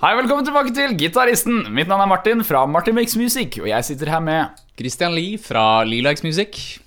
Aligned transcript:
Hei, 0.00 0.14
velkommen 0.16 0.46
tilbake 0.46 0.70
til 0.72 0.94
Gitaristen. 0.96 1.58
Mitt 1.76 1.88
navn 1.90 2.00
er 2.00 2.08
Martin 2.08 2.40
fra 2.40 2.62
Martin 2.64 2.94
Makes 2.96 3.18
Music, 3.20 3.58
og 3.60 3.66
jeg 3.68 3.84
sitter 3.84 4.08
her 4.08 4.22
med 4.24 4.60
Christian 4.78 5.12
Lie 5.12 5.36
fra 5.36 5.82
Lilacs 5.84 6.22
Music. 6.24 6.78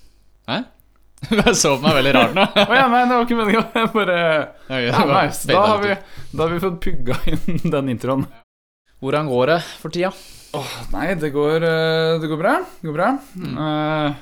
Hæ? 0.50 0.64
Jeg 1.30 1.52
så 1.56 1.76
på 1.76 1.84
meg 1.84 1.94
veldig 2.00 2.14
rart 2.16 2.32
nå. 2.34 2.42
oh, 2.64 2.72
ja, 2.74 2.88
nei, 2.90 3.04
det 3.06 3.14
var 3.14 3.22
ikke 3.22 3.36
meninga. 3.38 3.60
Jeg 3.70 3.90
bare 3.94 4.16
Ok, 4.66 4.80
ja, 4.82 5.04
nice. 5.12 5.46
Da 5.46 5.60
har, 5.62 5.78
vi, 5.84 5.94
da 6.34 6.42
har 6.42 6.50
vi 6.56 6.58
fått 6.64 6.80
pugga 6.82 7.18
inn 7.30 7.62
den 7.76 7.92
introen. 7.94 8.24
Hvordan 8.98 9.30
går 9.30 9.52
det 9.52 9.58
for 9.78 9.94
tida? 9.94 10.10
Oh, 10.58 10.72
nei, 10.96 11.12
det 11.22 11.30
går, 11.36 11.64
eh, 11.70 12.14
det 12.18 12.30
går 12.32 12.40
bra. 12.42 12.56
Det 12.80 12.88
går 12.90 12.96
bra. 12.98 13.12
Eh, 13.68 14.18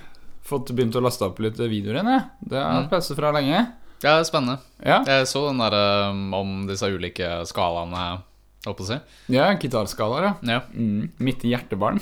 fått 0.52 0.74
begynt 0.76 1.00
å 1.00 1.02
laste 1.02 1.30
opp 1.30 1.40
litt 1.40 1.56
videoer 1.56 2.02
igjen, 2.02 2.12
jeg. 2.12 2.26
Det 2.52 2.60
har 2.60 2.76
jeg 2.82 2.92
pause 2.92 3.16
fra 3.16 3.32
lenge. 3.38 3.62
Ja, 4.02 4.18
det 4.18 4.18
er 4.18 4.28
spennende. 4.28 4.58
Ja, 4.84 5.00
Jeg 5.08 5.32
så 5.32 5.46
den 5.48 5.64
der 5.64 5.78
um, 6.12 6.22
om 6.36 6.54
disse 6.68 6.92
ulike 6.92 7.40
skalaene, 7.48 8.20
holdt 8.66 8.78
på 8.78 8.84
å 8.86 8.90
si. 8.92 8.98
ja 9.34 9.48
gitarskalaer, 9.58 10.28
ja. 10.28 10.34
Ja. 10.56 10.60
Mm, 10.74 11.10
mitt 11.18 11.42
hjertebarn. 11.46 12.00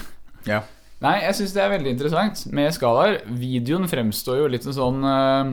ja. 0.49 0.63
Nei, 1.01 1.15
jeg 1.25 1.37
syns 1.39 1.55
det 1.57 1.63
er 1.65 1.71
veldig 1.73 1.93
interessant 1.95 2.43
med 2.53 2.75
skalaer. 2.77 3.23
Videoen 3.41 3.89
fremstår 3.89 4.43
jo 4.43 4.51
litt 4.53 4.67
som 4.67 4.75
sånn 4.77 5.07
øh, 5.09 5.53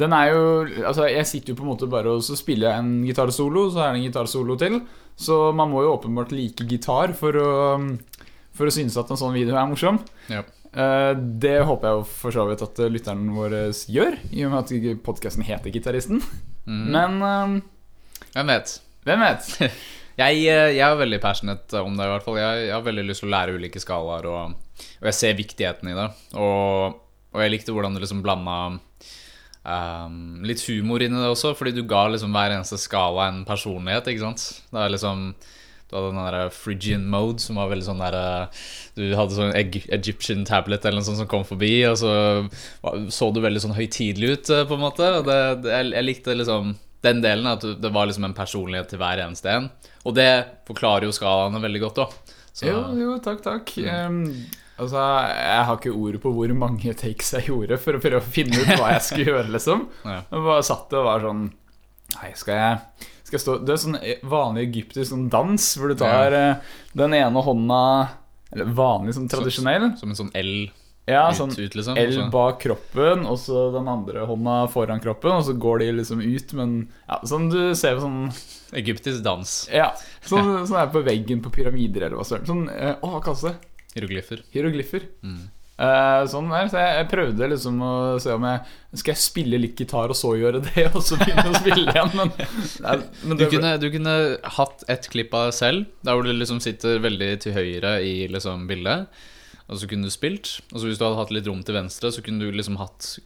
Den 0.00 0.14
er 0.16 0.30
jo 0.32 0.46
Altså, 0.80 1.04
jeg 1.12 1.28
sitter 1.28 1.52
jo 1.52 1.58
på 1.58 1.66
en 1.66 1.70
måte 1.74 1.88
bare 1.92 2.14
og 2.16 2.24
så 2.24 2.36
spiller 2.38 2.70
jeg 2.70 2.84
en 2.86 2.94
gitarsolo, 3.04 3.66
så 3.68 3.82
er 3.84 3.92
det 3.92 4.00
en 4.00 4.06
gitarsolo 4.06 4.56
til. 4.60 4.78
Så 5.18 5.36
man 5.52 5.68
må 5.68 5.84
jo 5.84 5.92
åpenbart 5.98 6.32
like 6.32 6.64
gitar 6.70 7.12
for 7.20 7.36
å 7.36 7.50
For 8.56 8.70
å 8.70 8.72
synes 8.74 8.96
at 8.96 9.12
en 9.12 9.20
sånn 9.20 9.36
video 9.36 9.60
er 9.60 9.68
morsom. 9.68 10.00
Ja. 10.32 10.40
Eh, 10.72 11.12
det 11.44 11.58
håper 11.68 11.92
jeg 11.92 12.08
for 12.16 12.34
så 12.34 12.48
vidt 12.48 12.64
at 12.64 12.80
lytteren 12.88 13.28
vår 13.36 13.60
gjør, 13.92 14.16
i 14.32 14.48
og 14.48 14.56
med 14.56 14.64
at 14.64 15.04
podkasten 15.04 15.44
heter 15.44 15.70
Gitaristen. 15.74 16.24
Mm. 16.64 16.84
Men 16.96 17.62
Hvem 18.32 18.50
vet? 18.56 18.78
Hvem 19.08 19.24
vet? 19.26 19.52
Jeg, 20.18 20.40
eh, 20.50 20.72
jeg 20.74 20.82
er 20.82 20.96
veldig 20.98 21.20
passionate 21.22 21.78
om 21.78 21.92
det, 21.94 22.02
i 22.02 22.10
hvert 22.10 22.24
fall. 22.26 22.40
Jeg, 22.40 22.62
jeg 22.66 22.74
har 22.74 22.82
veldig 22.82 23.04
lyst 23.06 23.22
til 23.22 23.28
å 23.28 23.34
lære 23.36 23.52
ulike 23.54 23.78
skalaer, 23.78 24.26
og, 24.26 24.80
og 24.98 25.06
jeg 25.06 25.14
ser 25.14 25.36
viktigheten 25.38 25.92
i 25.92 25.94
det. 25.94 26.06
Og, 26.34 26.96
og 27.30 27.44
jeg 27.44 27.52
likte 27.52 27.74
hvordan 27.76 27.94
du 27.94 28.00
liksom 28.02 28.24
blanda 28.24 28.56
um, 29.62 30.16
litt 30.42 30.64
humor 30.66 31.04
inn 31.06 31.14
i 31.14 31.22
det 31.22 31.30
også, 31.30 31.52
fordi 31.54 31.76
du 31.76 31.84
ga 31.86 32.08
liksom 32.10 32.34
hver 32.34 32.56
eneste 32.56 32.80
skala 32.82 33.28
en 33.30 33.44
personlighet, 33.46 34.10
ikke 34.10 34.24
sant. 34.24 34.48
Det 34.72 34.82
er 34.82 34.90
liksom 34.96 35.30
du 35.88 35.96
hadde 35.96 36.10
den 36.10 36.18
der 36.20 36.50
Phrygian 36.52 37.06
mode, 37.08 37.40
som 37.40 37.56
var 37.56 37.70
veldig 37.70 37.86
sånn 37.86 38.02
der 38.02 38.16
eh, 38.18 38.64
Du 38.98 39.06
hadde 39.16 39.32
sånn 39.32 39.54
Eg 39.56 39.78
Egyptian 39.96 40.42
tablet 40.44 40.84
eller 40.84 41.00
noe 41.00 41.06
sånt 41.06 41.22
som 41.22 41.30
kom 41.30 41.46
forbi, 41.48 41.78
og 41.88 41.96
så 41.96 42.10
så 43.14 43.30
du 43.32 43.40
veldig 43.40 43.62
sånn 43.64 43.76
høytidelig 43.78 44.34
ut, 44.34 44.50
eh, 44.52 44.66
på 44.68 44.76
en 44.76 44.84
måte. 44.84 45.08
Det, 45.24 45.38
det, 45.64 45.72
jeg, 45.72 45.94
jeg 45.96 46.08
likte 46.10 46.36
liksom 46.36 46.74
den 47.04 47.20
delen, 47.22 47.46
at 47.46 47.62
det 47.62 47.90
var 47.94 48.08
liksom 48.08 48.26
en 48.26 48.36
personlighet 48.36 48.90
til 48.90 49.00
hver 49.00 49.22
eneste 49.22 49.52
en. 49.52 49.68
Og 50.08 50.16
det 50.16 50.30
forklarer 50.68 51.06
jo 51.06 51.14
skalaene 51.14 51.60
veldig 51.62 51.82
godt 51.84 52.00
òg. 52.04 52.16
Jo, 52.66 52.80
jo, 52.98 53.12
takk, 53.22 53.42
takk. 53.44 53.70
Um, 53.86 54.24
altså, 54.80 55.04
jeg 55.30 55.66
har 55.68 55.78
ikke 55.78 55.94
ord 55.94 56.18
på 56.24 56.32
hvor 56.34 56.54
mange 56.58 56.94
takes 56.98 57.30
jeg 57.36 57.46
gjorde 57.52 57.78
for 57.82 57.98
å 57.98 58.02
prøve 58.02 58.22
å 58.22 58.32
finne 58.34 58.58
ut 58.58 58.72
hva 58.72 58.96
jeg 58.96 59.04
skulle 59.06 59.28
gjøre, 59.32 59.52
liksom. 59.54 59.86
Ja. 60.02 60.18
Jeg 60.24 60.44
bare 60.50 60.66
satt 60.66 60.98
og 60.98 61.08
var 61.08 61.24
sånn 61.26 61.48
Nei, 62.08 62.30
skal 62.40 62.56
jeg, 62.56 63.08
skal 63.20 63.36
jeg 63.36 63.42
stå 63.42 63.54
Det 63.68 63.72
er 63.74 63.80
sånn 63.82 63.96
vanlig 64.32 64.62
egyptisk 64.70 65.10
sånn 65.10 65.26
dans 65.28 65.64
hvor 65.76 65.90
du 65.92 65.98
tar 66.00 66.32
ja. 66.32 66.44
den 66.96 67.12
ene 67.18 67.42
hånda 67.44 67.80
Eller 68.54 68.70
vanlig, 68.72 69.12
sånn 69.18 69.28
tradisjonell. 69.28 69.90
Som 70.00 70.14
en 70.14 70.16
sånn 70.16 70.32
L 70.40 70.54
Ja, 71.08 71.24
sånn 71.34 71.54
ut 71.56 71.76
liksom. 71.78 71.96
L 71.98 72.18
bak 72.32 72.60
kroppen, 72.62 73.24
og 73.28 73.38
så 73.40 73.68
den 73.74 73.88
andre 73.88 74.26
hånda 74.28 74.60
foran 74.72 75.00
kroppen, 75.02 75.38
og 75.38 75.46
så 75.46 75.54
går 75.56 75.82
de 75.82 75.90
liksom 76.02 76.22
ut, 76.22 76.54
men 76.58 76.78
ja, 77.08 77.20
sånn 77.28 77.48
du 77.52 77.60
ser 77.78 77.96
på 77.96 78.04
sånn 78.04 78.22
Egyptisk 78.76 79.22
dans. 79.24 79.52
Ja, 79.72 79.94
sånn, 80.28 80.66
sånn 80.68 80.82
er 80.82 80.90
på 80.92 81.00
veggen 81.06 81.40
på 81.44 81.52
pyramider 81.54 82.04
eller 82.04 82.20
hva 82.20 82.26
søren. 82.28 82.48
Sånn, 82.48 82.66
eh, 82.72 82.98
å, 83.00 83.14
hva 83.14 83.22
kalles 83.24 83.46
det? 83.46 83.54
Hieroglyffer. 83.94 84.42
Hieroglyffer. 84.52 85.08
Mm. 85.24 85.46
Uh, 85.78 86.24
sånn 86.26 86.48
der, 86.50 86.66
så 86.66 86.80
jeg, 86.80 86.94
jeg 86.96 87.06
prøvde 87.12 87.48
liksom 87.52 87.76
å 87.86 87.92
se 88.18 88.32
om 88.34 88.42
jeg 88.42 88.98
Skal 88.98 89.12
jeg 89.12 89.20
spille 89.22 89.60
litt 89.62 89.78
gitar 89.78 90.10
og 90.10 90.18
så 90.18 90.32
gjøre 90.34 90.58
det, 90.64 90.88
og 90.90 91.04
så 91.06 91.14
begynne 91.20 91.52
å 91.52 91.54
spille 91.54 91.84
igjen, 91.84 92.10
men, 92.18 92.32
nei, 92.82 92.96
men 93.22 93.38
Du 93.38 93.44
kunne, 93.46 93.70
du 93.78 93.86
kunne 93.94 94.14
hatt 94.56 94.82
et 94.90 95.06
klipp 95.12 95.36
av 95.38 95.52
deg 95.52 95.54
selv, 95.54 95.86
der 96.02 96.18
hvor 96.18 96.26
du 96.26 96.32
liksom 96.34 96.58
sitter 96.64 96.98
veldig 97.04 97.30
til 97.44 97.54
høyre 97.54 97.92
i 98.02 98.14
liksom 98.26 98.66
bildet. 98.66 99.06
Og 99.68 99.76
så 99.80 99.88
kunne 99.90 100.08
du 100.08 100.10
spilt. 100.10 100.60
Og 100.72 100.80
så 100.80 100.88
hvis 100.88 100.98
du 101.00 101.04
hadde 101.04 101.18
hatt 101.20 101.32
litt 101.34 101.46
rom 101.50 101.60
til 101.66 101.76
venstre, 101.76 102.08
så 102.14 102.22
kunne 102.24 102.40
du 102.40 102.54
liksom 102.56 102.78
hatt 102.80 103.18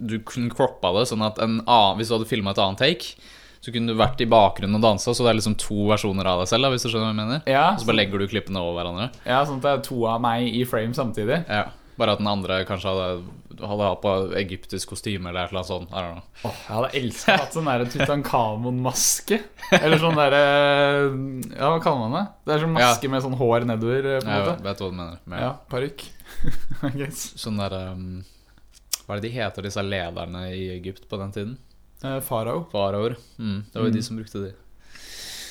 Du 0.00 0.18
kunne 0.24 0.48
croppa 0.54 0.92
det 0.96 1.08
sånn 1.10 1.20
at 1.26 1.38
en 1.42 1.58
annen 1.66 1.98
Hvis 1.98 2.08
du 2.08 2.14
hadde 2.16 2.28
filma 2.30 2.54
et 2.54 2.60
annet 2.62 2.78
take, 2.80 3.16
så 3.60 3.72
kunne 3.74 3.92
du 3.92 3.98
vært 3.98 4.20
i 4.24 4.28
bakgrunnen 4.30 4.78
og 4.78 4.80
dansa, 4.86 5.12
så 5.12 5.26
det 5.26 5.34
er 5.34 5.36
liksom 5.36 5.58
to 5.60 5.82
versjoner 5.90 6.24
av 6.24 6.38
deg 6.40 6.48
selv, 6.48 6.64
da, 6.64 6.70
hvis 6.72 6.86
du 6.86 6.88
skjønner 6.88 7.10
hva 7.10 7.12
jeg 7.12 7.18
mener. 7.18 7.42
ja, 7.50 7.66
Og 7.74 7.82
så 7.82 7.88
bare 7.90 7.98
legger 7.98 8.22
du 8.22 8.24
klippene 8.30 8.56
over 8.62 8.78
hverandre. 8.78 9.10
ja, 9.26 9.42
sånn 9.44 9.58
at 9.60 9.66
det 9.66 9.72
er 9.74 9.82
to 9.84 9.98
av 10.08 10.22
meg 10.24 10.46
i 10.48 10.62
frame 10.64 10.96
samtidig. 10.96 11.42
Ja. 11.44 11.66
Bare 12.00 12.14
at 12.16 12.20
den 12.22 12.28
andre 12.30 12.62
kanskje 12.64 12.88
hadde, 12.94 13.60
hadde 13.60 13.86
hatt 13.90 14.00
på 14.00 14.12
egyptisk 14.40 14.88
kostyme 14.94 15.28
eller 15.28 15.42
et 15.44 15.50
eller 15.52 15.60
annet 15.60 15.68
sånt. 15.68 15.90
I 15.92 16.00
don't 16.00 16.14
know. 16.16 16.22
Åh, 16.48 16.60
jeg 16.64 16.76
hadde 16.78 16.90
elska 17.02 17.34
hatt 17.42 17.56
sånn 17.58 17.68
der 17.68 17.84
Tutankhamon-maske. 17.92 19.38
Eller 19.82 20.00
sånn 20.00 20.16
derre 20.18 20.40
Ja, 21.58 21.68
hva 21.74 21.80
kaller 21.84 22.00
man 22.08 22.14
det? 22.16 22.22
Det 22.48 22.54
er 22.56 22.62
sånn 22.64 22.72
maske 22.78 23.10
med 23.12 23.22
sånn 23.26 23.36
hår 23.38 23.66
nedover. 23.68 24.08
eh, 24.14 24.22
På 24.24 24.32
Jeg 24.32 24.46
måte. 24.46 24.64
vet 24.64 24.80
hva 24.82 24.88
du 24.90 24.96
mener. 25.02 25.18
Men, 25.28 25.42
Ja, 25.44 25.50
parykk. 25.70 26.06
Sånn 27.44 27.58
derre 27.60 27.82
um, 27.92 28.06
Hva 29.04 29.16
er 29.16 29.20
det 29.20 29.28
de 29.28 29.34
heter, 29.36 29.66
disse 29.66 29.82
lederne 29.84 30.46
i 30.56 30.64
Egypt 30.78 31.04
på 31.10 31.18
den 31.20 31.32
tiden? 31.36 31.54
Eh, 32.02 32.18
Farao. 32.24 32.64
Faraoer. 32.72 33.16
Mm, 33.36 33.64
det 33.72 33.76
var 33.76 33.86
jo 33.88 33.92
Mm. 33.92 33.96
de 33.98 34.02
som 34.06 34.16
brukte 34.16 34.40
de. 34.46 34.52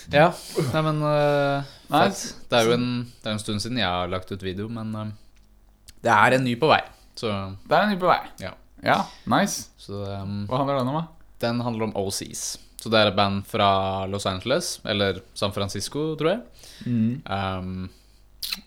Ja. 0.09 0.31
Nei, 0.73 0.81
men 0.81 1.01
uh, 1.05 1.63
Nei. 1.93 2.07
Det 2.49 2.57
er 2.57 2.65
jo 2.65 2.73
en, 2.73 2.87
det 3.21 3.27
er 3.29 3.35
en 3.35 3.41
stund 3.43 3.61
siden 3.61 3.77
jeg 3.77 3.85
har 3.85 4.07
lagt 4.09 4.31
ut 4.33 4.41
video, 4.41 4.65
men 4.73 4.95
um, 4.97 5.11
det 6.05 6.15
er 6.15 6.37
en 6.37 6.45
ny 6.45 6.55
på 6.59 6.69
vei. 6.71 6.81
Så, 7.19 7.29
Det 7.67 7.75
er 7.75 7.85
en 7.85 7.93
ny 7.93 7.99
på 7.99 8.09
vei. 8.09 8.21
Ja. 8.41 8.53
ja 8.85 8.99
nice. 9.31 9.69
så 9.81 10.03
um, 10.23 10.45
Hva 10.49 10.61
handler 10.61 10.79
den 10.79 10.91
om, 10.91 11.01
da? 11.01 11.07
den 11.39 11.61
handler 11.63 11.89
om 11.89 11.95
OCs. 11.99 12.57
Så 12.79 12.91
det 12.91 12.99
er 12.99 13.11
et 13.11 13.17
band 13.17 13.43
fra 13.47 14.05
Los 14.07 14.27
Angeles, 14.29 14.77
eller 14.87 15.21
San 15.35 15.51
Francisco, 15.55 16.13
tror 16.19 16.31
jeg. 16.31 16.41
Mm. 16.87 17.11
Um, 17.27 17.89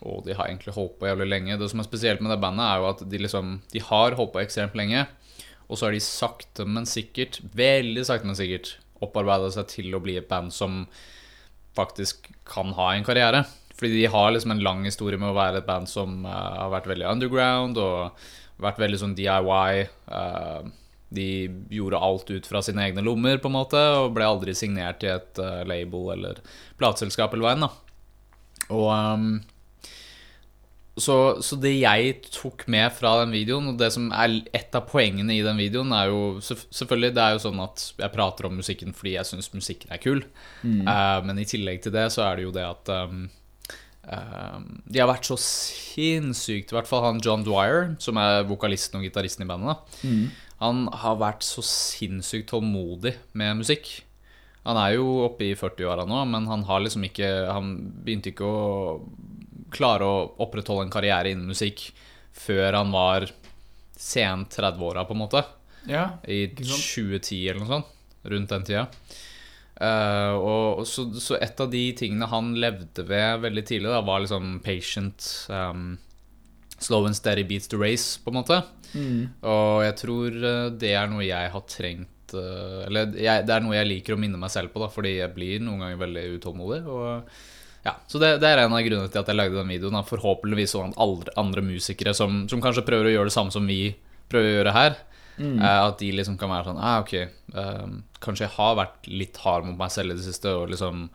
og 0.05 0.21
de 0.27 0.35
har 0.37 0.47
egentlig 0.47 0.75
holdt 0.75 0.99
på 0.99 1.09
jævlig 1.09 1.27
lenge. 1.31 1.57
Det 1.57 1.69
som 1.71 1.81
er 1.81 1.87
spesielt 1.87 2.21
med 2.21 2.33
det 2.33 2.41
bandet, 2.41 2.65
er 2.65 2.81
jo 2.81 2.89
at 2.91 3.01
de 3.09 3.21
liksom 3.21 3.57
De 3.73 3.81
har 3.81 4.17
holdt 4.17 4.33
på 4.35 4.43
ekstremt 4.43 4.77
lenge, 4.77 5.07
og 5.67 5.77
så 5.77 5.87
har 5.87 5.95
de 5.95 6.03
sakte, 6.03 6.65
men 6.69 6.85
sikkert, 6.89 7.41
veldig 7.57 8.05
sakte, 8.05 8.29
men 8.29 8.37
sikkert, 8.37 8.77
opparbeida 9.03 9.49
seg 9.51 9.67
til 9.71 9.95
å 9.95 10.01
bli 10.03 10.15
et 10.19 10.29
band 10.29 10.53
som 10.53 10.85
faktisk 11.75 12.29
kan 12.47 12.75
ha 12.77 12.93
en 12.93 13.05
karriere. 13.05 13.43
Fordi 13.77 13.91
de 13.95 14.05
har 14.13 14.31
liksom 14.31 14.53
en 14.53 14.63
lang 14.63 14.85
historie 14.85 15.19
med 15.19 15.31
å 15.31 15.37
være 15.37 15.61
et 15.61 15.67
band 15.67 15.89
som 15.89 16.21
uh, 16.27 16.63
har 16.63 16.71
vært 16.75 16.91
veldig 16.91 17.09
underground 17.09 17.79
og 17.81 18.25
vært 18.63 18.81
veldig 18.83 18.99
sånn 19.01 19.15
DIY. 19.17 19.85
Uh, 20.07 20.69
de 21.13 21.29
gjorde 21.73 22.01
alt 22.01 22.29
ut 22.33 22.49
fra 22.49 22.61
sine 22.65 22.87
egne 22.87 23.03
lommer, 23.05 23.37
på 23.41 23.49
en 23.49 23.57
måte, 23.57 23.81
og 23.99 24.13
ble 24.15 24.25
aldri 24.25 24.55
signert 24.57 25.05
i 25.05 25.11
et 25.13 25.41
uh, 25.41 25.61
label 25.69 26.13
eller 26.15 26.41
plateselskap 26.81 27.35
eller 27.37 27.53
enn. 27.53 27.67
da. 27.67 27.73
Og 28.73 28.87
um, 28.93 29.27
så, 30.93 31.41
så 31.41 31.57
det 31.57 31.71
jeg 31.73 32.19
tok 32.27 32.67
med 32.69 32.91
fra 32.93 33.15
den 33.23 33.33
videoen, 33.33 33.71
og 33.71 33.79
det 33.81 33.89
som 33.95 34.11
er 34.13 34.35
et 34.53 34.75
av 34.77 34.85
poengene 34.89 35.33
i 35.33 35.41
den 35.45 35.57
videoen, 35.57 35.93
er 35.97 36.11
jo 36.11 36.19
Selvfølgelig, 36.43 37.15
det 37.17 37.23
er 37.23 37.33
jo 37.33 37.43
sånn 37.47 37.61
at 37.63 37.85
jeg 37.97 38.13
prater 38.13 38.47
om 38.47 38.59
musikken 38.59 38.93
fordi 38.93 39.15
jeg 39.15 39.29
syns 39.31 39.49
musikken 39.55 39.93
er 39.93 40.01
kul. 40.03 40.21
Eh, 40.85 41.19
men 41.25 41.41
i 41.41 41.47
tillegg 41.49 41.81
til 41.83 41.95
det 41.95 42.05
så 42.13 42.27
er 42.27 42.37
det 42.37 42.45
jo 42.45 42.53
det 42.53 42.65
at 42.67 42.91
ehm, 42.93 43.25
de 44.03 44.99
har 44.99 45.07
vært 45.07 45.29
så 45.29 45.37
sinnssykt 45.39 46.73
I 46.73 46.75
hvert 46.75 46.89
fall 46.89 47.05
han 47.05 47.21
John 47.23 47.45
Dwyer, 47.45 47.93
som 48.03 48.17
er 48.19 48.43
vokalisten 48.49 48.99
og 48.99 49.05
gitaristen 49.07 49.45
i 49.45 49.47
bandet. 49.47 49.77
da 50.03 50.09
Han 50.63 50.87
har 50.91 51.21
vært 51.21 51.45
så 51.47 51.63
sinnssykt 51.63 52.49
tålmodig 52.51 53.15
med 53.33 53.61
musikk. 53.61 54.03
Han 54.67 54.79
er 54.79 54.97
jo 54.97 55.07
oppe 55.25 55.49
i 55.49 55.55
40-åra 55.59 56.05
nå, 56.07 56.19
men 56.31 56.47
han 56.47 56.63
har 56.67 56.83
liksom 56.83 57.03
ikke 57.07 57.29
Han 57.51 57.73
begynte 58.03 58.31
ikke 58.31 58.47
å 58.47 59.01
klare 59.73 60.05
å 60.05 60.27
opprettholde 60.45 60.85
en 60.85 60.93
karriere 60.93 61.31
innen 61.33 61.49
musikk 61.49 61.87
før 62.33 62.75
han 62.77 62.91
var 62.93 63.25
sent 63.97 64.53
30-åra, 64.57 65.05
på 65.07 65.15
en 65.15 65.21
måte. 65.21 65.41
Ja. 65.89 66.17
I 66.27 66.47
2010 66.53 67.49
eller 67.49 67.61
noe 67.61 67.71
sånt. 67.71 67.91
Rundt 68.23 68.51
den 68.53 68.65
tida. 68.67 68.87
Eh, 69.81 70.33
og 70.37 70.83
så, 70.85 71.07
så 71.17 71.37
et 71.41 71.59
av 71.61 71.71
de 71.71 71.83
tingene 71.97 72.29
han 72.29 72.53
levde 72.61 73.05
ved 73.09 73.43
veldig 73.47 73.63
tidlig, 73.65 73.89
da, 73.89 74.01
var 74.05 74.23
liksom 74.23 74.59
patient 74.65 75.29
um, 75.49 75.93
Slow 76.83 77.05
and 77.07 77.15
steady 77.15 77.45
beats 77.47 77.69
the 77.71 77.77
race, 77.79 78.19
på 78.19 78.31
en 78.31 78.41
måte. 78.41 78.59
Mm. 78.93 79.29
Og 79.47 79.83
jeg 79.85 79.95
tror 80.01 80.35
eh, 80.49 80.67
det 80.77 80.93
er 80.99 81.09
noe 81.09 81.23
jeg 81.25 81.49
har 81.49 81.63
trengt 81.65 82.35
uh, 82.37 82.83
Eller 82.85 83.15
jeg, 83.17 83.45
det 83.47 83.55
er 83.55 83.63
noe 83.65 83.73
jeg 83.73 83.89
liker 83.89 84.13
å 84.13 84.19
minne 84.21 84.37
meg 84.37 84.51
selv 84.53 84.73
på, 84.73 84.83
da, 84.83 84.91
fordi 84.93 85.15
jeg 85.17 85.33
blir 85.33 85.63
noen 85.63 85.85
ganger 85.85 86.01
veldig 86.03 86.25
utålmodig. 86.37 86.81
Og 86.85 87.87
ja, 87.87 87.95
Så 88.07 88.21
det, 88.21 88.35
det 88.43 88.51
er 88.51 88.63
en 88.63 88.75
av 88.75 88.83
grunnene 88.85 89.11
til 89.11 89.23
at 89.23 89.31
jeg 89.31 89.39
lagde 89.39 89.57
den 89.57 89.73
videoen. 89.73 89.97
Da. 89.97 90.03
Forhåpentligvis 90.07 90.75
sånn 90.75 90.93
at 90.93 91.01
andre, 91.03 91.33
andre 91.39 91.65
musikere 91.65 92.13
som, 92.17 92.43
som 92.51 92.61
kanskje 92.63 92.85
prøver 92.87 93.09
å 93.09 93.15
gjøre 93.17 93.31
det 93.31 93.35
samme 93.35 93.55
som 93.55 93.65
vi 93.67 93.95
prøver 94.31 94.51
å 94.51 94.55
gjøre 94.59 94.75
her, 94.77 95.01
Mm. 95.37 95.59
eh, 95.59 95.79
at 95.87 95.97
de 95.99 96.11
liksom 96.13 96.35
kan 96.37 96.51
være 96.51 96.67
sånn 96.67 96.77
ah, 96.77 96.99
Ok, 97.01 97.13
eh, 97.17 97.93
kanskje 98.21 98.45
jeg 98.45 98.53
har 98.57 98.75
vært 98.77 99.07
litt 99.09 99.39
hard 99.41 99.65
mot 99.65 99.79
meg 99.79 99.93
selv 99.93 100.13
i 100.13 100.17
det 100.19 100.25
siste 100.27 100.51
og 100.53 100.69
liksom 100.73 101.07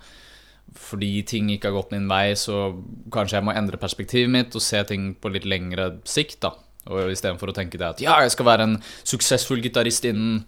fordi 0.78 1.22
ting 1.24 1.46
ikke 1.48 1.70
har 1.70 1.78
gått 1.78 1.94
min 1.94 2.08
vei, 2.10 2.34
så 2.36 2.74
kanskje 3.14 3.38
jeg 3.38 3.46
må 3.46 3.54
endre 3.56 3.80
perspektivet 3.80 4.28
mitt 4.30 4.56
og 4.58 4.60
se 4.60 4.82
ting 4.90 5.14
på 5.16 5.30
litt 5.32 5.46
lengre 5.48 5.94
sikt, 6.04 6.42
da. 6.44 6.52
Og 6.92 7.08
istedenfor 7.12 7.52
å 7.52 7.54
tenke 7.56 7.80
det 7.80 7.86
at 7.88 8.02
ja, 8.04 8.18
jeg 8.24 8.34
skal 8.34 8.48
være 8.50 8.66
en 8.68 8.76
suksessfull 9.00 9.62
gitarist 9.64 10.04
innen 10.08 10.42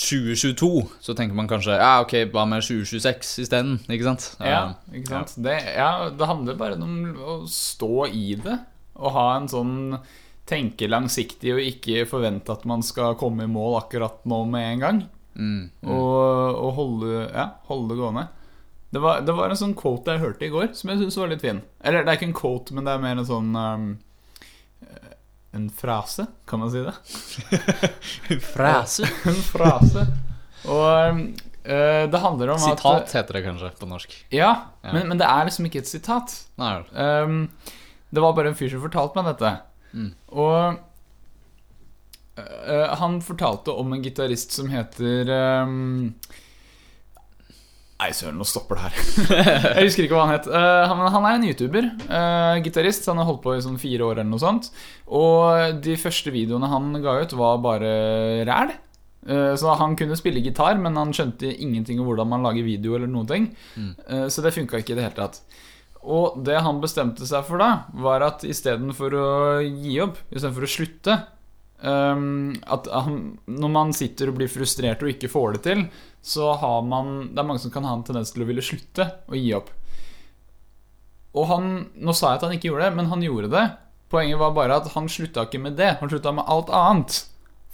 2022, 0.00 0.68
så 1.02 1.14
tenker 1.18 1.36
man 1.36 1.48
kanskje 1.50 1.76
ja, 1.76 1.98
ok, 2.04 2.14
hva 2.32 2.46
med 2.48 2.62
2026 2.64 3.32
isteden? 3.44 3.78
Ikke 3.90 4.06
sant? 4.06 4.26
Ja, 4.38 4.62
ikke 4.94 5.12
sant? 5.12 5.34
Det, 5.44 5.56
ja, 5.74 6.08
det 6.14 6.28
handler 6.30 6.58
bare 6.60 6.78
om 6.80 6.96
å 7.20 7.40
stå 7.50 8.06
i 8.08 8.36
det 8.40 8.56
og 9.00 9.14
ha 9.16 9.26
en 9.34 9.48
sånn 9.50 9.74
tenke 10.50 10.88
langsiktig 10.90 11.54
og 11.54 11.62
ikke 11.62 12.04
forvente 12.10 12.52
at 12.52 12.66
man 12.68 12.82
skal 12.86 13.16
komme 13.20 13.46
i 13.46 13.50
mål 13.50 13.78
akkurat 13.84 14.20
nå 14.28 14.42
med 14.50 14.66
en 14.74 14.84
gang. 14.84 15.00
Mm, 15.34 15.70
mm. 15.80 15.88
Og, 15.88 16.58
og 16.58 16.70
holde, 16.76 17.24
ja, 17.30 17.46
holde 17.70 17.94
det 17.94 18.00
gående. 18.00 18.26
Det 18.90 18.98
var, 18.98 19.20
det 19.22 19.34
var 19.38 19.52
en 19.52 19.58
sånn 19.58 19.76
quote 19.78 20.16
jeg 20.16 20.22
hørte 20.24 20.46
i 20.46 20.50
går, 20.50 20.72
som 20.74 20.90
jeg 20.90 20.98
syns 21.04 21.18
var 21.20 21.30
litt 21.30 21.44
fin. 21.44 21.60
Eller 21.86 22.02
det 22.02 22.10
er 22.10 22.18
ikke 22.18 22.30
en 22.32 22.40
quote, 22.40 22.74
men 22.74 22.86
det 22.86 22.94
er 22.94 23.04
mer 23.04 23.20
en 23.20 23.28
sånn 23.28 23.52
um, 23.54 23.90
En 25.54 25.68
frase, 25.74 26.26
kan 26.46 26.62
man 26.62 26.72
si 26.74 26.82
det? 26.82 26.96
Frase? 28.54 29.06
en 29.30 29.38
frase. 29.46 30.04
Og 30.66 31.14
um, 31.14 31.22
eh, 31.62 32.04
det 32.10 32.22
handler 32.22 32.52
om 32.54 32.60
Sitat 32.62 33.06
at 33.06 33.14
heter 33.20 33.38
det 33.38 33.44
kanskje 33.46 33.70
på 33.78 33.88
norsk. 33.90 34.18
Ja, 34.34 34.52
Ja. 34.82 34.94
Men, 34.94 35.08
men 35.12 35.22
det 35.22 35.26
er 35.28 35.46
liksom 35.46 35.66
ikke 35.70 35.82
et 35.84 35.90
sitat. 35.90 36.34
Um, 36.56 37.42
det 38.10 38.22
var 38.22 38.34
bare 38.34 38.50
en 38.50 38.58
fyr 38.58 38.70
som 38.72 38.82
fortalte 38.82 39.18
meg 39.18 39.30
dette. 39.30 39.50
Mm. 39.92 40.12
Og 40.30 40.78
Uh, 42.40 42.94
han 43.00 43.18
fortalte 43.24 43.74
om 43.74 43.92
en 43.92 44.02
gitarist 44.04 44.54
som 44.54 44.70
heter 44.72 45.28
um, 45.66 46.12
Nei, 48.00 48.14
søren, 48.16 48.38
nå 48.40 48.46
stopper 48.48 48.78
det 48.78 48.84
her. 48.86 49.00
jeg 49.76 49.90
husker 49.90 50.06
ikke 50.06 50.16
hva 50.16 50.22
han 50.24 50.38
het. 50.38 50.46
Uh, 50.48 50.86
han, 50.88 51.02
han 51.12 51.26
er 51.28 51.34
en 51.36 51.42
YouTuber. 51.44 51.88
Uh, 52.08 52.56
gitarist. 52.64 53.04
Han 53.12 53.20
har 53.20 53.28
holdt 53.28 53.42
på 53.44 53.52
i 53.52 53.60
sånn 53.60 53.76
fire 53.82 54.06
år 54.06 54.14
eller 54.14 54.30
noe 54.30 54.40
sånt. 54.40 54.70
Og 55.12 55.82
de 55.84 55.98
første 56.00 56.32
videoene 56.32 56.70
han 56.72 56.94
ga 57.04 57.18
ut, 57.20 57.34
var 57.36 57.60
bare 57.60 57.90
ræl. 58.48 58.72
Så 59.60 59.74
han 59.76 59.98
kunne 60.00 60.16
spille 60.16 60.40
gitar, 60.40 60.78
men 60.80 60.96
han 60.96 61.12
skjønte 61.12 61.50
ingenting 61.52 61.98
om 62.00 62.06
hvordan 62.08 62.30
man 62.30 62.46
lager 62.46 62.64
video 62.64 62.94
eller 62.96 63.10
noen 63.12 63.28
ting. 63.28 63.50
Mm. 63.76 63.90
Så 64.32 64.40
det 64.40 64.54
funka 64.56 64.80
ikke 64.80 64.94
i 64.94 64.96
det 64.96 65.04
hele 65.04 65.18
tatt. 65.18 65.42
Og 66.02 66.38
det 66.46 66.56
han 66.64 66.78
bestemte 66.80 67.26
seg 67.28 67.44
for 67.44 67.60
da, 67.60 67.84
var 68.00 68.22
at 68.24 68.44
istedenfor 68.48 69.14
å 69.20 69.26
gi 69.60 69.98
opp, 70.00 70.16
istedenfor 70.32 70.64
å 70.64 70.70
slutte 70.70 71.16
um, 71.82 72.54
At 72.72 72.88
han, 72.88 73.18
når 73.46 73.72
man 73.74 73.92
sitter 73.92 74.30
og 74.32 74.38
blir 74.38 74.48
frustrert 74.48 75.02
og 75.04 75.10
ikke 75.12 75.28
får 75.28 75.58
det 75.58 75.62
til, 75.66 75.82
så 76.24 76.54
har 76.60 76.80
man 76.88 77.28
Det 77.34 77.38
er 77.42 77.46
mange 77.48 77.60
som 77.60 77.70
kan 77.74 77.84
ha 77.84 77.92
en 77.96 78.02
tendens 78.04 78.32
til 78.32 78.44
å 78.44 78.48
ville 78.48 78.64
slutte 78.64 79.06
og 79.28 79.36
gi 79.36 79.52
opp. 79.56 79.68
Og 81.36 81.46
han 81.52 81.68
Nå 82.00 82.14
sa 82.16 82.32
jeg 82.32 82.40
at 82.40 82.46
han 82.48 82.56
ikke 82.56 82.70
gjorde 82.72 82.88
det, 82.88 82.96
men 82.96 83.10
han 83.12 83.22
gjorde 83.24 83.52
det. 83.52 83.66
Poenget 84.10 84.40
var 84.40 84.56
bare 84.56 84.80
at 84.80 84.88
han 84.96 85.06
slutta 85.08 85.44
ikke 85.46 85.60
med 85.62 85.76
det. 85.78 85.92
Han 86.00 86.10
slutta 86.10 86.32
med 86.34 86.48
alt 86.50 86.72
annet. 86.74 87.20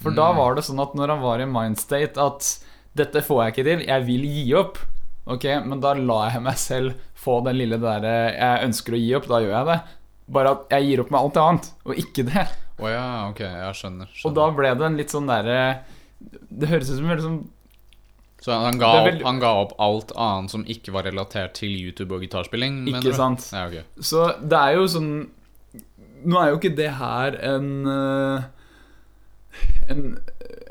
For 0.03 0.11
da 0.13 0.27
Mm. 0.33 0.37
var 0.37 0.55
det 0.59 0.65
sånn 0.67 0.83
at 0.83 0.93
når 0.95 1.09
han 1.15 1.23
var 1.23 1.41
i 1.41 1.47
mindstate 1.49 2.21
at 2.21 2.51
dette 2.97 3.23
får 3.25 3.39
jeg 3.47 3.53
ikke 3.55 3.65
til, 3.65 3.87
jeg 3.87 4.05
vil 4.05 4.27
gi 4.29 4.55
opp. 4.59 4.79
Ok, 5.27 5.45
men 5.67 5.81
da 5.83 5.93
lar 5.99 6.31
jeg 6.31 6.43
meg 6.45 6.59
selv 6.61 7.01
få 7.19 7.41
den 7.47 7.59
lille 7.59 7.81
derre 7.83 8.13
Jeg 8.31 8.69
ønsker 8.69 8.95
å 8.95 9.01
gi 9.01 9.09
opp, 9.19 9.27
da 9.31 9.41
gjør 9.43 9.57
jeg 9.57 9.69
det. 9.73 9.81
Bare 10.37 10.53
at 10.55 10.77
jeg 10.77 10.87
gir 10.87 11.03
opp 11.03 11.11
med 11.15 11.21
alt 11.21 11.41
annet, 11.43 11.69
og 11.87 11.99
ikke 12.03 12.27
det. 12.29 12.47
Oh, 12.77 12.89
ja, 12.93 13.05
ok, 13.31 13.41
jeg 13.41 13.77
skjønner. 13.79 14.09
skjønner. 14.13 14.25
Og 14.29 14.35
da 14.37 14.47
ble 14.53 14.73
det 14.77 14.87
en 14.87 14.99
litt 15.01 15.13
sånn 15.15 15.31
derre 15.31 15.61
Det 16.21 16.69
høres 16.69 16.91
ut 16.91 16.99
som 16.99 17.13
sånn 17.25 17.39
Så 18.45 18.59
han 18.61 18.81
ga, 18.81 18.91
opp, 19.01 19.23
han 19.25 19.41
ga 19.41 19.53
opp 19.63 19.73
alt 19.81 20.13
annet 20.13 20.53
som 20.53 20.67
ikke 20.69 20.93
var 20.93 21.09
relatert 21.09 21.57
til 21.57 21.73
YouTube 21.73 22.19
og 22.19 22.27
gitarspilling? 22.27 22.83
Ikke 22.93 23.09
du? 23.09 23.17
sant? 23.17 23.49
Ja, 23.49 23.65
okay. 23.71 23.87
Så 23.97 24.29
det 24.45 24.61
er 24.61 24.77
jo 24.77 24.85
sånn 24.93 25.11
Nå 26.27 26.41
er 26.43 26.53
jo 26.53 26.61
ikke 26.61 26.75
det 26.77 26.91
her 27.01 27.39
en 27.49 27.71
eh, 27.89 28.47
En, 29.93 30.05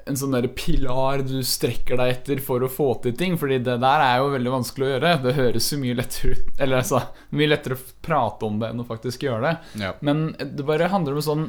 en 0.07 0.17
sånn 0.19 0.35
der 0.35 0.45
pilar 0.53 1.23
du 1.25 1.39
strekker 1.41 1.97
deg 1.97 2.11
etter 2.13 2.41
for 2.45 2.61
å 2.61 2.69
få 2.69 2.91
til 3.01 3.15
ting, 3.17 3.37
Fordi 3.41 3.57
det 3.65 3.79
der 3.81 4.03
er 4.05 4.19
jo 4.21 4.27
veldig 4.35 4.51
vanskelig 4.53 4.85
å 4.85 4.89
gjøre. 4.93 5.13
Det 5.23 5.33
høres 5.33 5.69
jo 5.73 5.79
mye 5.81 5.95
lettere 5.97 6.35
ut 6.35 6.59
Eller 6.61 6.77
altså, 6.83 6.99
mye 7.33 7.49
lettere 7.49 7.73
å 7.79 7.85
prate 8.05 8.45
om 8.45 8.59
det 8.61 8.69
enn 8.69 8.83
å 8.83 8.85
faktisk 8.85 9.23
gjøre 9.25 9.41
det. 9.47 9.55
Ja. 9.81 9.93
Men 10.05 10.27
det 10.37 10.65
bare 10.67 10.91
handler 10.93 11.15
om 11.17 11.21
en 11.23 11.29
sånn 11.29 11.47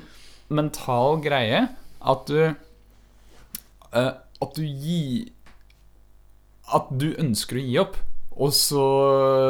mental 0.49 1.21
greie 1.21 1.67
at 2.01 2.27
du 2.31 2.39
uh, 3.93 4.13
At 4.41 4.55
du 4.57 4.63
gir 4.65 5.29
At 6.75 6.89
du 6.99 7.11
ønsker 7.23 7.59
å 7.61 7.65
gi 7.67 7.77
opp, 7.83 7.97
og 8.37 8.51
så, 8.53 8.83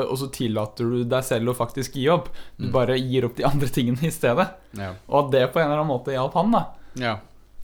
og 0.06 0.14
så 0.20 0.26
tillater 0.30 0.84
du 0.92 0.98
deg 1.10 1.24
selv 1.26 1.50
å 1.50 1.56
faktisk 1.58 1.94
gi 1.98 2.04
opp. 2.12 2.28
Du 2.58 2.66
Mm. 2.68 2.72
bare 2.74 2.98
gir 3.00 3.24
opp 3.26 3.34
de 3.38 3.42
andre 3.48 3.66
tingene 3.72 4.04
i 4.06 4.12
stedet. 4.14 4.44
Ja. 4.78 4.92
Og 5.08 5.24
at 5.24 5.30
det 5.32 5.40
på 5.54 5.58
en 5.58 5.66
eller 5.70 5.80
annen 5.80 5.90
måte 5.90 6.12
hjalp 6.14 6.36
han, 6.38 6.52
da. 6.54 6.60
ja. 7.00 7.16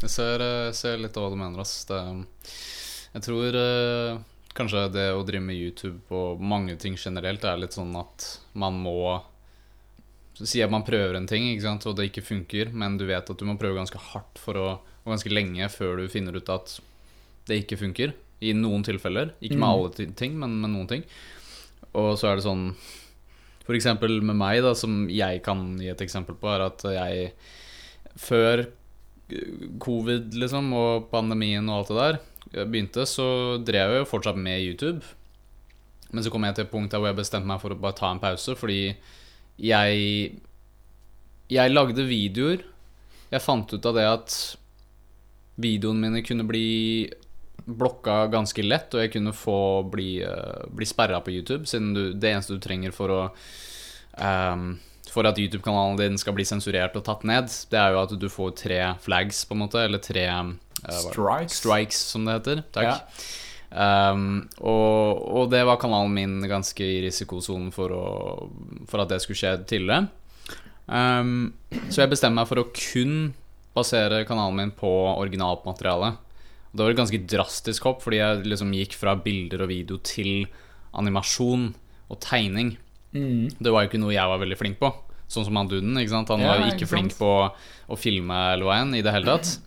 Jeg 0.02 0.10
ser, 0.10 0.42
eh, 0.42 0.72
ser 0.74 0.98
litt 0.98 1.14
hva 1.14 1.28
du 1.30 1.36
mener, 1.38 1.60
ass. 1.62 1.84
Det, 1.88 1.98
jeg 3.14 3.22
tror 3.28 3.58
eh, 3.58 4.18
kanskje 4.56 4.86
det 4.92 5.08
å 5.14 5.22
drive 5.26 5.44
med 5.46 5.56
YouTube 5.56 6.00
og 6.10 6.40
mange 6.42 6.74
ting 6.80 6.96
generelt 6.98 7.44
er 7.48 7.60
litt 7.62 7.76
sånn 7.76 7.94
at 8.00 8.26
man 8.54 8.80
må 8.82 8.96
Si 10.42 10.62
at 10.64 10.70
man 10.72 10.82
prøver 10.82 11.14
en 11.14 11.26
ting, 11.28 11.44
ikke 11.52 11.62
sant, 11.66 11.84
og 11.86 11.94
det 11.98 12.06
ikke 12.08 12.22
funker, 12.24 12.70
men 12.72 12.96
du 12.98 13.04
vet 13.06 13.28
at 13.30 13.38
du 13.38 13.44
må 13.46 13.52
prøve 13.60 13.76
ganske 13.76 14.00
hardt 14.00 14.40
for 14.40 14.56
å, 14.58 14.64
og 15.04 15.10
ganske 15.12 15.30
lenge 15.30 15.68
før 15.70 16.00
du 16.00 16.06
finner 16.10 16.34
ut 16.34 16.48
at 16.50 16.72
det 17.46 17.58
ikke 17.60 17.76
funker. 17.78 18.14
I 18.42 18.54
noen 18.56 18.82
tilfeller. 18.82 19.34
Ikke 19.44 19.58
med 19.60 19.68
Mm. 19.68 19.68
alle 19.68 20.08
ting, 20.18 20.38
men 20.40 20.56
med 20.62 20.72
noen 20.72 20.88
ting. 20.88 21.04
Og 21.94 22.16
så 22.18 22.32
er 22.32 22.36
det 22.40 22.46
sånn 22.48 22.74
For 23.62 23.76
eksempel 23.76 24.22
med 24.24 24.34
meg, 24.40 24.62
da, 24.64 24.72
som 24.74 25.04
jeg 25.12 25.42
kan 25.44 25.76
gi 25.78 25.92
et 25.92 26.00
eksempel 26.00 26.34
på, 26.34 26.48
er 26.50 26.64
at 26.66 26.82
jeg 26.82 27.32
før 28.16 28.66
covid 29.82 30.34
liksom, 30.38 30.72
og 30.76 31.08
pandemien 31.12 31.68
og 31.68 31.80
alt 31.80 31.90
det 31.92 31.98
der 32.02 32.20
begynte, 32.68 33.06
så 33.08 33.58
drev 33.64 33.94
jeg 33.94 34.02
jo 34.02 34.08
fortsatt 34.10 34.38
med 34.38 34.60
YouTube. 34.60 35.00
Men 36.12 36.24
så 36.24 36.32
kom 36.32 36.44
jeg 36.44 36.56
til 36.56 36.66
et 36.66 36.72
punkt 36.72 36.92
der 36.92 37.00
hvor 37.00 37.08
jeg 37.08 37.20
bestemte 37.22 37.48
meg 37.48 37.60
for 37.62 37.72
å 37.72 37.80
bare 37.80 37.96
ta 37.96 38.10
en 38.12 38.22
pause, 38.22 38.56
fordi 38.58 38.94
jeg 39.62 40.40
Jeg 41.52 41.68
lagde 41.68 42.06
videoer. 42.08 42.62
Jeg 43.30 43.44
fant 43.44 43.72
ut 43.72 43.86
av 43.86 43.94
det 43.94 44.04
at 44.08 44.36
videoene 45.60 46.00
mine 46.00 46.22
kunne 46.24 46.46
bli 46.48 47.10
blokka 47.66 48.26
ganske 48.32 48.62
lett, 48.64 48.94
og 48.94 49.02
jeg 49.02 49.12
kunne 49.12 49.34
få 49.36 49.82
bli, 49.92 50.22
uh, 50.24 50.64
bli 50.72 50.88
sperra 50.88 51.20
på 51.20 51.34
YouTube, 51.34 51.66
siden 51.68 51.92
du, 51.94 52.02
det 52.14 52.30
eneste 52.30 52.56
du 52.56 52.62
trenger 52.62 52.94
for 52.96 53.12
å 53.12 53.20
ehm, 54.16 54.78
For 55.12 55.28
at 55.28 55.36
YouTube-kanalen 55.36 55.98
din 56.00 56.18
skal 56.20 56.34
bli 56.36 56.46
sensurert 56.48 56.96
og 56.96 57.04
tatt 57.04 57.26
ned, 57.28 57.52
det 57.68 57.78
er 57.78 57.92
jo 57.92 58.00
at 58.00 58.14
du 58.16 58.28
får 58.32 58.54
tre 58.62 58.80
flags, 59.04 59.44
på 59.44 59.56
en 59.56 59.64
måte, 59.66 59.82
eller 59.84 60.00
tre 60.00 60.24
eh, 60.24 60.52
Strikes. 61.04 61.58
strikes, 61.60 62.00
som 62.14 62.24
det 62.24 62.38
heter. 62.38 62.62
Takk. 62.72 63.12
Um, 63.72 64.50
og, 64.60 65.20
og 65.32 65.52
det 65.52 65.62
var 65.64 65.78
kanalen 65.80 66.12
min 66.12 66.48
ganske 66.48 66.84
i 66.84 66.98
risikosonen 67.06 67.70
for, 67.72 67.92
å, 67.92 68.08
for 68.88 69.04
at 69.04 69.12
det 69.12 69.20
skulle 69.24 69.40
skje 69.40 69.54
tidligere. 69.68 70.08
Um, 70.86 71.52
så 71.88 72.02
jeg 72.02 72.12
bestemte 72.12 72.36
meg 72.36 72.48
for 72.50 72.60
å 72.60 72.68
kun 72.72 73.32
basere 73.76 74.24
kanalen 74.28 74.58
min 74.58 74.74
på 74.76 74.90
originalt 75.14 75.64
materiale. 75.68 76.14
Og 76.72 76.76
det 76.76 76.84
var 76.84 76.94
et 76.94 77.00
ganske 77.00 77.22
drastisk 77.28 77.88
hopp, 77.88 78.00
fordi 78.04 78.20
jeg 78.20 78.46
liksom 78.48 78.72
gikk 78.76 78.96
fra 78.96 79.16
bilder 79.20 79.64
og 79.64 79.72
video 79.72 80.00
til 80.04 80.46
animasjon 80.96 81.70
og 82.12 82.20
tegning. 82.24 82.74
Mm. 83.12 83.50
Det 83.60 83.72
var 83.72 83.84
jo 83.84 83.90
ikke 83.92 84.00
noe 84.02 84.14
jeg 84.14 84.30
var 84.30 84.40
veldig 84.40 84.56
flink 84.60 84.78
på. 84.80 84.92
Sånn 85.32 85.46
som 85.48 85.56
han 85.56 85.68
duden. 85.68 85.96
ikke 86.00 86.12
sant? 86.12 86.28
Han 86.32 86.40
Ja, 86.44 86.54
var 86.54 86.66
ikke 86.66 86.82
ikke 86.82 86.90
flink 86.94 87.14
på 87.18 87.28
å 87.88 87.96
filme 88.00 88.36
eller 88.54 88.68
hva 88.68 88.80
enn 88.82 88.94
i 88.98 89.02
det 89.04 89.12
hele 89.14 89.26
tatt. 89.34 89.58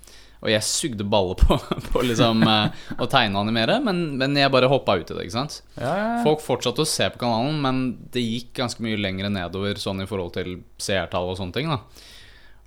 Og 0.45 0.51
jeg 0.51 0.61
sugde 0.67 1.05
baller 1.09 1.39
på, 1.39 1.55
på 1.91 2.01
liksom 2.05 2.43
eh, 2.45 2.83
å 3.01 3.07
tegne 3.09 3.39
og 3.39 3.47
animere, 3.47 3.79
men, 3.81 4.03
men 4.19 4.35
jeg 4.37 4.51
bare 4.53 4.69
hoppa 4.69 4.93
ut 4.99 5.09
i 5.09 5.15
det. 5.15 5.23
ikke 5.25 5.37
sant? 5.39 5.59
Ja, 5.79 5.89
ja, 5.89 6.09
ja. 6.17 6.19
Folk 6.25 6.43
fortsatte 6.45 6.83
å 6.83 6.89
se 6.89 7.07
på 7.09 7.21
kanalen, 7.23 7.57
men 7.63 7.79
det 8.13 8.21
gikk 8.21 8.51
ganske 8.59 8.83
mye 8.85 8.99
lenger 8.99 9.31
nedover 9.33 9.79
sånn 9.81 10.03
i 10.03 10.09
forhold 10.09 10.35
til 10.37 10.59
seertall 10.77 11.31
og 11.31 11.39
sånne 11.39 11.55
ting. 11.57 11.71
da 11.73 11.79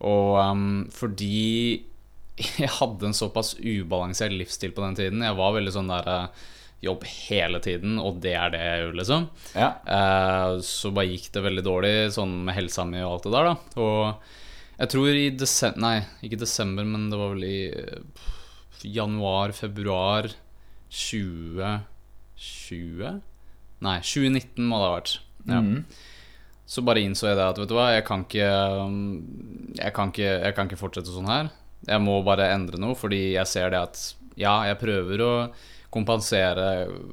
Og 0.08 0.38
um, 0.42 0.66
fordi 0.90 1.84
jeg 2.64 2.70
hadde 2.80 3.10
en 3.12 3.14
såpass 3.18 3.54
ubalansert 3.62 4.34
livsstil 4.34 4.74
på 4.74 4.82
den 4.82 4.98
tiden. 4.98 5.22
Jeg 5.26 5.38
var 5.38 5.54
veldig 5.58 5.74
sånn 5.74 5.90
der 5.92 6.10
eh, 6.16 6.46
jobb 6.84 7.02
hele 7.10 7.58
tiden, 7.62 7.96
og 7.98 8.20
det 8.22 8.34
er 8.38 8.48
det 8.54 8.60
jeg 8.62 8.82
gjør, 8.82 8.92
liksom. 9.00 9.22
ja. 9.58 9.70
Eh, 9.82 10.52
så 10.64 10.86
bare 10.94 11.10
gikk 11.10 11.26
det 11.34 11.42
veldig 11.48 11.64
dårlig 11.66 11.94
sånn 12.14 12.34
med 12.46 12.54
helsa 12.54 12.82
mi 12.86 13.00
og 13.02 13.12
alt 13.16 13.24
det 13.26 13.32
der, 13.34 13.48
da. 13.48 13.54
Og 13.82 14.02
jeg 14.78 14.88
tror 14.94 15.08
i 15.10 15.34
desember 15.34 15.80
Nei, 15.82 15.96
ikke 16.26 16.38
desember, 16.44 16.84
men 16.86 17.08
det 17.10 17.18
var 17.18 17.28
vel 17.34 17.44
i 17.48 17.60
eh, 17.72 17.98
januar, 18.86 19.50
februar 19.56 20.28
2020? 20.94 23.18
Nei, 23.84 23.98
2019 24.02 24.64
må 24.66 24.78
det 24.78 24.86
ha 24.86 24.94
vært. 24.94 25.20
Ja. 25.48 25.60
Mm. 25.64 25.84
Så 26.68 26.82
bare 26.84 27.00
innså 27.00 27.28
jeg 27.30 27.38
det 27.38 27.46
at 27.48 27.58
vet 27.58 27.70
du 27.70 27.74
hva, 27.78 27.94
jeg 27.96 28.04
kan 28.04 28.24
ikke 28.26 28.48
um, 28.84 28.96
jeg 29.78 29.92
kan 29.96 30.08
ikke, 30.12 30.28
jeg 30.28 30.54
kan 30.54 30.66
ikke 30.68 30.82
fortsette 30.82 31.14
sånn 31.14 31.30
her. 31.30 31.46
Jeg 31.88 32.00
må 32.04 32.14
bare 32.26 32.52
endre 32.52 32.78
noe, 32.82 32.94
fordi 32.98 33.32
jeg 33.32 33.46
ser 33.48 33.70
det 33.72 33.80
at 33.80 33.96
ja, 34.38 34.52
jeg 34.68 34.80
prøver 34.82 35.18
å 35.24 35.32
kompensere 35.94 36.66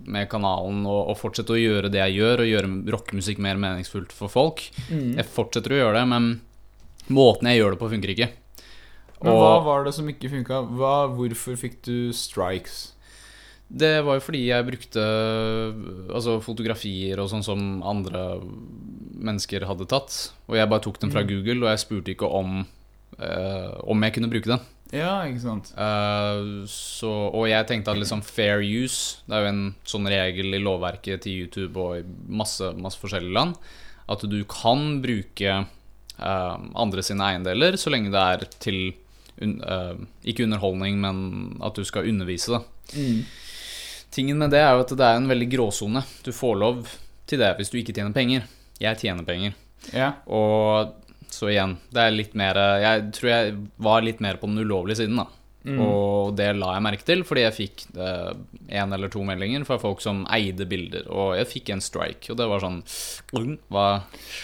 med 0.03 0.27
kanalen 0.31 0.81
og, 0.85 1.11
og 1.13 1.19
fortsette 1.19 1.55
å 1.55 1.59
gjøre 1.59 1.91
det 1.93 2.01
jeg 2.01 2.17
gjør, 2.19 2.43
og 2.43 2.49
gjøre 2.51 2.71
rockemusikk 2.95 3.39
mer 3.43 3.59
meningsfullt 3.61 4.11
for 4.15 4.31
folk. 4.31 4.65
Mm. 4.89 5.13
Jeg 5.19 5.29
fortsetter 5.31 5.75
å 5.75 5.79
gjøre 5.79 6.01
det, 6.01 6.07
men 6.11 6.27
måten 7.15 7.47
jeg 7.51 7.61
gjør 7.61 7.75
det 7.75 7.81
på, 7.83 7.91
funker 7.93 8.15
ikke. 8.15 8.31
Men 9.23 9.39
hva 9.39 9.53
var 9.63 9.85
det 9.87 9.93
som 9.95 10.09
ikke 10.11 10.29
funka? 10.33 10.59
Hvorfor 11.15 11.55
fikk 11.57 11.79
du 11.87 11.95
strikes? 12.13 12.91
det 13.65 14.03
var 14.05 14.19
jo 14.19 14.21
fordi 14.21 14.43
jeg 14.45 14.65
brukte 14.67 15.03
altså, 16.13 16.35
fotografier 16.45 17.17
og 17.17 17.31
sånn 17.31 17.43
som 17.43 17.61
andre 17.81 18.37
mennesker 19.25 19.65
hadde 19.65 19.87
tatt. 19.89 20.13
Og 20.45 20.59
jeg 20.59 20.69
bare 20.69 20.83
tok 20.85 20.99
dem 21.01 21.11
fra 21.11 21.23
Mm. 21.25 21.31
Google, 21.31 21.65
og 21.65 21.71
jeg 21.71 21.81
spurte 21.81 22.13
ikke 22.13 22.29
om 22.29 22.59
eh, 23.17 23.71
om 23.89 24.03
jeg 24.05 24.13
kunne 24.13 24.29
bruke 24.29 24.51
den. 24.51 24.61
Ja, 24.95 25.13
ikke 25.27 25.43
sant? 25.43 25.71
uh, 25.75 26.63
så, 26.71 27.11
og 27.27 27.49
jeg 27.49 27.67
tenkte 27.67 27.91
at 27.91 27.99
liksom 27.99 28.21
fair 28.23 28.63
use 28.63 29.19
Det 29.25 29.35
er 29.35 29.43
jo 29.43 29.49
en 29.51 29.63
sånn 29.83 30.07
regel 30.07 30.55
i 30.55 30.61
lovverket 30.63 31.25
til 31.25 31.45
YouTube 31.45 31.81
og 31.81 31.97
i 31.99 32.05
masse, 32.31 32.69
masse 32.79 33.01
forskjellige 33.01 33.35
land 33.35 33.57
at 34.11 34.21
du 34.29 34.37
kan 34.49 34.99
bruke 35.01 35.55
uh, 36.19 36.57
andre 36.77 37.03
sine 37.05 37.25
eiendeler 37.31 37.77
så 37.81 37.91
lenge 37.93 38.13
det 38.13 38.21
er 38.21 38.45
til 38.61 38.79
un, 39.41 39.57
uh, 39.65 39.97
Ikke 40.23 40.45
underholdning, 40.45 40.99
men 41.01 41.17
at 41.65 41.75
du 41.75 41.83
skal 41.87 42.07
undervise, 42.07 42.55
da. 42.55 42.61
Mm. 42.95 43.25
Tingen 44.15 44.39
med 44.39 44.53
det 44.53 44.61
er 44.63 44.75
jo 44.75 44.85
at 44.85 44.93
det 44.95 45.07
er 45.07 45.17
en 45.19 45.27
veldig 45.27 45.49
gråsone. 45.51 46.05
Du 46.23 46.31
får 46.31 46.55
lov 46.61 46.85
til 47.27 47.41
det 47.41 47.49
hvis 47.57 47.73
du 47.73 47.79
ikke 47.81 47.95
tjener 47.97 48.15
penger. 48.15 48.45
Jeg 48.79 49.01
tjener 49.01 49.27
penger. 49.27 49.57
Ja. 49.91 50.13
Og 50.31 50.93
så 51.35 51.51
igjen, 51.51 51.77
det 51.93 52.03
er 52.03 52.13
litt 52.15 52.35
mer 52.39 52.57
Jeg 52.81 53.09
tror 53.17 53.29
jeg 53.31 53.55
var 53.83 54.05
litt 54.05 54.21
mer 54.23 54.39
på 54.41 54.47
den 54.47 54.63
ulovlige 54.63 55.03
siden, 55.03 55.19
da. 55.19 55.27
Mm. 55.65 55.79
Og 55.81 56.35
det 56.37 56.51
la 56.53 56.75
jeg 56.75 56.83
merke 56.85 57.05
til, 57.07 57.23
fordi 57.25 57.41
jeg 57.41 57.55
fikk 57.55 57.83
én 57.97 58.91
eller 58.93 59.09
to 59.09 59.23
meldinger 59.25 59.63
fra 59.65 59.79
folk 59.81 60.03
som 60.03 60.21
eide 60.33 60.67
bilder. 60.69 61.07
Og 61.09 61.33
jeg 61.39 61.49
fikk 61.49 61.71
en 61.73 61.81
strike, 61.81 62.29
og 62.29 62.37
det 62.37 62.45
var 62.51 62.61
sånn 62.61 62.83
«Mm, 63.33 63.55
Hva, 63.73 63.85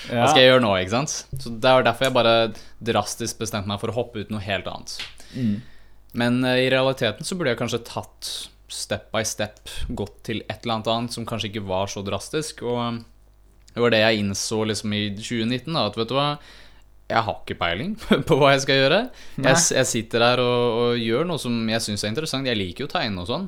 hva 0.09 0.29
skal 0.31 0.41
jeg 0.41 0.49
gjøre 0.49 0.63
nå, 0.65 0.71
ikke 0.81 0.95
sant? 0.95 1.13
Så 1.37 1.53
det 1.53 1.75
var 1.77 1.85
derfor 1.85 2.09
jeg 2.09 2.17
bare 2.17 2.33
drastisk 2.81 3.43
bestemte 3.43 3.69
meg 3.69 3.81
for 3.83 3.93
å 3.93 3.97
hoppe 3.99 4.23
ut 4.23 4.33
noe 4.33 4.41
helt 4.41 4.69
annet. 4.71 4.97
Mm. 5.37 5.59
Men 6.17 6.41
eh, 6.43 6.65
i 6.65 6.71
realiteten 6.73 7.27
så 7.27 7.37
burde 7.37 7.53
jeg 7.53 7.61
kanskje 7.61 7.83
tatt 7.87 8.31
step 8.71 9.09
by 9.13 9.21
step, 9.27 9.69
gått 9.93 10.23
til 10.27 10.41
et 10.47 10.63
eller 10.63 10.79
annet 10.79 10.91
annet 10.91 11.15
som 11.15 11.27
kanskje 11.27 11.51
ikke 11.51 11.67
var 11.69 11.91
så 11.91 12.03
drastisk. 12.07 12.65
Og 12.65 12.81
eh, 12.81 12.99
det 13.75 13.85
var 13.85 13.93
det 13.93 14.01
jeg 14.01 14.25
innså 14.25 14.65
liksom 14.67 14.97
i 14.97 15.05
2019, 15.15 15.69
da, 15.69 15.85
at 15.85 16.01
vet 16.01 16.09
du 16.09 16.17
hva 16.17 16.31
jeg 17.11 17.25
har 17.27 17.37
ikke 17.41 17.59
peiling 17.59 17.93
på 18.27 18.37
hva 18.39 18.53
jeg 18.55 18.63
skal 18.65 18.79
gjøre. 18.79 19.01
Jeg, 19.37 19.59
jeg 19.77 19.89
sitter 19.89 20.23
der 20.23 20.41
og, 20.43 20.79
og 20.81 21.01
gjør 21.01 21.27
noe 21.27 21.41
som 21.41 21.59
jeg 21.69 21.83
syns 21.85 22.05
er 22.05 22.13
interessant. 22.13 22.47
Jeg 22.47 22.59
liker 22.59 22.85
jo 22.85 22.89
å 22.89 22.93
tegne 22.95 23.23
og 23.23 23.29
sånn, 23.29 23.47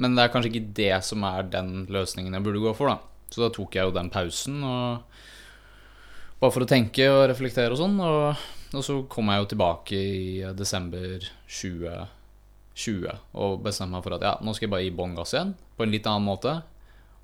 men 0.00 0.16
det 0.16 0.24
er 0.24 0.32
kanskje 0.32 0.52
ikke 0.52 0.72
det 0.78 0.94
som 1.06 1.24
er 1.28 1.50
den 1.52 1.84
løsningen 1.92 2.34
jeg 2.38 2.46
burde 2.46 2.64
gå 2.64 2.74
for, 2.78 2.92
da. 2.92 3.28
Så 3.32 3.44
da 3.44 3.52
tok 3.52 3.76
jeg 3.76 3.88
jo 3.88 3.94
den 3.96 4.10
pausen, 4.12 4.58
og 4.64 6.40
bare 6.42 6.52
for 6.52 6.64
å 6.64 6.68
tenke 6.68 7.06
og 7.12 7.26
reflektere 7.30 7.72
og 7.72 7.80
sånn. 7.80 8.00
Og, 8.02 8.48
og 8.72 8.84
så 8.84 8.98
kom 9.12 9.30
jeg 9.32 9.44
jo 9.44 9.50
tilbake 9.52 9.96
i 10.00 10.52
desember 10.58 11.22
2020 11.46 13.08
og 13.38 13.62
bestemte 13.64 13.94
meg 13.94 14.04
for 14.04 14.16
at 14.18 14.26
ja, 14.26 14.34
nå 14.42 14.56
skal 14.56 14.66
jeg 14.68 14.74
bare 14.74 14.86
gi 14.86 14.96
bånn 14.96 15.16
gass 15.16 15.36
igjen, 15.36 15.54
på 15.76 15.86
en 15.86 15.94
litt 15.94 16.08
annen 16.08 16.28
måte. 16.28 16.58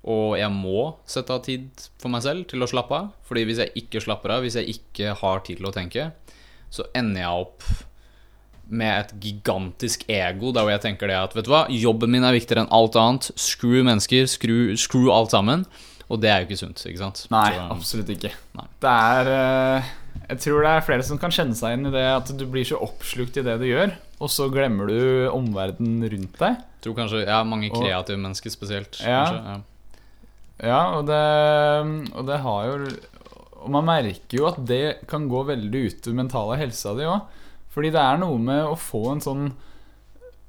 Og 0.07 0.37
jeg 0.39 0.49
må 0.53 0.95
sette 1.09 1.33
av 1.35 1.41
tid 1.43 1.67
for 1.99 2.09
meg 2.13 2.23
selv 2.23 2.47
til 2.47 2.63
å 2.63 2.69
slappe 2.71 2.95
av. 2.95 3.09
Fordi 3.27 3.43
hvis 3.49 3.59
jeg 3.65 3.73
ikke 3.83 4.01
slapper 4.05 4.31
av, 4.37 4.45
hvis 4.45 4.55
jeg 4.55 4.71
ikke 4.77 5.13
har 5.19 5.39
tid 5.43 5.59
til 5.59 5.67
å 5.67 5.75
tenke, 5.75 6.11
så 6.71 6.85
ender 6.95 7.21
jeg 7.25 7.45
opp 7.45 7.63
med 8.69 8.99
et 9.01 9.13
gigantisk 9.23 10.03
ego 10.13 10.51
der 10.53 10.61
hvor 10.61 10.71
jeg 10.75 10.83
tenker 10.83 11.09
det 11.09 11.17
at 11.17 11.33
vet 11.33 11.47
du 11.47 11.49
hva, 11.51 11.63
jobben 11.73 12.11
min 12.13 12.23
er 12.27 12.35
viktigere 12.37 12.63
enn 12.67 12.73
alt 12.75 12.95
annet. 13.01 13.31
Screw 13.39 13.81
mennesker, 13.83 14.27
screw, 14.29 14.75
screw 14.77 15.09
alt 15.13 15.33
sammen. 15.33 15.65
Og 16.09 16.21
det 16.21 16.29
er 16.31 16.41
jo 16.41 16.47
ikke 16.49 16.61
sunt, 16.63 16.81
ikke 16.89 17.01
sant? 17.01 17.23
Nei, 17.33 17.49
Så, 17.53 17.65
absolutt 17.73 18.11
ikke. 18.15 18.31
Nei. 18.57 18.67
Det 18.81 18.93
er 19.13 19.27
eh, 19.33 19.89
Jeg 20.31 20.39
tror 20.45 20.63
det 20.65 20.71
er 20.73 20.85
flere 20.87 21.05
som 21.05 21.19
kan 21.21 21.33
kjenne 21.33 21.57
seg 21.57 21.75
inn 21.77 21.89
i 21.89 21.93
det 21.93 22.05
at 22.15 22.31
du 22.37 22.45
blir 22.49 22.65
så 22.65 22.79
oppslukt 22.81 23.37
i 23.37 23.43
det 23.45 23.57
du 23.61 23.67
gjør, 23.67 23.93
og 24.19 24.31
så 24.33 24.47
glemmer 24.53 24.89
du 24.89 25.29
omverdenen 25.33 26.05
rundt 26.13 26.39
deg. 26.41 26.63
tror 26.81 26.95
kanskje 26.97 27.25
Ja, 27.27 27.43
mange 27.43 27.69
Og- 27.69 27.81
kreative 27.83 28.17
mennesker 28.21 28.49
spesielt. 28.53 29.01
Ja. 29.03 29.25
Kanskje, 29.25 29.43
ja. 29.45 29.59
Ja, 30.59 30.97
og 30.97 31.07
det, 31.07 31.19
og 32.11 32.25
det 32.27 32.41
har 32.43 32.65
jo 32.67 32.79
Og 33.63 33.69
man 33.71 33.85
merker 33.87 34.35
jo 34.35 34.47
at 34.49 34.59
det 34.67 35.07
kan 35.07 35.29
gå 35.31 35.43
veldig 35.47 35.85
utover 35.87 36.17
mentale 36.19 36.57
helsa 36.59 36.93
di 36.95 37.07
òg. 37.07 37.25
Fordi 37.69 37.91
det 37.93 38.01
er 38.01 38.19
noe 38.21 38.37
med 38.41 38.65
å 38.67 38.77
få 38.79 39.01
en 39.13 39.23
sånn 39.23 39.49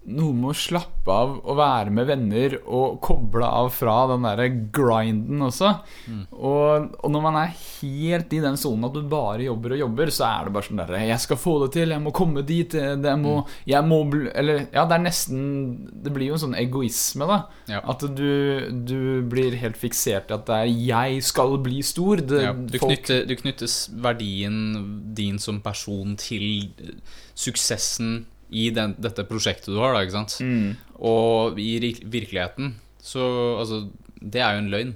Noe 0.01 0.33
med 0.33 0.49
å 0.49 0.57
slappe 0.57 1.13
av 1.13 1.35
og 1.45 1.57
være 1.59 1.93
med 1.93 2.07
venner 2.09 2.55
og 2.65 2.95
koble 3.05 3.45
av 3.45 3.67
fra 3.77 4.07
den 4.09 4.23
derre 4.25 4.47
grinden 4.73 5.43
også. 5.45 5.75
Mm. 6.09 6.23
Og, 6.41 6.87
og 7.05 7.13
når 7.13 7.25
man 7.27 7.37
er 7.43 7.53
helt 7.53 8.33
i 8.33 8.41
den 8.41 8.57
sonen 8.57 8.89
at 8.89 8.97
du 8.97 9.03
bare 9.13 9.45
jobber 9.45 9.75
og 9.77 9.83
jobber, 9.83 10.11
så 10.17 10.25
er 10.31 10.49
det 10.49 10.55
bare 10.57 10.67
sånn 10.71 10.81
derre 10.81 11.03
'Jeg 11.05 11.21
skal 11.21 11.37
få 11.37 11.55
det 11.67 11.69
til. 11.77 11.93
Jeg 11.93 12.01
må 12.01 12.15
komme 12.17 12.43
dit. 12.49 12.71
Det 12.73 13.15
må, 13.21 13.45
jeg 13.69 13.85
må 13.85 14.01
Eller 14.35 14.67
ja, 14.73 14.87
det 14.89 14.97
er 14.97 15.05
nesten 15.05 15.45
Det 16.03 16.13
blir 16.17 16.29
jo 16.33 16.39
en 16.41 16.45
sånn 16.47 16.57
egoisme, 16.59 17.29
da. 17.29 17.39
Ja. 17.69 17.81
At 17.85 18.01
du, 18.01 18.33
du 18.73 19.23
blir 19.29 19.53
helt 19.61 19.77
fiksert 19.77 20.31
i 20.33 20.35
at 20.35 20.47
det 20.47 20.57
er 20.57 20.67
'jeg 20.67 21.23
skal 21.23 21.59
bli 21.59 21.83
stor'. 21.85 22.25
Det, 22.27 22.43
Ja, 22.43 22.53
du, 22.57 22.79
folk- 22.79 22.89
knytter, 23.05 23.27
du 23.29 23.37
knyttes 23.37 23.91
verdien 23.93 25.15
din 25.15 25.39
som 25.39 25.61
person 25.61 26.17
til 26.17 26.73
eh, 26.81 26.97
suksessen 27.37 28.25
i 28.51 28.69
den, 28.75 28.97
dette 28.99 29.25
prosjektet 29.29 29.71
du 29.71 29.79
har, 29.79 29.95
da, 29.95 30.05
ikke 30.05 30.19
sant? 30.19 30.39
mm. 30.43 30.71
Og 31.01 31.59
i 31.61 31.79
virkeligheten 31.81 32.75
så 33.01 33.25
Altså, 33.57 33.87
det 34.21 34.43
er 34.45 34.57
jo 34.57 34.65
en 34.65 34.73
løgn. 34.73 34.91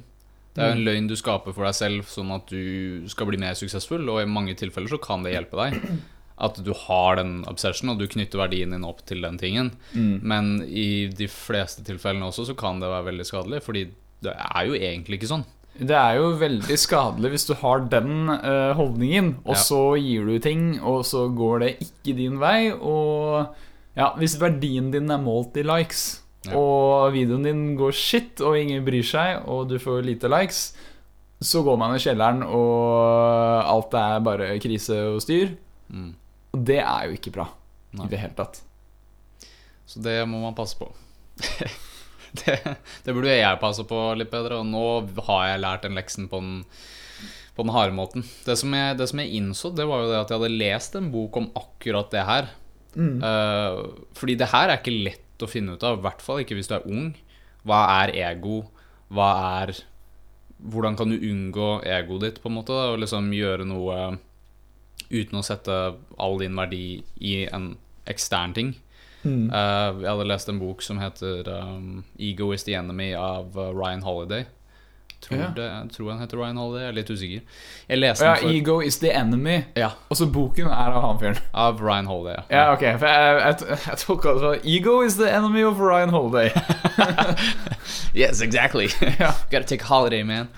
Det 0.55 0.63
er 0.63 0.69
jo 0.71 0.77
en 0.77 0.85
løgn 0.87 1.07
du 1.11 1.17
skaper 1.19 1.55
for 1.55 1.67
deg 1.67 1.75
selv, 1.75 2.05
sånn 2.07 2.31
at 2.35 2.51
du 2.53 3.07
skal 3.11 3.27
bli 3.27 3.41
mer 3.43 3.57
suksessfull, 3.59 4.05
og 4.13 4.21
i 4.23 4.29
mange 4.31 4.55
tilfeller 4.59 4.93
så 4.93 5.01
kan 5.03 5.25
det 5.25 5.33
hjelpe 5.35 5.59
deg. 5.59 5.81
At 6.45 6.61
du 6.67 6.71
har 6.75 7.17
den 7.19 7.45
obsession, 7.51 7.91
og 7.93 7.99
du 7.99 8.09
knytter 8.11 8.41
verdien 8.43 8.75
din 8.75 8.87
opp 8.87 9.05
til 9.09 9.25
den 9.25 9.39
tingen. 9.41 9.73
Mm. 9.95 10.15
Men 10.23 10.53
i 10.67 11.07
de 11.11 11.29
fleste 11.31 11.83
tilfellene 11.87 12.27
også 12.29 12.49
så 12.51 12.57
kan 12.59 12.83
det 12.83 12.91
være 12.91 13.09
veldig 13.11 13.27
skadelig, 13.27 13.63
fordi 13.67 13.85
det 14.25 14.35
er 14.35 14.69
jo 14.69 14.79
egentlig 14.79 15.21
ikke 15.21 15.31
sånn. 15.31 15.47
Det 15.75 15.97
er 15.99 16.17
jo 16.21 16.29
veldig 16.39 16.77
skadelig 16.79 17.31
hvis 17.33 17.47
du 17.49 17.55
har 17.59 17.81
den 17.91 18.29
uh, 18.31 18.73
holdningen, 18.79 19.33
og 19.45 19.57
Ja. 19.57 19.61
så 19.61 19.81
gir 19.99 20.25
du 20.29 20.39
ting, 20.39 20.81
og 20.81 21.03
så 21.05 21.25
går 21.35 21.59
det 21.65 21.71
ikke 21.83 22.15
din 22.17 22.39
vei. 22.39 22.71
Og 22.73 23.49
ja, 23.97 24.13
hvis 24.21 24.37
verdien 24.41 24.93
din 24.95 25.11
er 25.11 25.19
målt 25.19 25.57
i 25.59 25.63
likes, 25.67 26.21
Ja. 26.47 26.55
og 26.61 27.13
videoen 27.15 27.43
din 27.43 27.63
går 27.77 27.91
shit, 27.97 28.41
og 28.41 28.59
ingen 28.59 28.85
bryr 28.85 29.03
seg, 29.03 29.43
og 29.49 29.69
du 29.69 29.79
får 29.79 30.05
lite 30.05 30.29
likes, 30.29 30.75
så 31.43 31.63
går 31.65 31.77
man 31.81 31.95
i 31.97 31.99
kjelleren, 31.99 32.43
og 32.47 33.65
alt 33.65 33.95
er 33.95 34.21
bare 34.21 34.59
krise 34.61 34.95
og 35.15 35.23
styr. 35.25 35.57
Mm. 35.91 36.15
Og 36.55 36.65
det 36.65 36.79
er 36.85 37.09
jo 37.09 37.17
ikke 37.19 37.33
bra 37.33 37.49
Nei. 37.93 38.07
i 38.07 38.09
det 38.13 38.19
hele 38.21 38.35
tatt. 38.39 38.61
Så 39.87 40.01
det 40.01 40.21
må 40.29 40.39
man 40.41 40.55
passe 40.55 40.79
på. 40.79 40.87
det, 42.41 42.59
det 43.07 43.15
burde 43.15 43.33
jeg 43.33 43.63
passe 43.63 43.85
på 43.89 44.01
litt 44.19 44.33
bedre, 44.33 44.61
og 44.63 44.69
nå 44.69 44.85
har 45.29 45.49
jeg 45.53 45.63
lært 45.63 45.87
den 45.87 45.99
leksen 45.99 46.29
på 46.31 46.41
den, 46.43 46.61
på 47.55 47.67
den 47.67 47.75
harde 47.75 47.95
måten. 47.97 48.27
Det 48.47 48.57
som, 48.61 48.75
jeg, 48.75 48.99
det 48.99 49.09
som 49.11 49.23
jeg 49.23 49.39
innså, 49.39 49.71
det 49.77 49.87
var 49.91 50.03
jo 50.03 50.13
det 50.13 50.21
at 50.23 50.33
jeg 50.33 50.43
hadde 50.43 50.61
lest 50.65 50.99
en 50.99 51.11
bok 51.15 51.39
om 51.41 51.51
akkurat 51.59 52.11
det 52.15 52.27
her. 52.29 52.51
Eh, 52.95 53.81
fordi 54.15 54.37
det 54.39 54.51
her 54.53 54.71
er 54.71 54.79
ikke 54.79 54.95
lett 54.95 55.43
å 55.43 55.51
finne 55.51 55.75
ut 55.75 55.87
av, 55.87 55.99
i 55.99 56.05
hvert 56.05 56.23
fall 56.23 56.43
ikke 56.43 56.59
hvis 56.59 56.71
du 56.71 56.77
er 56.79 56.87
ung. 56.91 57.11
Hva 57.67 57.81
er 58.03 58.15
ego? 58.31 58.65
Hva 59.15 59.33
er 59.61 59.77
Hvordan 60.65 60.95
kan 60.97 61.11
du 61.11 61.19
unngå 61.19 61.83
egoet 61.85 62.23
ditt, 62.23 62.37
på 62.41 62.49
en 62.49 62.55
måte? 62.57 62.73
Og 62.73 63.03
liksom 63.03 63.27
gjøre 63.37 63.67
noe 63.69 64.15
uten 65.11 65.37
å 65.37 65.45
sette 65.45 65.75
all 66.17 66.39
din 66.41 66.55
verdi 66.57 67.03
i 67.21 67.35
en 67.45 67.75
ekstern 68.09 68.55
ting. 68.57 68.71
Mm. 69.25 69.47
Uh, 69.51 70.03
jeg 70.03 70.11
hadde 70.11 70.27
lest 70.29 70.49
en 70.53 70.59
bok 70.61 70.83
som 70.83 70.99
heter 71.01 71.49
um, 71.49 72.05
'Ego 72.19 72.53
is 72.53 72.65
the 72.65 72.75
Enemy' 72.77 73.15
av 73.17 73.57
uh, 73.57 73.71
Ryan 73.73 74.03
Holiday. 74.03 74.45
Tror, 75.25 75.39
Ja. 75.41 75.47
det, 75.57 75.63
jeg 75.65 75.91
tror 75.97 76.11
han 76.11 76.19
heter 76.21 76.37
Ryan 76.37 76.57
Holiday, 76.61 76.83
jeg 76.85 76.89
er 76.91 76.97
litt 76.99 77.11
usikker. 77.11 77.41
Jeg 77.89 77.99
leste 77.99 78.25
Ja, 78.27 78.35
den 78.35 78.43
for 78.43 78.51
ego 78.59 78.81
is 78.85 78.99
the 79.01 79.09
enemy. 79.17 79.63
Ja, 79.77 79.89
Og 80.11 80.17
så 80.21 80.27
boken 80.29 80.67
er 80.67 80.93
av 80.93 81.01
han 81.07 81.19
fyren. 81.19 81.39
av 81.55 81.81
Ryan 81.81 82.07
Holiday. 82.07 82.43
Ja, 82.51 82.67
ok, 82.75 82.85
for 82.99 83.07
jeg, 83.07 83.41
jeg, 83.41 83.79
jeg 83.87 83.99
tolka 84.03 84.35
det 84.35 84.41
sånn 84.45 84.69
Ego 84.75 85.01
is 85.07 85.17
the 85.17 85.31
enemy 85.33 85.63
of 85.65 85.81
Ryan 85.81 86.11
Holiday. 86.13 86.51
Yes, 88.15 88.41
exactly. 88.43 88.89
Ja. 89.21 89.33
Gotta 89.51 89.65
take 89.67 89.85
holiday, 89.85 90.23
man. 90.23 90.49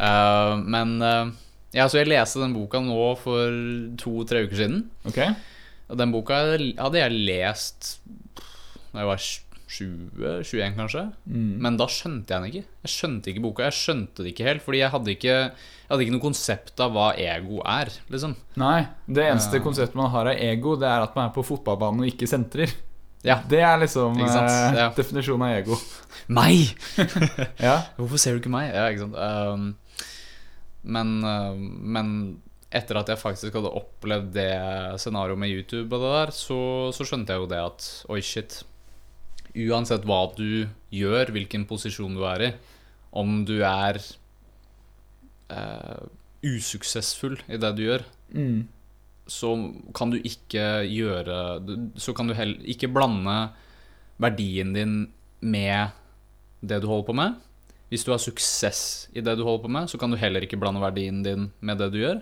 Uh, 0.00 0.56
men 0.58 1.02
uh, 1.02 1.30
ja, 1.72 1.86
så 1.88 1.98
jeg 2.02 2.08
leste 2.10 2.40
den 2.42 2.52
boka 2.56 2.80
nå 2.82 3.14
for 3.20 3.54
to-tre 4.00 4.42
uker 4.46 4.56
siden. 4.58 4.82
Ok, 5.08 5.22
Og 5.90 5.98
den 6.00 6.12
boka 6.14 6.38
hadde 6.44 6.98
jeg 7.02 7.12
lest 7.26 7.96
da 8.92 9.02
jeg 9.02 9.08
var 9.10 9.20
20-21, 9.76 10.76
kanskje. 10.78 11.02
Mm. 11.28 11.48
Men 11.62 11.76
da 11.76 11.86
skjønte 11.90 12.32
jeg 12.32 12.40
den 12.40 12.48
ikke. 12.48 12.68
Jeg 12.86 12.92
skjønte 12.94 13.30
ikke 13.32 13.42
boka. 13.44 13.66
Jeg 13.66 13.76
skjønte 13.76 14.24
det 14.24 14.30
ikke 14.32 14.46
helt, 14.46 14.62
fordi 14.64 14.80
jeg 14.80 14.92
hadde 14.94 15.12
ikke, 15.12 15.34
jeg 15.36 15.90
hadde 15.90 16.06
ikke 16.06 16.14
noe 16.14 16.22
konsept 16.24 16.80
av 16.80 16.94
hva 16.94 17.08
ego 17.20 17.58
er, 17.68 17.90
liksom. 18.12 18.36
Nei, 18.62 18.86
det 19.10 19.26
eneste 19.26 19.58
Ja. 19.60 19.64
konseptet 19.66 19.98
man 19.98 20.10
har 20.14 20.30
av 20.32 20.40
ego, 20.48 20.76
det 20.80 20.88
er 20.88 21.04
at 21.04 21.16
man 21.18 21.28
er 21.28 21.34
på 21.34 21.44
fotballbanen 21.44 22.06
og 22.06 22.08
ikke 22.08 22.28
sentrer. 22.30 22.72
Ja. 23.26 23.40
Det 23.48 23.58
er 23.60 23.76
liksom 23.82 24.16
eh, 24.22 24.76
Ja. 24.78 24.88
definisjonen 24.96 25.44
av 25.48 25.56
ego. 25.58 25.76
Meg! 26.38 26.72
Ja. 27.60 27.82
Hvorfor 27.98 28.16
ser 28.22 28.32
du 28.36 28.40
ikke 28.40 28.54
meg? 28.54 28.70
Ja, 28.72 28.86
ikke 28.94 29.04
sant. 29.04 29.16
Um, 29.18 29.76
men, 30.86 31.12
uh, 31.26 31.54
men 31.58 32.10
etter 32.76 32.98
at 33.00 33.08
jeg 33.12 33.20
faktisk 33.20 33.54
hadde 33.56 33.72
opplevd 33.80 34.32
det 34.36 34.50
scenarioet 35.02 35.40
med 35.40 35.52
YouTube 35.54 35.90
og 35.96 36.02
det 36.04 36.12
der, 36.16 36.32
så, 36.36 36.58
så 36.96 37.06
skjønte 37.08 37.32
jeg 37.34 37.42
jo 37.42 37.50
det 37.50 37.60
at 37.62 37.88
oi, 38.12 38.20
shit. 38.24 38.60
Uansett 39.56 40.04
hva 40.04 40.20
du 40.36 40.66
gjør, 40.92 41.30
hvilken 41.32 41.64
posisjon 41.70 42.16
du 42.18 42.22
er 42.28 42.46
i, 42.50 42.52
om 43.16 43.38
du 43.48 43.54
er 43.64 43.96
eh, 45.50 46.02
usuksessfull 46.46 47.38
i 47.48 47.58
det 47.60 47.72
du 47.78 47.84
gjør, 47.88 48.04
Mm. 48.34 48.64
så 49.30 49.52
kan 49.94 50.10
du 50.10 50.16
ikke 50.18 50.82
gjøre 50.90 51.36
Så 51.96 52.12
kan 52.12 52.26
du 52.26 52.34
heller 52.34 52.58
ikke 52.66 52.88
blande 52.90 53.50
verdien 54.18 54.72
din 54.74 55.12
med 55.40 55.92
det 56.60 56.80
du 56.82 56.88
holder 56.88 57.06
på 57.06 57.14
med. 57.14 57.36
Hvis 57.88 58.02
du 58.04 58.10
har 58.10 58.18
suksess 58.18 59.08
i 59.14 59.20
det 59.22 59.36
du 59.38 59.44
holder 59.44 59.62
på 59.62 59.70
med, 59.70 59.86
så 59.88 59.98
kan 59.98 60.10
du 60.10 60.16
heller 60.18 60.42
ikke 60.42 60.58
blande 60.58 60.82
verdien 60.82 61.22
din 61.22 61.52
med 61.60 61.78
det 61.78 61.92
du 61.92 61.98
gjør. 62.02 62.20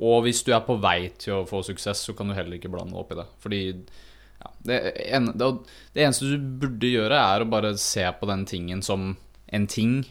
Og 0.00 0.22
hvis 0.24 0.40
du 0.46 0.52
er 0.56 0.62
på 0.64 0.78
vei 0.80 1.10
til 1.20 1.40
å 1.42 1.46
få 1.48 1.60
suksess, 1.66 2.06
så 2.06 2.14
kan 2.16 2.30
du 2.30 2.34
heller 2.36 2.56
ikke 2.56 2.70
blande 2.72 2.96
opp 2.96 3.12
i 3.12 3.18
det. 3.18 3.26
Fordi 3.44 3.60
ja, 3.68 4.50
det, 4.64 4.78
en, 5.12 5.28
det, 5.36 5.50
det 5.94 6.06
eneste 6.06 6.30
du 6.32 6.48
burde 6.64 6.88
gjøre, 6.94 7.18
er 7.36 7.44
å 7.44 7.50
bare 7.52 7.74
se 7.78 8.06
på 8.18 8.28
den 8.30 8.46
tingen 8.48 8.80
som 8.82 9.12
en 9.52 9.66
ting. 9.68 10.02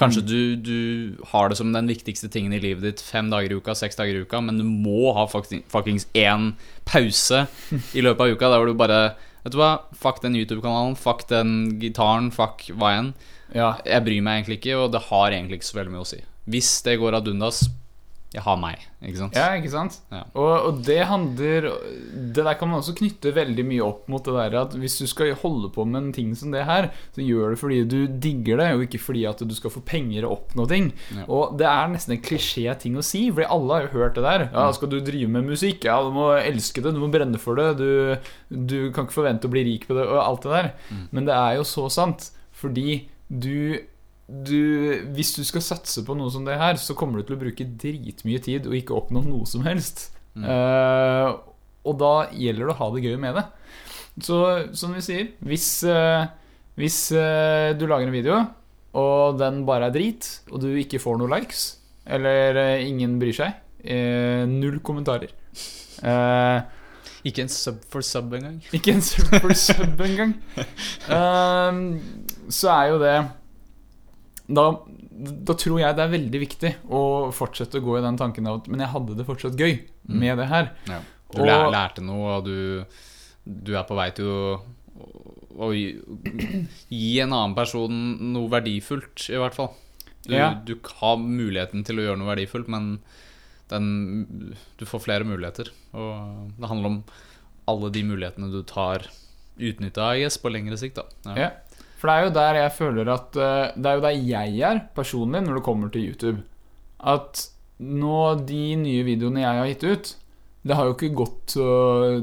Kanskje 0.00 0.22
du, 0.28 0.40
du 0.60 0.78
har 1.30 1.48
det 1.48 1.56
som 1.56 1.70
den 1.72 1.86
viktigste 1.88 2.28
tingen 2.32 2.52
i 2.52 2.60
livet 2.60 2.84
ditt 2.84 3.00
fem 3.04 3.30
dager 3.32 3.52
i 3.52 3.60
uka, 3.60 3.72
seks 3.76 3.96
dager 3.96 4.16
i 4.18 4.24
uka, 4.26 4.40
men 4.44 4.58
du 4.60 4.64
må 4.64 5.12
ha 5.16 5.22
fucking- 5.28 5.62
fuckings 5.72 6.04
én 6.16 6.50
pause 6.88 7.46
i 7.96 8.04
løpet 8.04 8.20
av 8.26 8.34
uka 8.36 8.50
der 8.52 8.60
hvor 8.60 8.72
du 8.72 8.76
bare 8.76 9.00
Vet 9.46 9.54
du 9.54 9.60
hva, 9.60 9.68
fuck 9.94 10.16
den 10.24 10.34
YouTube-kanalen, 10.34 10.96
fuck 10.98 11.20
den 11.30 11.50
gitaren, 11.78 12.32
fuck 12.34 12.64
hva 12.74 12.88
enn. 12.98 13.12
ja. 13.54 13.76
Jeg 13.86 14.02
bryr 14.02 14.24
meg 14.26 14.40
egentlig 14.40 14.56
ikke, 14.58 14.72
og 14.82 14.88
det 14.90 15.04
har 15.06 15.30
egentlig 15.36 15.60
ikke 15.60 15.68
så 15.68 15.76
veldig 15.78 15.92
mye 15.94 16.02
å 16.02 16.08
si. 16.10 16.18
Hvis 16.50 16.70
det 16.82 16.96
går 16.98 17.14
ad 17.20 17.30
undas, 17.30 17.60
jeg 18.36 18.44
har 18.44 18.56
meg, 18.60 18.82
ikke 19.00 19.20
sant? 19.22 19.36
Ja, 19.38 19.46
ikke 19.56 19.70
sant? 19.72 19.94
Ja. 20.12 20.20
Og, 20.36 20.50
og 20.68 20.80
det 20.84 20.98
handler 21.08 21.68
Det 22.34 22.44
der 22.44 22.58
kan 22.60 22.68
man 22.68 22.82
også 22.82 22.92
knytte 22.98 23.32
veldig 23.32 23.64
mye 23.64 23.84
opp 23.86 24.10
mot 24.12 24.24
det 24.26 24.34
der 24.36 24.56
at 24.60 24.74
hvis 24.76 24.98
du 25.00 25.06
skal 25.08 25.32
holde 25.40 25.70
på 25.72 25.86
med 25.88 26.02
en 26.02 26.10
ting 26.12 26.34
som 26.36 26.52
det 26.52 26.66
her, 26.68 26.90
så 27.16 27.24
gjør 27.24 27.54
det 27.54 27.60
fordi 27.62 27.78
du 27.88 27.96
digger 28.06 28.60
det, 28.60 28.68
og 28.76 28.84
ikke 28.84 29.00
fordi 29.00 29.24
at 29.30 29.40
du 29.40 29.54
skal 29.56 29.72
få 29.72 29.80
penger 29.88 30.26
og 30.28 30.36
oppnå 30.36 30.68
ting. 30.68 30.90
Ja. 31.16 31.24
Og 31.32 31.56
det 31.60 31.68
er 31.70 31.90
nesten 31.94 32.16
en 32.18 32.22
klisjé 32.26 32.76
ting 32.82 32.98
å 33.00 33.04
si, 33.06 33.26
fordi 33.32 33.48
alle 33.56 33.78
har 33.78 33.86
jo 33.88 33.94
hørt 33.96 34.20
det 34.20 34.26
der. 34.26 34.46
Ja, 34.52 34.68
skal 34.76 34.92
du 34.92 34.98
drive 35.00 35.32
med 35.32 35.48
musikk? 35.48 35.88
Ja, 35.88 35.96
du 36.04 36.12
må 36.14 36.28
elske 36.36 36.84
det, 36.84 36.92
du 36.92 37.00
må 37.00 37.08
brenne 37.12 37.40
for 37.40 37.56
det, 37.56 37.70
du, 37.80 38.30
du 38.52 38.78
kan 38.92 39.08
ikke 39.08 39.20
forvente 39.22 39.48
å 39.48 39.54
bli 39.56 39.64
rik 39.72 39.88
på 39.88 39.96
det, 39.96 40.04
og 40.10 40.20
alt 40.22 40.44
det 40.44 40.56
der. 40.58 40.72
Men 41.16 41.28
det 41.28 41.36
er 41.36 41.56
jo 41.60 41.66
så 41.68 41.88
sant, 41.92 42.30
fordi 42.56 43.06
du 43.28 43.80
du, 44.26 45.06
hvis 45.14 45.36
du 45.36 45.44
skal 45.46 45.62
satse 45.62 46.02
på 46.06 46.14
noe 46.18 46.32
som 46.34 46.46
det 46.46 46.56
her, 46.58 46.78
så 46.82 46.96
kommer 46.98 47.20
du 47.20 47.28
til 47.28 47.36
å 47.36 47.42
bruke 47.44 47.66
dritmye 47.78 48.40
tid 48.42 48.66
og 48.66 48.74
ikke 48.74 48.96
oppnå 48.96 49.22
noe 49.22 49.46
som 49.46 49.62
helst. 49.66 50.08
Eh, 50.36 51.28
og 51.86 51.94
da 52.00 52.14
gjelder 52.34 52.66
det 52.66 52.74
å 52.74 52.80
ha 52.80 52.88
det 52.92 53.04
gøy 53.06 53.14
med 53.22 53.38
det. 53.38 53.44
Så 54.26 54.38
som 54.76 54.94
vi 54.96 55.04
sier, 55.04 55.28
hvis, 55.44 55.68
uh, 55.84 56.24
hvis 56.80 57.12
uh, 57.14 57.76
du 57.76 57.84
lager 57.86 58.08
en 58.08 58.16
video, 58.16 58.40
og 58.96 59.36
den 59.38 59.60
bare 59.68 59.90
er 59.90 59.94
drit, 59.94 60.26
og 60.50 60.64
du 60.64 60.70
ikke 60.80 61.00
får 61.02 61.20
noen 61.20 61.34
likes, 61.36 61.66
eller 62.08 62.80
ingen 62.80 63.18
bryr 63.20 63.36
seg, 63.36 63.60
null 64.50 64.80
kommentarer 64.82 65.30
Ikke 67.28 67.44
en 67.44 67.52
sub 67.52 67.84
for 67.92 68.02
sub 68.02 68.32
engang. 68.34 68.56
ikke 68.74 68.96
en 68.96 69.04
sub 69.04 69.30
for 69.36 69.54
sub 69.54 70.00
engang. 70.02 70.32
Så 72.56 72.72
er 72.72 72.90
jo 72.90 72.98
det 73.04 73.14
da, 74.48 74.64
da 75.46 75.54
tror 75.58 75.80
jeg 75.80 75.96
det 75.96 76.04
er 76.04 76.12
veldig 76.12 76.40
viktig 76.40 76.70
å 76.94 77.00
fortsette 77.34 77.80
å 77.80 77.84
gå 77.84 77.98
i 77.98 78.02
den 78.04 78.16
tanken 78.20 78.46
av 78.46 78.60
at 78.60 78.68
Men 78.70 78.80
jeg 78.84 78.92
hadde 78.92 79.16
det 79.18 79.26
fortsatt 79.26 79.56
gøy 79.58 79.80
med 80.06 80.38
det 80.38 80.46
her. 80.50 80.72
Ja. 80.86 81.00
Du 81.34 81.40
Og- 81.42 81.72
lærte 81.74 82.02
noe, 82.06 82.36
og 82.38 82.44
du, 82.46 82.84
du 83.44 83.72
er 83.76 83.82
på 83.88 83.96
vei 83.98 84.10
til 84.14 84.24
å, 84.30 84.60
å 85.58 85.72
gi, 85.74 85.98
gi 86.92 87.18
en 87.24 87.32
annen 87.34 87.56
person 87.56 87.90
noe 88.32 88.48
verdifullt, 88.52 89.28
i 89.32 89.40
hvert 89.40 89.54
fall. 89.56 89.72
Du, 90.26 90.34
Ja. 90.34 90.54
du 90.54 90.76
har 91.00 91.16
muligheten 91.18 91.84
til 91.86 91.98
å 91.98 92.02
gjøre 92.06 92.18
noe 92.18 92.30
verdifullt, 92.34 92.68
men 92.68 93.00
den, 93.68 94.46
du 94.78 94.84
får 94.86 95.02
flere 95.02 95.24
muligheter. 95.26 95.70
Og 95.94 96.52
det 96.58 96.68
handler 96.70 96.86
om 96.86 97.04
alle 97.66 97.90
de 97.90 98.02
mulighetene 98.06 98.50
du 98.52 98.62
tar 98.62 99.06
utnytta 99.58 100.12
IS 100.20 100.36
på 100.38 100.50
lengre 100.52 100.76
sikt. 100.78 100.96
Da. 101.24 101.34
Ja. 101.34 101.50
For 101.96 102.10
det 102.10 102.14
er 102.14 102.26
jo 102.26 102.36
der 102.36 102.60
jeg 102.60 102.76
føler 102.76 103.10
at 103.14 103.36
eh, 103.40 103.74
Det 103.76 103.88
er 103.88 103.98
jo 103.98 104.04
der 104.04 104.22
jeg 104.30 104.62
er 104.68 104.80
personlig 104.96 105.42
når 105.46 105.58
det 105.58 105.66
kommer 105.66 105.92
til 105.92 106.10
YouTube. 106.10 106.40
At 107.00 107.46
nå 107.76 108.20
de 108.48 108.62
nye 108.80 109.04
videoene 109.04 109.42
jeg 109.42 109.60
har 109.60 109.68
gitt 109.70 109.84
ut, 109.84 110.14
det 110.66 110.76
har 110.78 110.88
jo 110.88 110.96
ikke 110.96 111.16
gått 111.16 111.56
så 111.58 111.66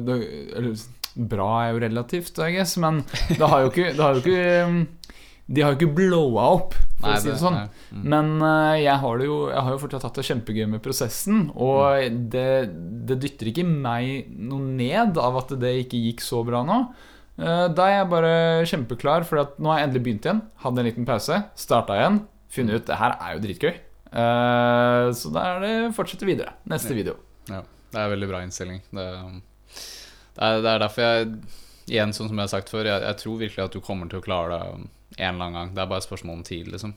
det, 0.01 0.17
Eller 0.57 0.81
bra 1.13 1.49
er 1.61 1.75
jo 1.75 1.83
relativt, 1.83 2.39
I 2.41 2.55
guess, 2.55 2.75
men 2.81 3.03
det 3.29 3.45
har 3.45 3.63
jo 3.63 3.69
ikke, 3.69 3.91
det 3.93 4.01
har 4.01 4.17
jo 4.17 4.23
ikke 4.23 5.11
De 5.45 5.61
har 5.61 5.73
jo 5.73 5.77
ikke 5.77 5.95
blowa 5.99 6.47
opp, 6.55 6.73
for 6.97 7.11
Nei, 7.11 7.17
å 7.19 7.21
si 7.21 7.29
det 7.29 7.37
sånn. 7.41 7.59
Mm. 7.91 8.03
Men 8.15 8.29
eh, 8.47 8.81
jeg 8.85 8.95
har, 9.03 9.17
det 9.19 9.27
jo, 9.27 9.39
jeg 9.51 9.65
har 9.67 9.75
jo 9.75 9.81
fortsatt 9.81 10.05
hatt 10.07 10.19
det 10.19 10.27
kjempegøy 10.29 10.67
med 10.71 10.81
prosessen. 10.85 11.41
Og 11.53 12.19
det, 12.33 12.49
det 13.09 13.17
dytter 13.21 13.51
ikke 13.51 13.65
meg 13.67 14.31
noe 14.31 14.63
ned 14.63 15.19
av 15.19 15.41
at 15.43 15.51
det 15.59 15.73
ikke 15.83 15.99
gikk 16.07 16.23
så 16.23 16.41
bra 16.47 16.63
nå. 16.65 16.79
Eh, 17.39 17.67
Da 17.73 17.87
er 17.89 17.95
jeg 18.01 18.09
bare 18.11 18.33
kjempeklar, 18.69 19.25
for 19.25 19.39
at 19.41 19.57
nå 19.59 19.71
har 19.71 19.79
jeg 19.81 19.89
endelig 19.89 20.03
begynt 20.05 20.27
igjen. 20.27 20.41
Hadde 20.63 20.79
en 20.83 20.85
liten 20.89 21.05
pause, 21.07 21.39
starta 21.55 21.97
igjen. 21.97 22.21
Funnet 22.53 22.75
ut 22.81 22.85
det 22.91 22.99
her 22.99 23.15
er 23.19 23.33
jo 23.37 23.43
dritgøy. 23.47 23.73
Eh, 24.13 25.11
Så 25.17 25.31
da 25.33 25.45
er 25.55 25.59
det 25.63 25.95
fortsette 25.95 26.25
videre. 26.29 26.53
Neste 26.69 26.91
Ja. 26.93 26.95
video. 26.95 27.15
Ja, 27.49 27.61
det 27.91 27.99
er 27.99 28.09
veldig 28.15 28.29
bra 28.29 28.41
innstilling. 28.45 28.81
Det, 28.93 29.07
det, 30.35 30.41
er, 30.41 30.61
det 30.61 30.69
er 30.75 30.79
derfor 30.79 31.01
jeg 31.01 31.33
Igjen, 31.85 32.13
sånn 32.15 32.29
som 32.29 32.37
jeg 32.39 32.43
har 32.47 32.47
sagt 32.47 32.69
før, 32.71 32.85
jeg, 32.87 33.01
jeg 33.03 33.17
tror 33.19 33.39
virkelig 33.41 33.63
at 33.65 33.73
du 33.75 33.81
kommer 33.83 34.07
til 34.07 34.21
å 34.21 34.23
klare 34.23 34.55
det 34.55 34.87
en 35.19 35.35
eller 35.35 35.43
annen 35.49 35.53
gang. 35.53 35.73
Det 35.75 35.81
er 35.83 35.89
bare 35.91 35.97
et 35.99 36.05
spørsmål 36.07 36.37
om 36.37 36.43
tid, 36.47 36.69
liksom. 36.71 36.93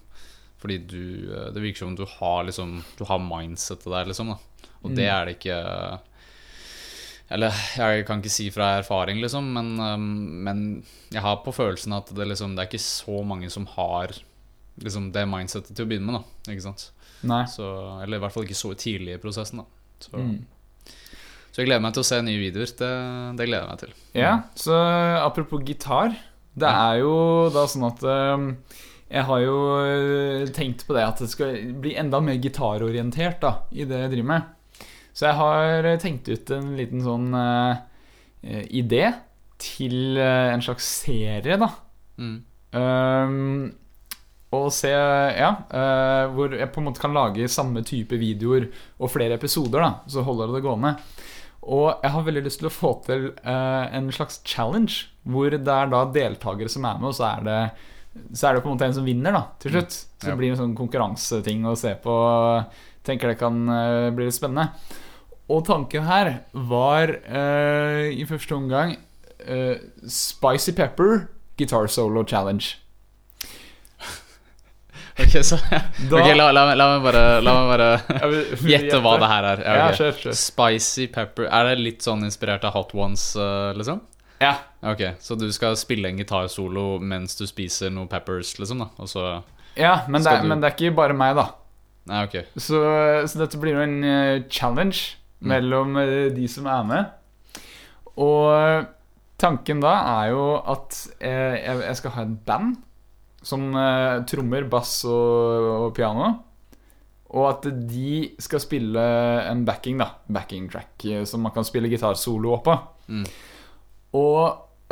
Fordi 0.63 0.77
du 0.87 1.33
eh, 1.35 1.49
Det 1.51 1.61
virker 1.65 1.79
som 1.83 1.97
du 1.99 2.05
har 2.07 2.45
liksom 2.47 2.85
Du 2.97 3.03
har 3.05 3.19
mindsetet 3.19 3.83
der, 3.91 4.05
liksom. 4.07 4.29
Da. 4.31 4.69
Og 4.85 4.95
det 4.95 5.09
er 5.11 5.25
det 5.27 5.35
ikke 5.41 5.59
Eller 7.31 7.51
jeg 7.75 8.05
kan 8.07 8.21
ikke 8.23 8.31
si 8.31 8.45
fra 8.55 8.77
erfaring, 8.79 9.19
liksom, 9.23 9.49
men, 9.57 9.73
um, 9.83 10.05
men 10.47 10.61
jeg 11.11 11.23
har 11.25 11.41
på 11.43 11.51
følelsen 11.57 11.97
at 11.97 12.13
det, 12.15 12.29
liksom, 12.31 12.55
det 12.55 12.63
er 12.63 12.69
ikke 12.71 12.83
så 12.85 13.23
mange 13.27 13.51
som 13.51 13.67
har 13.73 14.13
liksom, 14.83 15.09
det 15.15 15.25
mindsetet 15.27 15.75
til 15.75 15.87
å 15.87 15.91
begynne 15.91 16.07
med. 16.13 16.21
Da, 16.21 16.53
ikke 16.55 16.67
sant? 16.69 16.85
Så, 17.51 17.67
eller 18.05 18.21
i 18.21 18.23
hvert 18.23 18.35
fall 18.37 18.47
ikke 18.47 18.59
så 18.61 18.71
tidlig 18.79 19.17
i 19.17 19.23
prosessen. 19.23 19.65
Da. 19.65 19.67
Så, 20.07 20.13
Mm. 20.21 20.45
så 21.51 21.63
jeg 21.63 21.67
gleder 21.71 21.83
meg 21.83 21.95
til 21.97 22.05
å 22.05 22.09
se 22.13 22.23
nye 22.23 22.39
videoer. 22.39 22.71
Det, 22.79 22.91
det 23.41 23.47
gleder 23.49 23.63
jeg 23.65 23.71
meg 23.73 23.81
til. 23.83 23.95
Ja, 24.21 24.33
så 24.55 24.77
apropos 25.25 25.65
gitar 25.67 26.15
Det 26.57 26.69
er 26.69 27.01
jo 27.03 27.15
da 27.53 27.67
sånn 27.69 27.85
at 27.91 28.03
eh, 28.05 28.45
Jeg 29.11 29.25
har 29.29 29.41
jo 29.43 29.57
eh, 29.83 30.47
tenkt 30.57 30.87
på 30.87 30.95
det 30.97 31.03
at 31.09 31.19
det 31.25 31.29
skal 31.33 31.59
bli 31.83 31.97
enda 32.01 32.21
mer 32.21 32.39
gitarorientert 32.41 33.41
da 33.43 33.51
I 33.73 33.85
det 33.89 33.99
jeg 34.05 34.13
driver 34.15 34.31
med 34.35 34.53
Så 35.17 35.31
jeg 35.31 35.39
har 35.39 35.89
eh, 35.89 35.99
tenkt 36.03 36.29
ut 36.29 36.53
en 36.53 36.75
liten 36.77 37.01
sånn 37.05 37.31
eh, 37.33 38.63
idé 38.77 39.07
Til 39.63 40.19
eh, 40.21 40.53
en 40.53 40.65
slags 40.65 40.89
serie 41.07 41.57
da 41.61 41.73
Mm. 42.17 42.37
Um, 42.73 43.73
og 44.57 44.71
se 44.73 44.89
Ja, 44.91 45.51
Uh, 45.69 46.33
hvor 46.33 46.55
jeg 46.57 46.71
på 46.73 46.81
en 46.81 46.87
måte 46.89 47.03
kan 47.03 47.13
lage 47.13 47.49
samme 47.53 47.83
type 47.85 48.17
videoer 48.17 48.71
og 48.99 49.11
flere 49.13 49.37
episoder, 49.37 49.83
da, 49.83 49.91
så 50.09 50.25
holder 50.25 50.55
det 50.55 50.63
gående. 50.65 50.95
Og 51.67 52.01
jeg 52.03 52.13
har 52.15 52.25
veldig 52.25 52.45
lyst 52.47 52.63
til 52.63 52.71
å 52.71 52.73
få 52.73 52.93
til 53.05 53.27
uh, 53.43 53.85
en 53.93 54.09
slags 54.15 54.41
challenge, 54.47 55.11
hvor 55.27 55.51
det 55.51 55.61
er 55.61 55.93
da 55.93 56.05
deltakere 56.09 56.73
som 56.73 56.87
er 56.87 57.01
med, 57.03 57.11
og 57.11 57.19
så 57.19 57.29
er 57.35 57.47
det 57.47 57.61
så 58.33 58.49
er 58.49 58.57
det 58.57 58.63
på 58.65 58.71
en 58.71 58.79
måte 58.79 58.87
en 58.89 58.95
som 58.97 59.05
vinner, 59.05 59.35
da, 59.35 59.43
til 59.61 59.75
slutt. 59.75 59.93
Så 59.93 60.31
det 60.31 60.37
blir 60.39 60.55
en 60.55 60.61
sånn 60.63 60.77
konkurranseting 60.79 61.67
å 61.69 61.75
se 61.77 61.91
på. 62.01 62.15
Tenker 63.05 63.35
det 63.35 63.41
kan 63.43 63.59
uh, 63.69 64.09
bli 64.17 64.31
litt 64.31 64.39
spennende. 64.39 64.71
Og 65.49 65.63
tanken 65.67 66.03
her 66.09 66.33
var 66.53 67.13
uh, 67.29 68.07
i 68.11 68.25
første 68.27 68.55
omgang 68.57 68.97
uh, 69.47 69.77
Spicy 70.11 70.73
Pepper 70.75 71.29
Guitar 71.59 71.87
Solo 71.89 72.25
Challenge. 72.27 72.67
Ok, 75.19 75.33
så 75.45 75.57
Da- 76.11 76.19
okay, 76.21 76.35
la, 76.37 76.51
la, 76.53 76.65
la 76.77 76.87
meg 76.93 77.05
bare, 77.07 77.23
la 77.41 77.53
meg 77.57 77.71
bare 77.71 77.87
gjette 78.73 78.99
hva 79.01 79.15
det 79.23 79.29
her 79.31 79.47
er. 79.53 79.63
Ja, 79.65 79.77
Ja, 79.79 79.87
kjør, 79.97 80.19
kjør. 80.21 80.35
Spicy 80.37 81.07
pepper 81.15 81.47
Er 81.49 81.71
det 81.71 81.79
litt 81.81 82.05
sånn 82.05 82.27
inspirert 82.27 82.67
av 82.69 82.75
Hot 82.77 82.93
Ones, 82.97 83.31
uh, 83.41 83.71
liksom? 83.79 84.03
Ja. 84.43 84.51
Ok, 84.85 85.01
Så 85.25 85.39
du 85.41 85.47
skal 85.57 85.79
spille 85.81 86.11
en 86.13 86.19
gitarsolo 86.21 86.99
mens 87.01 87.39
du 87.39 87.47
spiser 87.49 87.89
noe 87.95 88.05
peppers, 88.13 88.59
liksom? 88.61 88.83
da 88.85 88.91
Og 89.01 89.09
så 89.09 89.23
ja 89.77 89.95
men, 90.09 90.21
det 90.25 90.33
er, 90.35 90.43
du- 90.45 90.49
men 90.53 90.61
det 90.61 90.69
er 90.69 90.77
ikke 90.77 90.93
bare 90.97 91.17
meg, 91.17 91.33
da. 91.37 91.47
Nei, 92.09 92.21
ok. 92.29 92.37
Så, 92.61 92.79
så 93.29 93.41
dette 93.41 93.59
blir 93.61 93.75
jo 93.77 93.81
en 93.83 94.45
challenge. 94.53 95.17
Mellom 95.41 95.97
eh, 96.01 96.29
de 96.35 96.49
som 96.51 96.69
er 96.71 96.87
med. 96.89 97.15
Og 98.17 98.93
Tanken 99.37 99.83
da 99.85 99.93
er 100.17 100.33
jo 100.33 100.45
at 100.65 100.97
eh, 101.21 101.59
jeg, 101.61 101.97
skal 101.99 102.15
ha 102.15 102.25
et 102.25 102.37
band 102.49 102.77
som 103.45 103.69
eh, 103.77 104.23
trommer, 104.29 104.65
bass 104.71 105.03
og, 105.09 105.91
piano. 105.97 106.31
Og 107.37 107.49
at 107.51 107.67
de 107.91 108.31
skal 108.41 108.63
spille 108.63 109.03
en 109.51 109.65
backing, 109.67 110.01
da. 110.01 110.09
Backing 110.33 110.71
track 110.73 111.05
eh, 111.05 111.27
som 111.29 111.45
man 111.45 111.53
kan 111.53 111.67
spille 111.69 111.91
gitarsolo 111.93 112.55
oppå. 112.57 112.79
Mm. 113.13 113.27
Og 114.17 114.41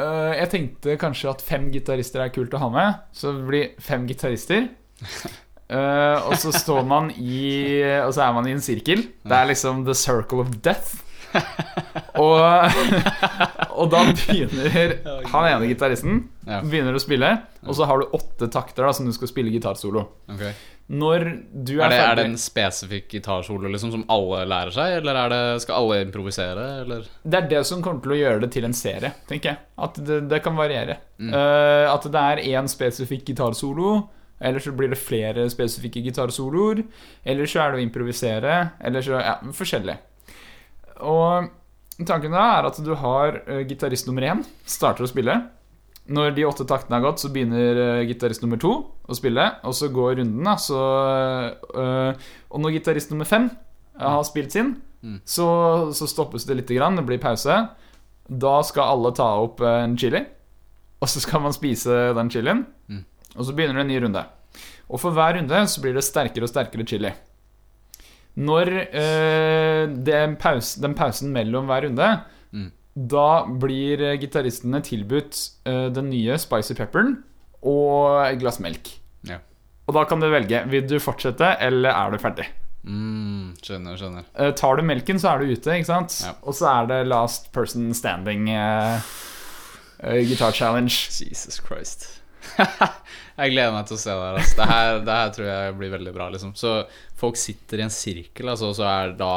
eh, 0.03 0.35
jeg 0.43 0.53
tenkte 0.53 0.99
kanskje 1.01 1.33
at 1.33 1.47
fem 1.47 1.71
gitarister 1.73 2.27
er 2.27 2.35
kult 2.35 2.53
å 2.53 2.61
ha 2.67 2.71
med. 2.75 3.01
Så 3.17 3.33
det 3.33 3.49
blir 3.49 3.73
fem 3.83 4.05
gitarister. 4.11 4.69
Eh, 5.75 6.29
og 6.29 6.37
så 6.39 6.53
står 6.55 6.85
man 6.87 7.09
i 7.19 7.81
Og 8.05 8.13
så 8.15 8.29
er 8.29 8.35
man 8.37 8.47
i 8.47 8.55
en 8.55 8.63
sirkel. 8.63 9.09
Det 9.25 9.39
er 9.39 9.51
liksom 9.51 9.83
the 9.89 9.97
circle 9.99 10.45
of 10.45 10.53
death. 10.63 11.01
og, 12.23 12.71
og 13.75 13.89
da 13.91 14.05
begynner 14.07 14.93
han 15.33 15.49
ene 15.49 15.67
gitaristen 15.67 16.21
Begynner 16.45 16.95
å 16.95 17.01
spille, 17.03 17.31
og 17.65 17.75
så 17.75 17.89
har 17.89 17.99
du 17.99 18.15
åtte 18.15 18.47
takter 18.53 18.87
da 18.87 18.93
som 18.95 19.09
du 19.09 19.15
skal 19.17 19.31
spille 19.31 19.51
gitarsolo. 19.51 20.05
Okay. 20.31 20.53
Når 20.93 21.23
du 21.51 21.79
er, 21.79 21.87
Er 21.87 21.91
det, 21.91 22.01
er 22.05 22.19
det 22.19 22.25
en 22.29 22.39
spesifikk 22.41 23.07
gitarsolo 23.17 23.71
liksom, 23.73 23.95
som 23.95 24.03
alle 24.13 24.43
lærer 24.51 24.75
seg, 24.75 24.99
eller 24.99 25.17
er 25.23 25.33
det, 25.33 25.43
skal 25.65 25.79
alle 25.81 26.03
improvisere? 26.05 26.67
Eller? 26.83 27.07
Det 27.25 27.39
er 27.39 27.49
det 27.55 27.63
som 27.65 27.81
kommer 27.85 28.05
til 28.05 28.13
å 28.13 28.19
gjøre 28.19 28.43
det 28.45 28.51
til 28.53 28.69
en 28.69 28.77
serie, 28.77 29.15
tenker 29.31 29.55
jeg. 29.55 29.63
At 29.87 29.97
det, 30.05 30.21
det 30.29 30.43
kan 30.45 30.59
variere. 30.59 30.99
Mm. 31.17 31.33
Uh, 31.33 31.89
at 31.89 32.05
det 32.05 32.27
er 32.35 32.45
én 32.53 32.69
spesifikk 32.69 33.25
gitarsolo, 33.33 33.97
eller 34.45 34.61
så 34.63 34.73
blir 34.77 34.93
det 34.93 35.01
flere 35.01 35.47
spesifikke 35.51 36.03
gitarsoloer. 36.05 36.83
Eller 37.25 37.49
så 37.49 37.63
er 37.65 37.73
det 37.73 37.81
å 37.81 37.85
improvisere, 37.87 38.55
eller 38.85 39.05
så 39.05 39.19
Ja, 39.19 39.39
forskjellig. 39.57 39.97
Og 41.05 41.51
tanken 42.07 42.35
da 42.35 42.45
er 42.59 42.69
at 42.69 42.79
du 42.85 42.93
har 43.01 43.41
uh, 43.49 43.63
gitarist 43.67 44.07
nummer 44.09 44.27
én 44.29 44.45
starter 44.69 45.07
å 45.07 45.11
spille. 45.11 45.41
Når 46.05 46.35
de 46.37 46.45
åtte 46.45 46.67
taktene 46.69 46.99
har 46.99 47.07
gått, 47.07 47.23
så 47.25 47.31
begynner 47.33 47.81
uh, 47.81 48.07
gitarist 48.07 48.45
nummer 48.45 48.61
to 48.61 48.75
å 49.09 49.17
spille. 49.17 49.49
Og 49.65 49.75
så 49.77 49.89
går 49.89 50.19
runden, 50.21 50.45
da. 50.45 50.59
Så, 50.61 50.81
uh, 51.75 52.13
og 52.51 52.61
når 52.61 52.77
gitarist 52.79 53.15
nummer 53.15 53.29
fem 53.29 53.49
har 54.01 54.27
spilt 54.29 54.53
sin, 54.53 54.77
Mm. 55.05 55.19
så, 55.29 55.47
så 55.93 56.07
stoppes 56.09 56.47
det 56.49 56.55
lite 56.57 56.75
grann. 56.79 56.97
Det 56.97 57.03
blir 57.05 57.19
pause. 57.21 57.53
Da 58.25 58.55
skal 58.65 58.95
alle 58.95 59.11
ta 59.13 59.27
opp 59.43 59.61
en 59.69 59.99
chili, 60.01 60.23
og 60.97 61.11
så 61.13 61.21
skal 61.21 61.43
man 61.45 61.53
spise 61.53 62.15
den 62.17 62.31
chilien. 62.33 62.63
Mm. 62.89 63.03
Og 63.35 63.47
så 63.47 63.55
begynner 63.57 63.81
det 63.81 63.87
en 63.87 63.93
ny 63.93 64.01
runde. 64.05 64.25
Og 64.89 65.01
for 65.03 65.17
hver 65.17 65.39
runde 65.39 65.63
så 65.71 65.83
blir 65.83 65.97
det 65.97 66.05
sterkere 66.07 66.47
og 66.47 66.53
sterkere 66.53 66.87
chili. 66.87 67.11
Når 68.35 68.71
eh, 68.85 69.85
den, 70.07 70.35
pause, 70.43 70.81
den 70.83 70.97
pausen 70.99 71.35
mellom 71.35 71.71
hver 71.71 71.87
runde 71.89 72.15
Mm. 72.55 72.71
Da 72.95 73.45
blir 73.47 74.03
gitaristene 74.23 74.79
tilbudt 74.87 75.39
eh, 75.67 75.89
den 75.91 76.13
nye 76.13 76.37
spicy 76.39 76.77
pepperen 76.79 77.17
og 77.67 78.21
et 78.29 78.39
glass 78.39 78.61
melk. 78.63 78.93
Ja. 79.27 79.41
Og 79.89 79.97
da 79.97 80.05
kan 80.09 80.23
du 80.23 80.29
velge. 80.31 80.63
Vil 80.71 80.87
du 80.89 81.01
fortsette, 81.03 81.57
eller 81.65 81.91
er 81.91 82.15
du 82.15 82.21
ferdig? 82.23 82.47
Mm, 82.85 83.55
skjønner, 83.65 83.99
skjønner. 83.99 84.27
Eh, 84.39 84.53
tar 84.57 84.79
du 84.79 84.85
melken, 84.87 85.19
så 85.19 85.33
er 85.33 85.43
du 85.43 85.51
ute, 85.51 85.75
ikke 85.75 85.89
sant? 85.91 86.19
Ja. 86.23 86.35
Og 86.45 86.55
så 86.57 86.69
er 86.71 86.91
det 86.93 87.01
last 87.11 87.51
person 87.57 87.91
standing 87.97 88.47
eh, 88.53 89.01
guitar 90.29 90.55
challenge. 90.55 91.09
Jesus 91.19 91.59
Christ. 91.65 92.07
jeg 93.39 93.55
gleder 93.55 93.73
meg 93.75 93.89
til 93.89 93.97
å 93.97 94.03
se 94.03 94.13
det 94.13 94.27
her. 94.27 94.39
Altså. 94.41 94.59
Det, 94.59 94.69
her 94.71 95.01
det 95.07 95.17
her 95.19 95.33
tror 95.37 95.49
jeg 95.51 95.79
blir 95.81 95.97
veldig 95.97 96.15
bra. 96.17 96.29
Liksom. 96.35 96.55
Så 96.59 96.77
folk 97.19 97.41
sitter 97.41 97.81
i 97.81 97.87
en 97.87 97.95
sirkel, 97.95 98.53
altså, 98.53 98.71
og 98.73 98.79
så 98.79 98.87
er 98.91 99.19
da 99.19 99.35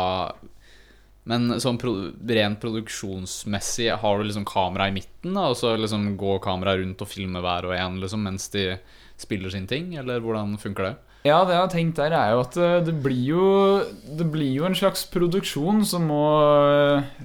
Men 1.27 1.57
sånn 1.59 1.79
pro 1.81 1.91
rent 2.31 2.61
produksjonsmessig, 2.61 3.89
har 3.99 4.19
du 4.19 4.29
liksom 4.29 4.45
kamera 4.47 4.87
i 4.87 4.95
midten, 4.95 5.33
da, 5.35 5.49
og 5.51 5.57
så 5.59 5.73
liksom 5.75 6.13
går 6.19 6.39
kameraet 6.45 6.79
rundt 6.79 7.03
og 7.03 7.11
filmer 7.11 7.43
hver 7.43 7.67
og 7.67 7.75
en 7.75 7.99
liksom, 7.99 8.23
mens 8.23 8.47
de 8.53 8.69
spiller 9.19 9.51
sin 9.51 9.67
ting, 9.67 9.91
eller 9.99 10.23
hvordan 10.23 10.55
funker 10.61 10.87
det? 10.87 10.95
Ja, 11.27 11.41
det 11.43 11.55
jeg 11.55 11.63
har 11.63 11.71
tenkt 11.71 11.99
der, 11.99 12.13
er 12.15 12.33
jo 12.35 12.43
at 12.43 12.57
eh, 12.61 12.77
det 12.85 12.93
blir 13.03 13.23
jo 13.33 13.47
Det 14.19 14.27
blir 14.31 14.53
jo 14.61 14.67
en 14.67 14.77
slags 14.77 15.03
produksjon 15.11 15.83
som 15.87 16.05
må 16.07 16.23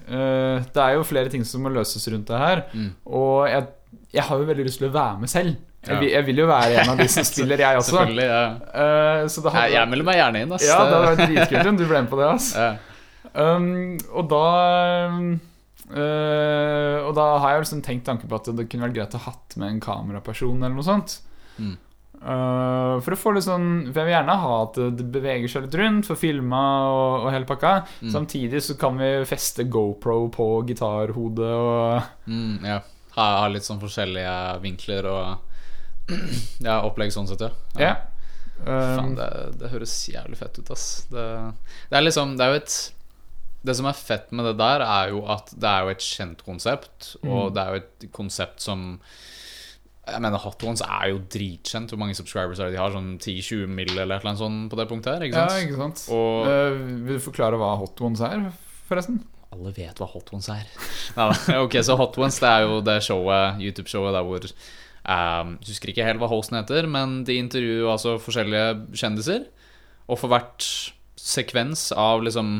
øh, 0.09 0.65
Det 0.65 0.83
er 0.83 0.97
jo 0.97 1.07
flere 1.07 1.31
ting 1.33 1.45
som 1.47 1.63
må 1.63 1.73
løses 1.73 2.09
rundt 2.11 2.31
det 2.31 2.41
her. 2.41 2.65
Mm. 2.73 2.91
Og 3.07 3.47
jeg, 3.51 3.69
jeg 4.17 4.27
har 4.29 4.41
jo 4.41 4.49
veldig 4.49 4.67
lyst 4.67 4.83
til 4.83 4.91
å 4.91 4.97
være 4.97 5.23
med 5.23 5.31
selv. 5.31 5.61
Ja. 5.89 5.97
jeg 6.01 6.27
vil 6.29 6.37
jo 6.39 6.47
være 6.47 6.77
en 6.83 6.91
av 6.93 6.99
de 7.03 7.09
som 7.11 7.25
spiller, 7.27 7.59
jeg 7.59 7.77
også. 7.81 7.97
Selvfølgelig. 7.97 8.27
Ja. 8.29 8.43
Uh, 8.71 9.29
så 9.29 9.43
det 9.43 9.53
hadde, 9.53 9.63
Jeg, 9.67 9.73
jeg 9.81 9.89
melder 9.91 10.05
meg 10.07 10.15
gjerne 10.21 10.43
inn. 10.45 10.53
Ass. 10.55 10.67
ja, 10.69 10.77
det 10.87 10.93
hadde 10.95 11.09
vært 11.17 11.23
dritkult 11.33 11.71
om 11.73 11.77
du 11.81 11.87
ble 11.89 12.03
med 12.05 12.11
på 12.13 12.21
det. 12.21 12.29
ass 12.37 12.51
ja. 12.55 12.69
um, 13.35 13.97
Og 14.15 14.29
da 14.31 14.45
uh, 15.93 16.99
Og 17.07 17.15
da 17.19 17.27
har 17.43 17.55
jeg 17.57 17.65
liksom 17.65 17.83
tenkt 17.85 18.07
tanken 18.09 18.31
på 18.31 18.39
at 18.39 18.51
det 18.57 18.69
kunne 18.71 18.87
vært 18.89 18.99
greit 19.01 19.17
å 19.19 19.23
hatt 19.27 19.57
med 19.61 19.75
en 19.75 19.81
kameraperson 19.83 20.61
eller 20.63 20.77
noe 20.79 20.87
sånt. 20.87 21.19
Mm. 21.59 21.75
Uh, 22.23 23.01
for 23.03 23.17
å 23.17 23.19
få 23.19 23.33
litt 23.35 23.43
sånn 23.49 23.65
For 23.91 23.99
jeg 23.99 24.07
vil 24.07 24.15
gjerne 24.15 24.37
ha 24.45 24.53
at 24.63 24.77
det- 24.95 25.09
beveger 25.11 25.51
seg 25.51 25.65
litt 25.67 25.75
rundt, 25.81 26.07
få 26.07 26.15
filma 26.15 26.61
og, 26.95 27.27
og 27.27 27.33
hele 27.35 27.49
pakka. 27.49 27.73
Mm. 28.05 28.13
Samtidig 28.15 28.63
så 28.63 28.77
kan 28.79 28.95
vi 29.03 29.11
feste 29.27 29.67
GoPro 29.67 30.29
på 30.31 30.47
gitarhodet 30.71 31.51
og 31.59 32.03
Mm, 32.31 32.61
ja. 32.65 32.79
Ha, 33.17 33.25
ha 33.43 33.49
litt 33.51 33.67
sånn 33.67 33.81
forskjellige 33.83 34.61
vinkler 34.63 35.05
og 35.11 35.51
Ja, 36.69 36.81
opplegg 36.87 37.13
sånn 37.15 37.29
sett, 37.31 37.41
ja. 37.47 37.53
Ja. 37.81 37.93
Faen, 38.63 39.09
Um, 39.13 39.15
det, 39.19 39.27
det 39.59 39.69
høres 39.73 39.93
jævlig 40.07 40.37
fett 40.39 40.59
ut, 40.61 40.69
ass. 40.71 41.07
Det, 41.11 41.23
det 41.91 41.97
er 41.99 42.05
liksom 42.05 42.37
Det 42.39 42.45
er 42.45 42.53
jo 42.53 42.59
et 42.61 42.75
Det 43.67 43.75
som 43.75 43.89
er 43.91 43.97
fett 43.99 44.31
med 44.31 44.47
det 44.47 44.53
der, 44.61 44.85
er 44.87 45.09
jo 45.11 45.25
at 45.27 45.51
det 45.59 45.67
er 45.67 45.83
jo 45.83 45.91
et 45.91 46.05
kjent 46.07 46.45
konsept, 46.47 47.09
og 47.25 47.49
Mm. 47.49 47.55
det 47.57 47.63
er 47.65 47.69
jo 47.75 47.81
et 47.81 48.07
konsept 48.15 48.61
som 48.63 48.85
Jeg 50.07 50.21
mener, 50.23 50.39
Hot 50.39 50.63
Ones 50.67 50.81
er 50.83 51.09
jo 51.13 51.19
dritkjent. 51.31 51.91
Hvor 51.91 51.99
mange 51.99 52.15
subscribers 52.19 52.59
er 52.59 52.71
det 52.71 52.75
de 52.77 52.81
har? 52.83 52.91
Sånn 52.95 53.19
10-20 53.23 53.67
mill. 53.71 53.93
eller 53.99 54.17
et 54.17 54.23
eller 54.25 54.31
annet 54.33 54.43
sånt 54.43 54.71
på 54.71 54.79
det 54.81 54.87
punktet 54.91 55.15
her? 55.15 55.23
Ikke 55.29 55.39
ja, 55.43 55.49
sant? 55.49 55.63
ikke 55.67 55.79
sant. 55.79 56.03
Og 56.11 56.47
uh, 56.47 56.79
vil 57.07 57.19
du 57.19 57.23
forklare 57.23 57.59
hva 57.61 57.73
Hot 57.79 58.01
Ones 58.03 58.21
er, 58.27 58.49
forresten? 58.91 59.21
alle 59.53 59.71
vet 59.77 59.99
hva 60.01 60.07
Hot 60.11 60.31
Ones 60.35 60.49
er. 60.49 60.67
Nei, 61.19 61.57
Ok, 61.61 61.77
så 61.87 61.95
Hot 62.01 62.15
Ones 62.19 62.39
det 62.43 62.49
er 62.51 62.63
jo 62.67 62.79
det 62.83 62.99
showet, 63.05 63.59
YouTube-showet 63.63 64.15
der 64.17 64.27
hvor 64.27 64.47
um, 65.05 65.57
husker 65.67 65.93
ikke 65.93 66.07
helt 66.07 66.23
hva 66.23 66.31
hosten 66.31 66.59
heter, 66.61 66.89
men 66.91 67.23
de 67.29 67.39
intervjuer 67.41 67.91
altså 67.93 68.19
forskjellige 68.23 68.99
kjendiser. 68.99 69.49
Og 70.11 70.19
for 70.21 70.33
hvert 70.33 70.69
sekvens 71.19 71.91
av 71.95 72.25
liksom 72.25 72.55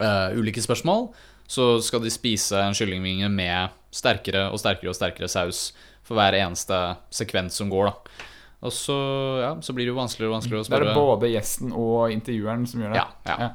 uh, 0.00 0.28
ulike 0.38 0.62
spørsmål, 0.64 1.08
så 1.48 1.78
skal 1.84 2.02
de 2.04 2.12
spise 2.12 2.58
en 2.60 2.76
kyllingvinge 2.76 3.30
med 3.32 3.76
sterkere 3.94 4.48
og 4.52 4.60
sterkere 4.60 4.92
og 4.92 4.98
sterkere 4.98 5.30
saus 5.32 5.70
for 6.04 6.18
hver 6.18 6.36
eneste 6.36 6.76
sekvens 7.14 7.56
som 7.60 7.70
går, 7.72 7.90
da. 7.90 8.26
Og 8.66 8.74
så, 8.74 8.96
ja, 9.38 9.52
så 9.62 9.74
blir 9.74 9.86
det 9.86 9.92
jo 9.92 10.00
vanskeligere 10.00 10.32
og 10.32 10.40
vanskeligere 10.40 10.64
å 10.64 10.82
Det 10.82 10.90
er 10.90 10.98
både 10.98 11.30
gjesten 11.30 11.70
og 11.70 12.10
intervjueren 12.10 12.64
som 12.66 12.82
gjør 12.82 12.96
det. 12.96 13.04
Ja, 13.28 13.36
ja. 13.38 13.50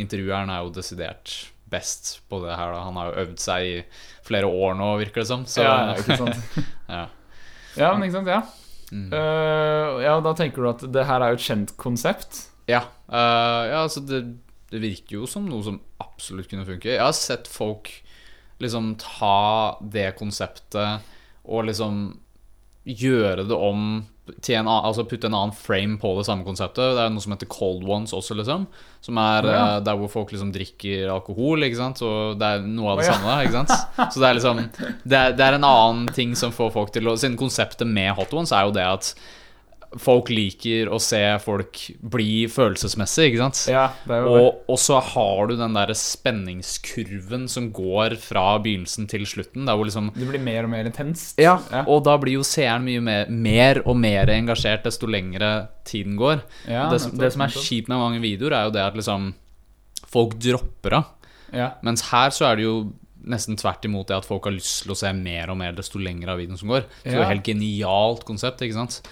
Intervjueren 0.00 0.50
er 0.50 0.64
jo 0.64 0.72
desidert 0.74 1.34
best 1.70 2.16
på 2.30 2.40
det 2.42 2.56
her. 2.58 2.74
Da. 2.74 2.82
Han 2.88 2.98
har 2.98 3.10
jo 3.10 3.24
øvd 3.24 3.42
seg 3.42 3.68
i 3.68 3.76
flere 4.26 4.50
år 4.50 4.74
nå, 4.78 4.90
virker 5.04 5.22
det 5.22 5.30
som. 5.30 5.46
Så, 5.46 5.62
ja, 5.62 5.92
ja, 5.92 6.02
ikke 6.02 6.18
sant. 6.18 6.58
ja. 6.96 7.04
Ja, 7.78 7.92
men 7.94 8.06
ikke 8.06 8.18
sant, 8.18 8.30
ja. 8.30 8.42
Mm. 8.90 9.10
Uh, 9.14 10.00
ja, 10.02 10.16
da 10.24 10.34
tenker 10.34 10.64
du 10.64 10.70
at 10.72 10.86
det 10.90 11.06
her 11.06 11.22
er 11.22 11.34
jo 11.34 11.38
et 11.38 11.46
kjent 11.46 11.74
konsept. 11.80 12.46
ja. 12.70 12.84
Uh, 13.10 13.66
ja, 13.66 13.82
altså 13.82 14.02
det, 14.06 14.22
det 14.70 14.82
virker 14.82 15.16
jo 15.20 15.28
som 15.30 15.46
noe 15.50 15.64
som 15.66 15.80
absolutt 16.02 16.50
kunne 16.50 16.66
funke. 16.66 16.92
Jeg 16.92 17.02
har 17.02 17.14
sett 17.16 17.50
folk 17.50 17.90
liksom 18.60 18.92
ta 19.00 19.78
det 19.80 20.12
konseptet 20.18 21.06
og 21.48 21.64
liksom 21.66 22.02
gjøre 22.88 23.44
det 23.48 23.56
om 23.56 24.02
til 24.44 24.54
en 24.54 24.68
annen, 24.68 24.84
altså 24.86 25.04
putte 25.08 25.26
en 25.26 25.34
annen 25.34 25.54
frame 25.56 25.96
på 26.00 26.12
det 26.18 26.26
samme 26.28 26.46
konseptet. 26.46 26.94
Det 26.96 27.02
er 27.02 27.10
noe 27.12 27.24
som 27.24 27.34
heter 27.34 27.50
cold 27.50 27.82
ones 27.88 28.14
også, 28.14 28.36
liksom. 28.38 28.66
Som 29.02 29.18
er 29.18 29.46
oh, 29.46 29.50
ja. 29.50 29.62
eh, 29.64 29.80
der 29.86 29.98
hvor 29.98 30.12
folk 30.12 30.30
liksom 30.34 30.52
drikker 30.54 31.10
alkohol, 31.10 31.66
ikke 31.66 31.80
sant. 31.80 32.02
Og 32.06 32.38
det 32.40 32.46
er 32.46 32.62
noe 32.66 32.92
av 32.92 33.00
det 33.00 33.08
oh, 33.08 33.10
ja. 33.10 33.16
samme, 33.18 33.36
ikke 33.44 33.58
sant. 33.58 34.12
Så 34.14 34.22
det 34.22 34.28
er 34.28 34.38
liksom 34.38 34.62
det 35.02 35.18
er, 35.18 35.36
det 35.36 35.46
er 35.46 35.58
en 35.58 35.66
annen 35.66 36.14
ting 36.16 36.36
som 36.38 36.54
får 36.54 36.72
folk 36.76 36.94
til 36.94 37.10
å 37.10 37.18
Siden 37.20 37.38
konseptet 37.40 37.88
med 37.90 38.14
hot 38.16 38.32
ones 38.36 38.54
er 38.54 38.68
jo 38.68 38.76
det 38.76 38.86
at 38.86 39.12
folk 39.98 40.28
liker 40.30 40.86
å 40.94 41.00
se 41.02 41.18
folk 41.42 41.80
bli 42.12 42.44
følelsesmessig, 42.46 43.24
ikke 43.32 43.40
sant. 43.40 43.62
Ja, 43.72 43.88
det 44.06 44.14
er 44.20 44.22
jo. 44.22 44.34
Og, 44.38 44.60
og 44.70 44.78
så 44.78 45.00
har 45.02 45.48
du 45.50 45.56
den 45.58 45.74
der 45.74 45.90
spenningskurven 45.98 47.48
som 47.50 47.70
går 47.74 48.14
fra 48.22 48.44
begynnelsen 48.62 49.08
til 49.10 49.24
slutten. 49.26 49.66
Der 49.66 49.74
hvor 49.78 49.88
liksom 49.88 50.12
Det 50.14 50.28
blir 50.28 50.42
mer 50.44 50.64
og 50.68 50.70
mer 50.70 50.84
intenst. 50.90 51.34
ja, 51.42 51.58
Ja. 51.72 51.84
og 51.86 52.04
da 52.06 52.16
blir 52.18 52.38
jo 52.38 52.42
seeren 52.46 52.84
mye 52.86 53.00
mer, 53.02 53.26
mer 53.30 53.82
og 53.84 53.96
mer 53.96 54.26
engasjert 54.30 54.84
desto 54.84 55.06
lengre 55.10 55.68
tiden 55.84 56.16
går. 56.16 56.42
Ja, 56.68 56.88
det, 56.90 57.00
som- 57.00 57.16
det 57.18 57.32
som 57.32 57.42
er 57.42 57.48
kjipt 57.48 57.88
med 57.88 57.98
mange 57.98 58.20
videoer, 58.20 58.52
er 58.52 58.64
jo 58.66 58.70
det 58.70 58.80
at 58.82 58.94
liksom 58.94 59.34
folk 60.06 60.38
dropper 60.38 60.92
av. 60.92 61.04
Ja. 61.52 61.72
Mens 61.82 62.02
her 62.10 62.30
så 62.30 62.46
er 62.52 62.56
det 62.56 62.64
jo 62.64 62.92
nesten 63.26 63.56
tvert 63.56 63.84
imot 63.84 64.06
det 64.06 64.16
at 64.16 64.24
folk 64.24 64.44
har 64.44 64.52
lyst 64.52 64.84
til 64.84 64.92
å 64.92 64.96
se 64.96 65.12
mer 65.12 65.50
og 65.50 65.58
mer 65.58 65.72
desto 65.72 65.98
lenger 65.98 66.28
av 66.30 66.38
videoen 66.38 66.58
som 66.58 66.68
går. 66.68 66.82
Så 67.02 67.04
det 67.04 67.12
er 67.12 67.16
jo 67.16 67.22
et 67.22 67.34
helt 67.36 67.44
genialt 67.44 68.24
konsept, 68.24 68.62
ikke 68.62 68.74
sant. 68.74 69.02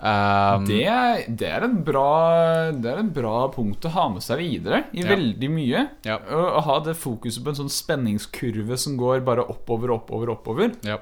Um, 0.00 0.64
Det 0.64 1.36
det, 1.36 1.48
er 1.52 1.66
bra, 1.84 2.72
det 2.72 2.88
er 2.88 3.02
et 3.02 3.12
bra 3.12 3.50
punkt 3.52 3.84
å 3.84 3.90
ha 3.92 4.06
med 4.08 4.24
seg 4.24 4.38
videre 4.40 4.84
i 4.96 5.02
Ja. 5.02 5.10
veldig 5.12 5.50
mye. 5.52 5.82
Ja. 6.08 6.16
Å, 6.18 6.56
å 6.56 6.60
ha 6.64 6.78
det 6.80 6.96
fokuset 6.96 7.44
på 7.44 7.52
en 7.52 7.58
sånn 7.58 7.72
spenningskurve 7.72 8.78
som 8.80 8.96
går 8.96 9.20
bare 9.26 9.44
oppover, 9.44 9.92
oppover, 9.92 10.32
oppover. 10.36 10.72
ja. 10.82 10.98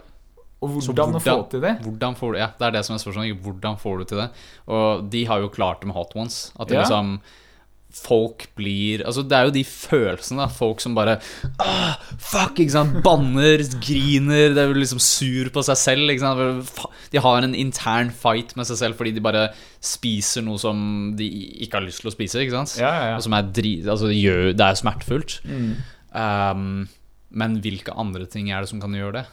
Og 0.60 0.72
hvordan, 0.74 1.12
hvordan, 1.14 1.22
få 1.22 1.50
til 1.52 1.60
det. 1.62 1.76
Får 2.18 2.32
du, 2.34 2.38
ja, 2.40 2.48
det 2.58 2.66
er 2.66 2.72
det 2.74 2.80
som 2.84 2.96
er 2.96 2.98
spørsmålet. 2.98 3.42
Hvordan 3.44 3.76
får 3.78 3.98
du 3.98 4.04
til 4.10 4.18
det? 4.18 4.30
Og 4.66 5.04
de 5.08 5.20
har 5.30 5.38
jo 5.38 5.48
klart 5.54 5.80
det 5.80 5.86
med 5.86 5.94
Hot 5.94 6.16
Ones. 6.16 6.50
At 6.58 6.66
det 6.66 6.80
liksom 6.80 7.20
Folk 7.88 8.44
blir 8.58 9.00
Altså, 9.08 9.22
det 9.24 9.32
er 9.32 9.46
jo 9.48 9.52
de 9.54 9.62
følelsene, 9.64 10.42
da. 10.42 10.46
Folk 10.52 10.82
som 10.84 10.92
bare 10.96 11.16
ah, 11.62 11.96
Fuck! 12.20 12.60
ikke 12.60 12.74
sant? 12.74 12.98
Banner, 13.04 13.62
griner, 13.80 14.52
det 14.52 14.60
er 14.60 14.68
jo 14.68 14.76
liksom 14.76 15.00
sur 15.02 15.48
på 15.54 15.64
seg 15.64 15.80
selv. 15.80 16.12
Ikke 16.12 16.26
sant? 16.26 16.84
De 17.14 17.22
har 17.24 17.46
en 17.46 17.56
intern 17.56 18.12
fight 18.12 18.52
med 18.58 18.68
seg 18.68 18.80
selv 18.82 19.00
fordi 19.00 19.14
de 19.16 19.24
bare 19.24 19.48
spiser 19.80 20.44
noe 20.44 20.60
som 20.60 21.14
de 21.18 21.28
ikke 21.64 21.80
har 21.80 21.86
lyst 21.86 22.04
til 22.04 22.12
å 22.12 22.14
spise. 22.14 22.42
Ikke 22.44 22.58
sant? 22.58 22.76
Ja, 22.80 22.92
ja, 22.92 23.08
ja. 23.14 23.16
Og 23.16 23.24
som 23.24 23.36
er 23.38 23.48
dri... 23.56 23.78
Altså, 23.86 24.12
det, 24.12 24.20
gjør, 24.20 24.52
det 24.52 24.68
er 24.68 24.78
smertefullt. 24.82 25.38
Mm. 25.48 25.72
Um, 26.12 26.68
men 27.40 27.58
hvilke 27.64 27.96
andre 27.96 28.28
ting 28.30 28.52
er 28.52 28.64
det 28.64 28.70
som 28.70 28.82
kan 28.82 28.94
gjøre 28.96 29.20
det? 29.20 29.24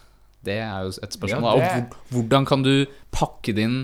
Det 0.45 0.59
er 0.61 0.85
jo 0.85 0.95
et 1.03 1.17
spørsmål. 1.17 1.59
Ja, 1.59 1.81
Og 1.83 2.15
hvordan 2.15 2.47
kan 2.47 2.63
du 2.63 2.87
pakke 3.15 3.55
det 3.55 3.67
inn 3.67 3.77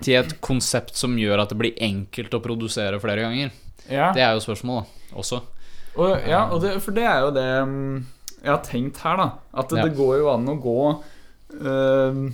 til 0.00 0.18
et 0.22 0.38
konsept 0.44 0.96
som 0.96 1.18
gjør 1.20 1.42
at 1.42 1.52
det 1.52 1.58
blir 1.60 1.78
enkelt 1.84 2.34
å 2.34 2.42
produsere 2.42 3.00
flere 3.02 3.26
ganger? 3.26 3.54
Ja. 3.90 4.12
Det 4.12 4.22
er 4.22 4.32
jo 4.34 4.40
spørsmålet 4.40 4.84
også. 5.14 5.40
Og, 5.96 6.18
ja, 6.28 6.42
og 6.52 6.60
det, 6.62 6.74
for 6.82 6.92
det 6.92 7.04
er 7.08 7.20
jo 7.24 7.30
det 7.32 7.46
mm, 7.68 8.06
jeg 8.42 8.50
har 8.52 8.62
tenkt 8.66 8.98
her, 9.02 9.16
da. 9.16 9.28
At 9.56 9.68
det, 9.70 9.78
Ja. 9.78 9.84
det 9.88 9.96
går 9.96 10.18
jo 10.18 10.28
an 10.34 10.48
å 10.52 10.56
gå 10.60 10.80
uh, 11.62 12.32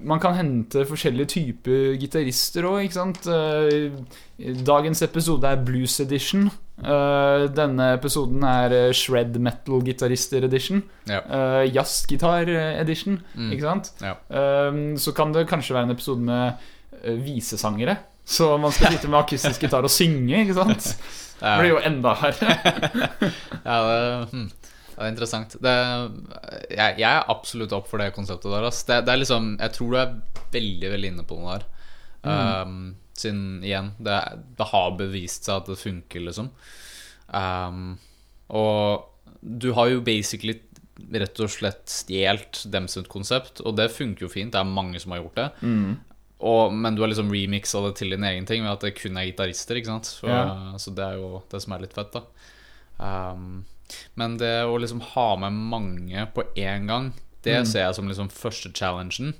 Man 0.00 0.20
kan 0.22 0.34
hente 0.38 0.84
forskjellige 0.86 1.26
typer 1.34 1.96
gitarister 1.98 2.62
òg, 2.68 2.84
ikke 2.84 2.94
sant. 2.94 3.26
Eh, 3.26 3.90
dagens 4.62 5.02
episode 5.02 5.42
er 5.48 5.56
Blues 5.66 5.96
Edition. 6.00 6.44
Eh, 6.78 7.48
denne 7.50 7.88
episoden 7.96 8.44
er 8.46 8.70
eh, 8.76 8.92
Shred 8.94 9.34
Metal-gitarister 9.42 10.46
edition. 10.46 10.84
Ja. 11.10 11.18
Jazzgitar 11.66 12.46
edition, 12.78 13.18
Mm. 13.34 13.50
ikke 13.56 13.66
sant. 13.66 13.90
Ja. 14.06 14.14
Ehm, 14.30 14.96
så 15.02 15.12
kan 15.12 15.32
det 15.34 15.48
kanskje 15.50 15.74
være 15.74 15.88
en 15.90 15.96
episode 15.96 16.20
med 16.20 16.52
visesangere. 17.26 17.96
Så 18.24 18.52
man 18.62 18.72
skal 18.74 18.94
sitte 18.94 19.10
med 19.10 19.20
akustisk 19.22 19.64
gitar 19.64 19.84
og 19.86 19.92
synge, 19.92 20.44
ikke 20.44 20.56
sant. 20.58 20.92
Det 21.42 21.52
blir 21.58 21.72
jo 21.72 21.78
enda 21.82 22.12
verre. 22.20 22.52
ja, 23.66 23.76
det, 23.82 24.02
hm, 24.30 24.44
det 24.92 25.00
er 25.00 25.08
interessant. 25.10 25.56
Det, 25.58 25.72
jeg, 26.70 27.00
jeg 27.00 27.08
er 27.08 27.32
absolutt 27.32 27.74
opp 27.74 27.88
for 27.90 27.98
det 27.98 28.12
konseptet 28.14 28.52
der. 28.52 28.68
Det, 28.70 28.98
det 29.02 29.10
er 29.10 29.18
liksom 29.18 29.48
Jeg 29.58 29.74
tror 29.74 29.90
du 29.90 29.98
er 29.98 30.12
veldig, 30.54 30.92
veldig 30.92 31.10
inne 31.10 31.24
på 31.26 31.40
noe 31.40 31.56
der. 31.56 31.66
Um, 32.22 32.76
siden 33.18 33.64
igjen, 33.66 33.90
det, 33.98 34.20
det 34.58 34.68
har 34.70 34.94
bevist 35.00 35.48
seg 35.48 35.64
at 35.64 35.72
det 35.72 35.80
funker, 35.80 36.22
liksom. 36.28 36.52
Um, 37.34 37.96
og 38.54 39.08
du 39.42 39.72
har 39.74 39.90
jo 39.90 40.04
basically 40.06 40.60
rett 41.10 41.42
og 41.42 41.50
slett 41.50 41.90
stjålet 41.90 42.62
dem 42.70 42.86
sitt 42.90 43.10
konsept, 43.10 43.64
og 43.66 43.74
det 43.80 43.90
funker 43.96 44.28
jo 44.28 44.32
fint. 44.32 44.54
Det 44.54 44.62
er 44.62 44.76
mange 44.78 45.00
som 45.02 45.14
har 45.14 45.24
gjort 45.24 45.40
det. 45.40 45.48
Og, 46.42 46.72
men 46.74 46.96
du 46.96 47.02
har 47.04 47.08
liksom 47.12 47.30
remixa 47.30 47.80
det 47.86 47.92
til 48.00 48.10
din 48.10 48.24
egen 48.26 48.46
ting 48.48 48.64
ved 48.64 48.72
at 48.72 48.80
det 48.86 48.96
kun 48.98 49.16
er 49.20 49.28
gitarister. 49.30 49.78
ikke 49.78 49.92
sant? 49.92 50.08
Så, 50.10 50.26
Ja. 50.26 50.74
så 50.82 50.90
det 50.94 51.04
er 51.06 51.20
jo 51.20 51.42
det 51.52 51.60
som 51.62 51.72
er 51.76 51.84
litt 51.84 51.94
fett, 51.94 52.12
da. 52.16 52.22
Um, 52.98 53.64
men 54.16 54.36
det 54.40 54.64
å 54.66 54.74
liksom 54.80 55.00
ha 55.14 55.28
med 55.36 55.52
mange 55.52 56.26
på 56.34 56.42
én 56.56 56.86
gang, 56.90 57.12
det 57.44 57.66
ser 57.68 57.86
jeg 57.86 57.94
som 57.94 58.08
liksom 58.10 58.28
første 58.30 58.72
challengen. 58.74 59.34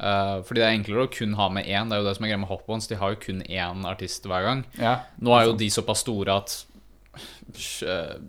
Uh, 0.00 0.40
fordi 0.48 0.62
det 0.62 0.64
er 0.64 0.76
enklere 0.78 1.04
å 1.04 1.12
kun 1.12 1.34
ha 1.36 1.48
med 1.52 1.66
én. 1.68 1.88
Det 1.90 1.96
er 1.98 2.00
jo 2.00 2.08
det 2.08 2.16
som 2.16 2.24
er 2.24 2.30
greia 2.32 2.40
med 2.40 2.48
Hot 2.48 2.64
Ones. 2.72 2.86
De 2.88 2.96
har 2.96 3.10
jo 3.12 3.20
kun 3.20 3.42
én 3.44 3.84
artist 3.84 4.24
hver 4.24 4.44
gang. 4.46 4.64
Ja, 4.80 5.00
Nå 5.20 5.34
er 5.36 5.44
jo 5.50 5.56
de 5.60 5.68
såpass 5.68 6.00
store 6.06 6.38
at 6.40 6.54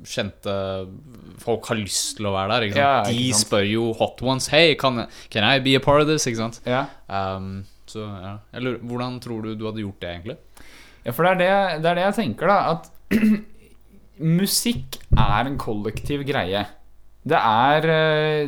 kjente 0.04 0.54
folk 1.42 1.68
har 1.70 1.78
lyst 1.80 2.18
til 2.18 2.28
å 2.30 2.34
være 2.36 2.56
der. 2.56 2.66
Ikke 2.68 2.76
sant? 2.78 2.84
Ja, 2.84 3.04
de 3.08 3.18
ikke 3.28 3.36
sant. 3.38 3.48
spør 3.48 3.68
jo 3.70 3.84
Hot 4.00 4.22
Ones 4.26 4.48
Hey, 4.52 4.76
can, 4.76 5.06
can 5.30 5.46
I 5.48 5.60
be 5.64 5.76
a 5.76 5.80
part 5.84 6.02
of 6.04 6.08
this? 6.10 6.26
Ikke 6.30 6.42
sant? 6.42 6.62
ja. 6.66 6.86
Um, 7.10 7.66
så 7.92 8.06
ja 8.08 8.34
Eller 8.58 8.80
hvordan 8.82 9.20
tror 9.24 9.44
du 9.46 9.54
du 9.56 9.66
hadde 9.70 9.84
gjort 9.86 10.00
det, 10.04 10.14
egentlig? 10.16 10.38
ja 11.06 11.12
for 11.18 11.26
det 11.26 11.32
er 11.32 11.40
det, 11.42 11.84
det 11.84 11.90
er 11.92 11.98
det 12.02 12.08
jeg 12.10 12.20
tenker, 12.22 12.52
da. 12.52 12.76
At 12.76 12.92
musikk 14.42 15.00
er 15.18 15.48
en 15.50 15.58
kollektiv 15.62 16.24
greie. 16.28 16.66
Det 17.22 17.38
er, 17.38 17.86
eh, 17.86 18.48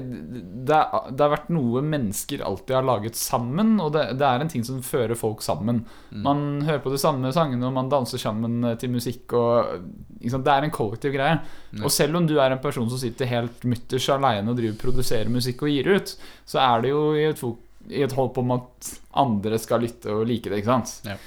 det 0.66 0.78
har 0.80 1.30
vært 1.30 1.52
noe 1.54 1.82
mennesker 1.86 2.42
alltid 2.42 2.74
har 2.74 2.86
laget 2.88 3.14
sammen, 3.20 3.76
og 3.84 3.92
det, 3.94 4.06
det 4.18 4.26
er 4.26 4.42
en 4.42 4.50
ting 4.50 4.64
som 4.66 4.80
fører 4.86 5.14
folk 5.18 5.44
sammen. 5.46 5.84
Man 6.26 6.64
hører 6.66 6.82
på 6.82 6.90
de 6.94 6.98
samme 7.02 7.30
sangene, 7.36 7.68
og 7.70 7.76
man 7.76 7.92
danser 7.92 8.18
sammen 8.22 8.64
eh, 8.72 8.78
til 8.82 8.90
musikk. 8.96 9.36
Og? 9.38 9.84
Det 10.24 10.42
er 10.56 10.66
en 10.66 10.74
kollektiv 10.74 11.14
greie. 11.14 11.38
Og 11.84 11.94
selv 11.94 12.18
om 12.18 12.26
du 12.30 12.34
er 12.42 12.50
en 12.56 12.64
person 12.66 12.90
som 12.90 12.98
sitter 13.02 13.30
helt 13.30 13.62
mutters 13.70 14.10
aleine 14.10 14.50
og 14.50 14.58
driver 14.58 14.80
produserer 14.88 15.30
musikk 15.30 15.62
og 15.68 15.70
gir 15.76 15.92
ut, 15.94 16.16
så 16.50 16.62
er 16.66 16.82
det 16.88 16.96
jo 16.96 17.04
i 17.14 17.28
et, 17.30 17.38
fo- 17.46 17.60
i 17.90 18.04
et 18.06 18.14
håp 18.16 18.38
om 18.40 18.52
at 18.56 18.92
andre 19.20 19.58
skal 19.60 19.84
lytte 19.84 20.12
og 20.14 20.28
like 20.30 20.50
det. 20.50 20.62
ikke 20.62 20.72
sant? 20.72 20.94
Ja. 21.08 21.18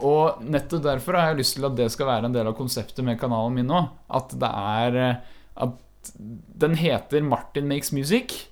Og 0.00 0.40
nettopp 0.48 0.82
derfor 0.86 1.18
har 1.18 1.32
jeg 1.32 1.42
lyst 1.42 1.58
til 1.58 1.66
at 1.68 1.76
det 1.76 1.90
skal 1.92 2.08
være 2.08 2.30
en 2.30 2.32
del 2.36 2.48
av 2.48 2.56
konseptet 2.56 3.04
med 3.04 3.18
kanalen 3.20 3.58
min 3.58 3.68
nå. 3.68 3.82
At 4.08 4.32
det 4.40 4.48
er 4.48 4.96
eh, 4.96 5.20
At 5.60 6.12
den 6.64 6.74
heter 6.80 7.20
Martin 7.22 7.68
Makes 7.68 7.92
Music. 7.92 8.46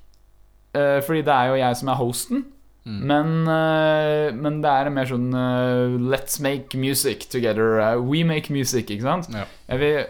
eh, 0.77 1.01
fordi 1.01 1.23
det 1.25 1.33
er 1.33 1.49
jo 1.49 1.61
jeg 1.63 1.77
som 1.81 1.89
er 1.89 2.01
hosten. 2.03 2.45
Mm. 2.85 3.01
Men, 3.09 3.33
eh, 3.49 4.33
men 4.37 4.61
det 4.65 4.71
er 4.71 4.91
mer 4.93 5.09
sånn 5.09 5.33
Let's 6.09 6.41
make 6.41 6.77
music 6.77 7.29
together. 7.31 7.99
we 8.01 8.25
make 8.25 8.53
music, 8.53 8.91
ikke 8.91 9.03
sant? 9.09 9.29
Ja. 9.33 9.45
Jeg 9.69 9.79
vil 9.81 10.05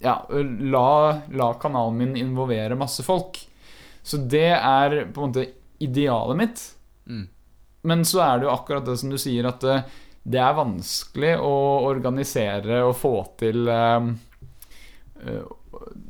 ja, 0.00 0.18
la, 0.60 1.20
la 1.28 1.52
kanalen 1.60 1.96
min 1.96 2.16
involvere 2.16 2.76
masse 2.76 3.02
folk. 3.04 3.40
Så 4.02 4.16
det 4.16 4.48
er 4.56 5.06
på 5.12 5.24
en 5.24 5.32
måte 5.32 5.48
idealet 5.80 6.36
mitt. 6.38 6.64
Mm. 7.08 7.26
Men 7.82 8.04
så 8.04 8.20
er 8.24 8.40
det 8.40 8.48
jo 8.48 8.54
akkurat 8.54 8.84
det 8.86 8.98
som 9.00 9.12
du 9.12 9.16
sier, 9.20 9.48
at 9.48 9.62
det, 9.64 9.78
det 10.22 10.40
er 10.42 10.58
vanskelig 10.58 11.36
å 11.40 11.54
organisere 11.88 12.82
og 12.84 12.92
få 13.00 13.14
til 13.40 13.64
um, 13.68 14.12
uh, 15.24 15.56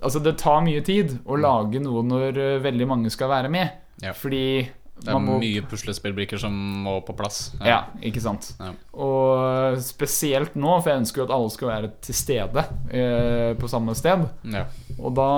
Altså, 0.00 0.18
det 0.24 0.38
tar 0.40 0.62
mye 0.64 0.80
tid 0.82 1.12
å 1.28 1.36
lage 1.36 1.78
noe 1.84 2.00
når 2.02 2.38
eh, 2.40 2.62
veldig 2.64 2.86
mange 2.88 3.10
skal 3.12 3.28
være 3.30 3.50
med. 3.52 3.74
Ja. 4.00 4.14
Fordi 4.16 4.64
Det 4.64 5.12
er 5.12 5.20
må 5.20 5.36
mye 5.38 5.62
puslespillbrikker 5.68 6.40
som 6.40 6.54
må 6.86 6.96
på 7.04 7.12
plass. 7.14 7.52
ja, 7.60 7.82
ikke 8.02 8.22
sant. 8.24 8.48
Ja. 8.58 8.72
Og 8.96 9.76
spesielt 9.84 10.56
nå, 10.56 10.72
for 10.80 10.90
jeg 10.90 11.02
ønsker 11.02 11.22
jo 11.22 11.28
at 11.28 11.34
alle 11.36 11.52
skal 11.52 11.70
være 11.70 11.92
til 12.08 12.16
stede 12.16 12.64
eh, 12.88 13.52
på 13.60 13.70
samme 13.70 13.94
sted. 14.00 14.24
Ja. 14.48 14.64
Og 14.98 15.14
da 15.20 15.30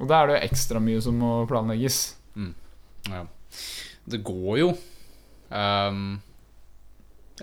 Og 0.00 0.08
da 0.08 0.18
er 0.18 0.26
det 0.26 0.38
jo 0.38 0.44
ekstra 0.48 0.80
mye 0.82 1.04
som 1.04 1.20
må 1.20 1.34
planlegges. 1.46 2.15
Ja. 3.12 3.24
Det 4.06 4.22
går 4.26 4.58
jo. 4.60 4.70
Um, 5.50 6.18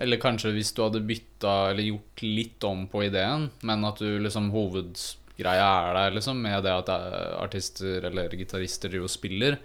eller 0.00 0.18
kanskje 0.22 0.54
hvis 0.54 0.72
du 0.74 0.82
hadde 0.84 1.04
bytta 1.06 1.52
eller 1.70 1.86
gjort 1.86 2.24
litt 2.24 2.64
om 2.66 2.86
på 2.90 3.04
ideen, 3.06 3.50
men 3.62 3.84
at 3.86 4.00
du 4.02 4.18
liksom 4.18 4.50
hovedgreia 4.54 5.68
er 5.68 5.94
der, 5.98 6.16
liksom, 6.16 6.40
med 6.42 6.64
det 6.66 6.72
at 6.74 6.90
er 6.90 7.36
artister 7.38 8.08
eller 8.10 8.34
gitarister 8.34 8.90
driver 8.90 9.06
og 9.06 9.14
spiller, 9.14 9.58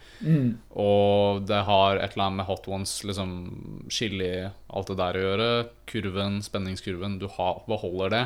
og 0.69 1.41
det 1.49 1.63
har 1.65 1.97
et 1.97 2.13
eller 2.13 2.27
annet 2.27 2.41
med 2.43 2.49
Hot 2.49 2.69
Ones 2.69 2.99
liksom 3.07 3.33
i 3.89 4.31
alt 4.45 4.93
det 4.93 4.99
der 5.01 5.17
å 5.17 5.25
gjøre, 5.25 5.49
kurven, 5.89 6.39
spenningskurven, 6.45 7.17
du 7.17 7.27
har, 7.39 7.63
beholder 7.65 8.13
det, 8.13 8.23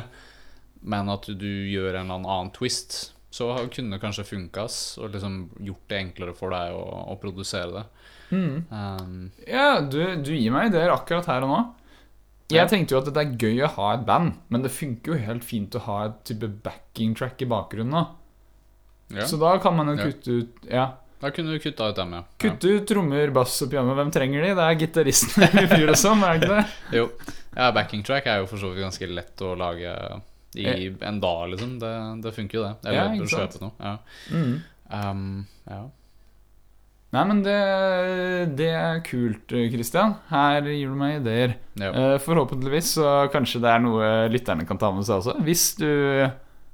men 0.84 1.08
at 1.08 1.24
du 1.24 1.48
gjør 1.48 1.94
en 1.94 2.10
eller 2.12 2.20
annen 2.20 2.52
twist, 2.52 3.13
så 3.34 3.48
kunne 3.74 3.96
det 3.96 4.02
kanskje 4.02 4.24
funkas 4.28 4.74
og 5.02 5.10
liksom 5.14 5.38
gjort 5.66 5.88
det 5.90 5.98
enklere 6.04 6.34
for 6.38 6.54
deg 6.54 6.74
å, 6.76 6.84
å 7.10 7.16
produsere 7.18 7.72
det. 7.80 7.84
Um, 8.34 9.30
Ja, 9.46 9.80
du, 9.82 9.98
du 10.22 10.30
gir 10.34 10.52
meg 10.54 10.70
ideer 10.70 10.92
akkurat 10.94 11.26
her 11.30 11.46
og 11.46 11.50
nå. 11.50 11.62
Jeg 12.52 12.60
Ja. 12.60 12.66
tenkte 12.70 12.94
jo 12.94 13.00
at 13.00 13.08
det 13.08 13.22
er 13.24 13.36
gøy 13.40 13.62
å 13.64 13.70
ha 13.78 13.86
et 13.96 14.04
band, 14.06 14.34
men 14.52 14.62
det 14.62 14.70
funker 14.74 15.14
jo 15.14 15.22
helt 15.26 15.44
fint 15.46 15.74
å 15.74 15.82
ha 15.86 15.96
et 16.10 16.18
type 16.28 16.50
backing 16.62 17.14
track 17.16 17.40
i 17.42 17.48
bakgrunnen. 17.50 17.90
da. 17.96 18.04
ja. 19.20 19.26
Så 19.26 19.38
da 19.40 19.56
kan 19.58 19.74
man 19.76 19.90
jo 19.94 19.96
kutte 20.02 20.30
ut 20.42 20.68
Ja, 20.70 20.90
Da 21.24 21.30
kunne 21.32 21.54
du 21.54 21.58
kutta 21.62 21.88
ut 21.88 21.96
dem, 21.96 22.12
ja. 22.12 22.22
kutte 22.38 22.68
ut 22.76 22.86
trommer, 22.86 23.30
bass 23.32 23.56
og 23.64 23.70
piano. 23.72 23.94
Hvem 23.96 24.10
trenger 24.12 24.42
de? 24.44 24.50
Det 24.58 24.64
er 24.68 24.78
gitaristene 24.82 25.48
vi 25.56 25.66
fyrer 25.74 25.94
oss 25.96 26.04
om, 26.10 26.22
er 26.22 26.36
det 26.38 26.42
ikke 26.44 26.54
det? 26.58 26.98
Jo. 26.98 27.08
Ja, 27.56 27.70
backing 27.72 28.02
track 28.04 28.26
er 28.28 28.42
jo 28.42 28.46
for 28.50 28.60
så 28.60 28.70
vidt 28.74 28.84
ganske 28.84 29.08
lett 29.08 29.40
å 29.46 29.54
lage 29.56 29.94
i 30.56 30.88
en 31.00 31.20
dag, 31.22 31.48
liksom. 31.52 31.76
Det, 31.82 31.92
det 32.24 32.32
funker 32.36 32.58
jo, 32.58 32.64
det. 32.68 32.88
Eller 32.88 33.18
Ja, 33.18 33.28
kjøpe 33.34 33.62
noe. 33.62 33.74
Ja. 33.80 33.96
Mm. 34.30 34.54
Um, 34.94 35.28
ja. 35.70 35.82
Nei, 37.14 37.22
men 37.30 37.42
det, 37.44 37.58
det 38.58 38.70
er 38.74 39.02
kult, 39.06 39.52
Christian. 39.70 40.16
Her 40.32 40.66
gir 40.66 40.90
du 40.90 40.96
meg 40.98 41.20
ideer. 41.20 41.54
Eh, 41.78 42.16
Forhåpentligvis 42.22 42.96
så 42.96 43.12
kanskje 43.30 43.60
det 43.62 43.70
er 43.70 43.84
noe 43.84 44.08
lytterne 44.32 44.66
kan 44.66 44.80
ta 44.82 44.90
med 44.94 45.06
seg 45.06 45.20
også. 45.20 45.36
Hvis 45.46 45.68
du, 45.78 45.86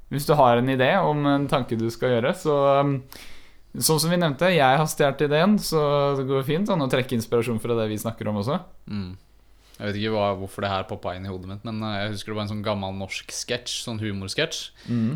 hvis 0.09 0.29
du 0.29 0.33
har 0.41 0.61
en 0.61 0.73
idé 0.73 0.95
om 1.05 1.29
en 1.29 1.45
tanke 1.51 1.77
du 1.77 1.91
skal 1.93 2.17
gjøre, 2.17 2.33
så, 2.41 2.57
um, 2.81 2.97
Sånn 3.71 4.01
som 4.03 4.11
vi 4.11 4.17
nevnte, 4.19 4.49
jeg 4.51 4.79
har 4.81 4.89
stjålet 4.91 5.21
ideen, 5.29 5.53
så 5.63 5.81
det 6.19 6.25
går 6.27 6.41
fint 6.43 6.71
an 6.75 6.83
å 6.83 6.89
trekke 6.91 7.15
inspirasjon 7.15 7.61
fra 7.63 7.77
det 7.79 7.85
vi 7.93 8.01
snakker 8.03 8.27
om 8.27 8.41
også. 8.41 8.57
Mm. 8.91 9.13
Jeg 9.81 9.89
vet 9.89 9.97
ikke 10.03 10.13
hva, 10.13 10.27
hvorfor 10.37 10.61
det 10.67 10.71
her 10.75 10.85
poppa 10.91 11.15
inn 11.17 11.25
i 11.25 11.33
hodet 11.33 11.49
mitt, 11.49 11.65
men 11.65 11.81
eh, 11.89 11.97
jeg 12.03 12.13
husker 12.13 12.35
det 12.35 12.37
var 12.37 12.45
en 12.45 12.53
sånn 12.53 12.67
gammel 12.67 12.95
norsk 13.01 13.33
sketsj, 13.33 13.79
sånn 13.87 14.03
humorsketsj. 14.03 14.61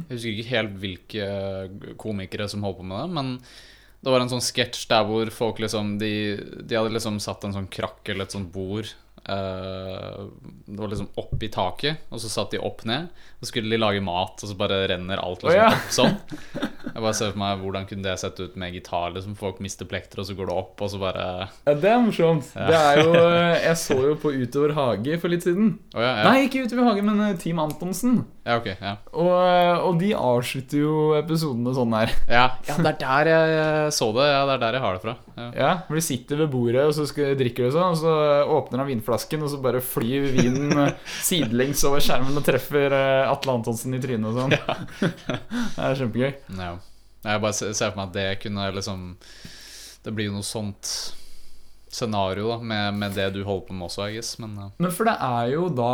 Jeg 0.09 0.17
husker 0.17 0.33
ikke 0.33 0.51
helt 0.55 0.75
hvilke 0.81 1.29
eh, 1.29 1.95
komikere 2.01 2.49
som 2.49 2.65
holdt 2.65 2.81
på 2.81 2.89
med 2.89 2.97
det, 3.03 3.15
men 3.21 3.35
det 4.05 4.13
var 4.13 4.21
en 4.25 4.33
sånn 4.33 4.45
sketsj 4.45 4.89
der 4.89 5.05
hvor 5.09 5.31
folk 5.33 5.61
liksom 5.61 5.99
de, 6.01 6.13
de 6.65 6.77
hadde 6.77 6.93
liksom 6.97 7.21
satt 7.21 7.45
en 7.45 7.55
sånn 7.57 7.69
krakk 7.73 8.09
eller 8.09 8.25
et 8.25 8.37
sånt 8.37 8.53
bord 8.53 8.89
Uh, 9.25 10.29
Det 10.67 10.77
var 10.77 10.91
liksom 10.93 11.07
opp 11.17 11.43
i 11.43 11.49
taket, 11.49 12.03
og 12.13 12.21
så 12.21 12.29
satt 12.29 12.53
de 12.53 12.59
opp 12.61 12.83
ned. 12.85 13.07
Så 13.45 13.51
skulle 13.53 13.69
de 13.69 13.81
lage 13.81 14.01
mat, 14.01 14.41
og 14.41 14.49
så 14.49 14.57
bare 14.57 14.87
renner 14.89 15.21
alt 15.21 15.45
liksom 15.45 15.61
oh, 15.61 15.61
ja. 15.61 15.73
sånn. 15.93 16.73
Jeg 16.95 17.03
bare 17.03 17.17
ser 17.19 17.33
for 17.33 17.41
meg 17.43 17.63
hvordan 17.65 17.87
kunne 17.91 18.07
det 18.07 18.15
sett 18.23 18.39
ut 18.39 18.55
med 18.61 18.75
gitar. 18.77 19.11
Liksom 19.17 19.35
Folk 19.39 19.59
mister 19.65 19.89
plekter, 19.91 20.21
og 20.23 20.29
så 20.29 20.37
går 20.39 20.47
det 20.49 20.55
opp, 20.55 20.79
og 20.85 20.93
så 20.93 21.01
bare 21.03 21.25
Ja, 21.67 21.75
det 21.75 21.91
er 21.91 21.99
morsomt. 22.05 22.53
Det 22.55 22.79
er 22.79 23.01
jo 23.03 23.25
Jeg 23.67 23.81
så 23.81 23.97
jo 23.99 24.15
på 24.23 24.31
Utover 24.37 24.77
hage 24.79 25.19
for 25.21 25.33
litt 25.33 25.45
siden. 25.47 25.75
Oh, 25.93 25.99
ja, 26.01 26.13
ja. 26.21 26.29
Nei, 26.29 26.47
ikke 26.47 26.63
Utover 26.69 26.87
hage, 26.93 27.03
men 27.05 27.19
eh, 27.27 27.35
Team 27.41 27.59
Antonsen. 27.63 28.23
ja, 28.47 28.59
ok. 28.61 28.69
Ja. 28.79 28.95
Og, 29.11 29.33
eh, 29.35 29.83
og 29.89 29.99
de 30.01 30.13
avslutter 30.15 30.85
jo 30.85 30.95
episodene 31.19 31.75
sånn 31.77 31.99
her. 31.99 32.15
Ja, 32.35 32.47
ja, 32.67 32.79
det 32.81 32.95
er 32.95 33.01
der 33.03 33.29
jeg, 33.31 33.91
så 33.95 34.09
det. 34.17 34.25
Ja, 34.31 34.41
det 34.49 34.55
er 34.57 34.63
der 34.63 34.79
jeg 34.79 34.85
har 34.87 34.97
det 34.97 35.03
fra. 35.05 35.17
Ja. 35.35 35.49
Ja, 35.59 35.73
De 35.91 36.03
sitter 36.03 36.41
ved 36.45 36.51
bordet 36.55 36.87
og 36.87 36.95
så 36.95 37.09
skal, 37.11 37.35
drikker 37.39 37.67
de 37.67 37.75
sånn, 37.75 37.95
og 37.95 37.99
så 37.99 38.15
åpner 38.55 38.85
han 38.85 38.91
vinflasken, 38.93 39.43
og 39.43 39.51
så 39.51 39.59
bare 39.63 39.83
flyr 39.83 40.31
vinen 40.39 40.87
eh, 40.87 40.95
sidelengs 41.29 41.83
over 41.91 42.03
skjermen 42.05 42.39
og 42.39 42.47
treffer 42.47 42.95
Atle 43.35 43.55
Antonsen 43.59 43.95
i 43.97 44.01
trynet 44.03 44.31
og 44.31 44.39
sånn. 44.39 44.55
Det 45.75 45.85
er 45.89 45.99
kjempegøy. 46.01 46.33
Ja. 46.59 46.73
Jeg 47.25 47.41
bare 47.45 47.57
ser 47.57 47.91
for 47.91 47.99
meg 48.01 48.09
at 48.11 48.17
det 48.19 48.25
kunne 48.43 48.65
liksom 48.77 49.05
Det 50.05 50.13
blir 50.13 50.27
jo 50.29 50.35
noe 50.39 50.45
sånt 50.45 50.91
scenario 51.95 52.49
da 52.51 52.57
med, 52.61 52.97
med 53.01 53.15
det 53.17 53.29
du 53.37 53.45
holder 53.47 53.69
på 53.69 53.77
med 53.79 53.87
også, 53.87 54.09
I 54.11 54.17
guess. 54.19 54.35
Men 54.43 54.57
ja. 54.59 54.67
Men 54.83 54.93
for 54.93 55.09
det 55.09 55.15
er 55.23 55.53
jo 55.55 55.69
da 55.73 55.93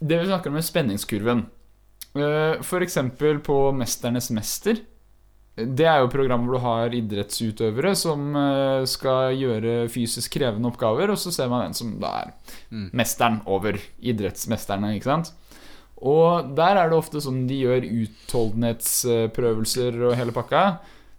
Det 0.00 0.18
vi 0.20 0.26
snakker 0.28 0.50
om 0.52 0.58
med 0.58 0.66
spenningskurven. 0.66 1.44
F.eks. 2.16 2.66
For 2.68 2.84
eksempel 2.84 3.38
på 3.44 3.56
Mesternes 3.76 4.30
mester. 4.34 4.78
Det 5.56 5.86
er 5.88 6.02
jo 6.02 6.10
program 6.12 6.42
hvor 6.44 6.58
du 6.58 6.60
har 6.64 6.92
idrettsutøvere 6.96 7.94
som 7.96 8.26
eh, 8.36 8.82
skal 8.88 9.32
gjøre 9.40 9.86
fysisk 9.88 10.34
krevende 10.36 10.68
oppgaver, 10.68 11.08
og 11.14 11.16
så 11.20 11.32
ser 11.32 11.48
man 11.48 11.62
hvem 11.64 11.76
som 11.78 11.94
da 12.02 12.10
er 12.26 12.34
Mm. 12.66 12.88
mesteren 12.98 13.36
over 13.46 13.76
idrettsmesterne, 14.02 14.90
ikke 14.98 15.06
sant? 15.08 15.28
Og 15.96 16.56
der 16.56 16.76
er 16.76 16.90
det 16.90 16.98
ofte 16.98 17.20
sånn 17.24 17.46
de 17.48 17.56
gjør 17.62 17.86
utholdenhetsprøvelser 18.02 19.96
og 20.04 20.16
hele 20.18 20.32
pakka. 20.36 20.64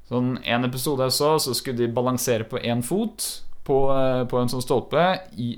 Sånn 0.08 0.38
En 0.46 0.66
episode 0.68 1.04
jeg 1.08 1.16
så, 1.18 1.40
så 1.42 1.52
skulle 1.58 1.82
de 1.82 1.94
balansere 1.94 2.46
på 2.48 2.58
én 2.62 2.84
fot 2.86 3.26
på, 3.68 3.78
eh, 3.92 4.24
på 4.30 4.40
en 4.40 4.52
sånn 4.52 4.63
stolpe 4.63 5.04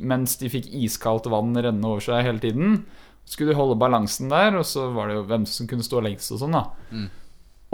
mens 0.01 0.37
de 0.41 0.49
fikk 0.49 0.71
iskaldt 0.81 1.29
vann 1.29 1.53
renne 1.53 1.85
over 1.85 2.01
seg 2.01 2.25
hele 2.25 2.41
tiden. 2.43 2.85
Så 3.25 3.35
skulle 3.35 3.53
de 3.53 3.59
holde 3.59 3.77
balansen 3.77 4.31
der, 4.31 4.57
og 4.57 4.65
så 4.65 4.87
var 4.95 5.09
det 5.09 5.19
jo 5.19 5.27
hvem 5.29 5.45
som 5.45 5.67
kunne 5.69 5.85
stå 5.85 6.01
lengst 6.01 6.33
og 6.33 6.39
sånn, 6.41 6.55
da. 6.57 6.63
Mm. 6.89 7.09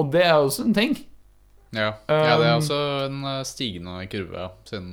Og 0.02 0.10
det 0.12 0.24
er 0.26 0.34
jo 0.36 0.50
også 0.50 0.66
en 0.66 0.76
ting. 0.76 0.98
Ja. 1.76 1.94
ja, 2.10 2.36
det 2.40 2.48
er 2.48 2.56
Um, 2.56 2.60
også 2.60 2.80
en 3.06 3.22
eh, 3.30 3.46
stigende 3.48 3.96
kurve, 4.12 4.44
ja, 4.44 4.50
siden 4.68 4.92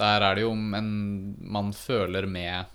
der 0.00 0.24
er 0.24 0.34
det 0.34 0.42
jo 0.42 0.52
en 0.54 0.88
Man 1.38 1.72
føler 1.76 2.26
med 2.26 2.70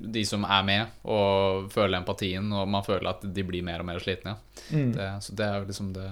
de 0.00 0.22
som 0.26 0.44
er 0.48 0.62
med, 0.64 0.94
og 1.04 1.68
føler 1.74 1.98
empatien, 2.00 2.46
og 2.56 2.68
man 2.70 2.84
føler 2.86 3.10
at 3.12 3.24
de 3.26 3.44
blir 3.46 3.64
mer 3.66 3.82
og 3.82 3.88
mer 3.90 4.00
slitne. 4.02 4.36
Ja. 4.70 4.76
Mm. 4.76 4.92
Det, 4.96 5.08
så 5.26 5.34
det 5.36 5.46
er 5.46 5.58
jo 5.60 5.66
liksom 5.70 5.92
det 5.96 6.06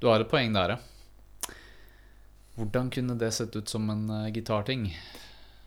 Du 0.00 0.08
har 0.10 0.20
et 0.20 0.28
poeng 0.30 0.52
der, 0.52 0.74
ja. 0.76 1.52
Hvordan 2.56 2.88
kunne 2.90 3.14
det 3.20 3.30
sett 3.36 3.56
ut 3.56 3.68
som 3.68 3.88
en 3.92 4.06
uh, 4.10 4.28
gitarting? 4.32 4.88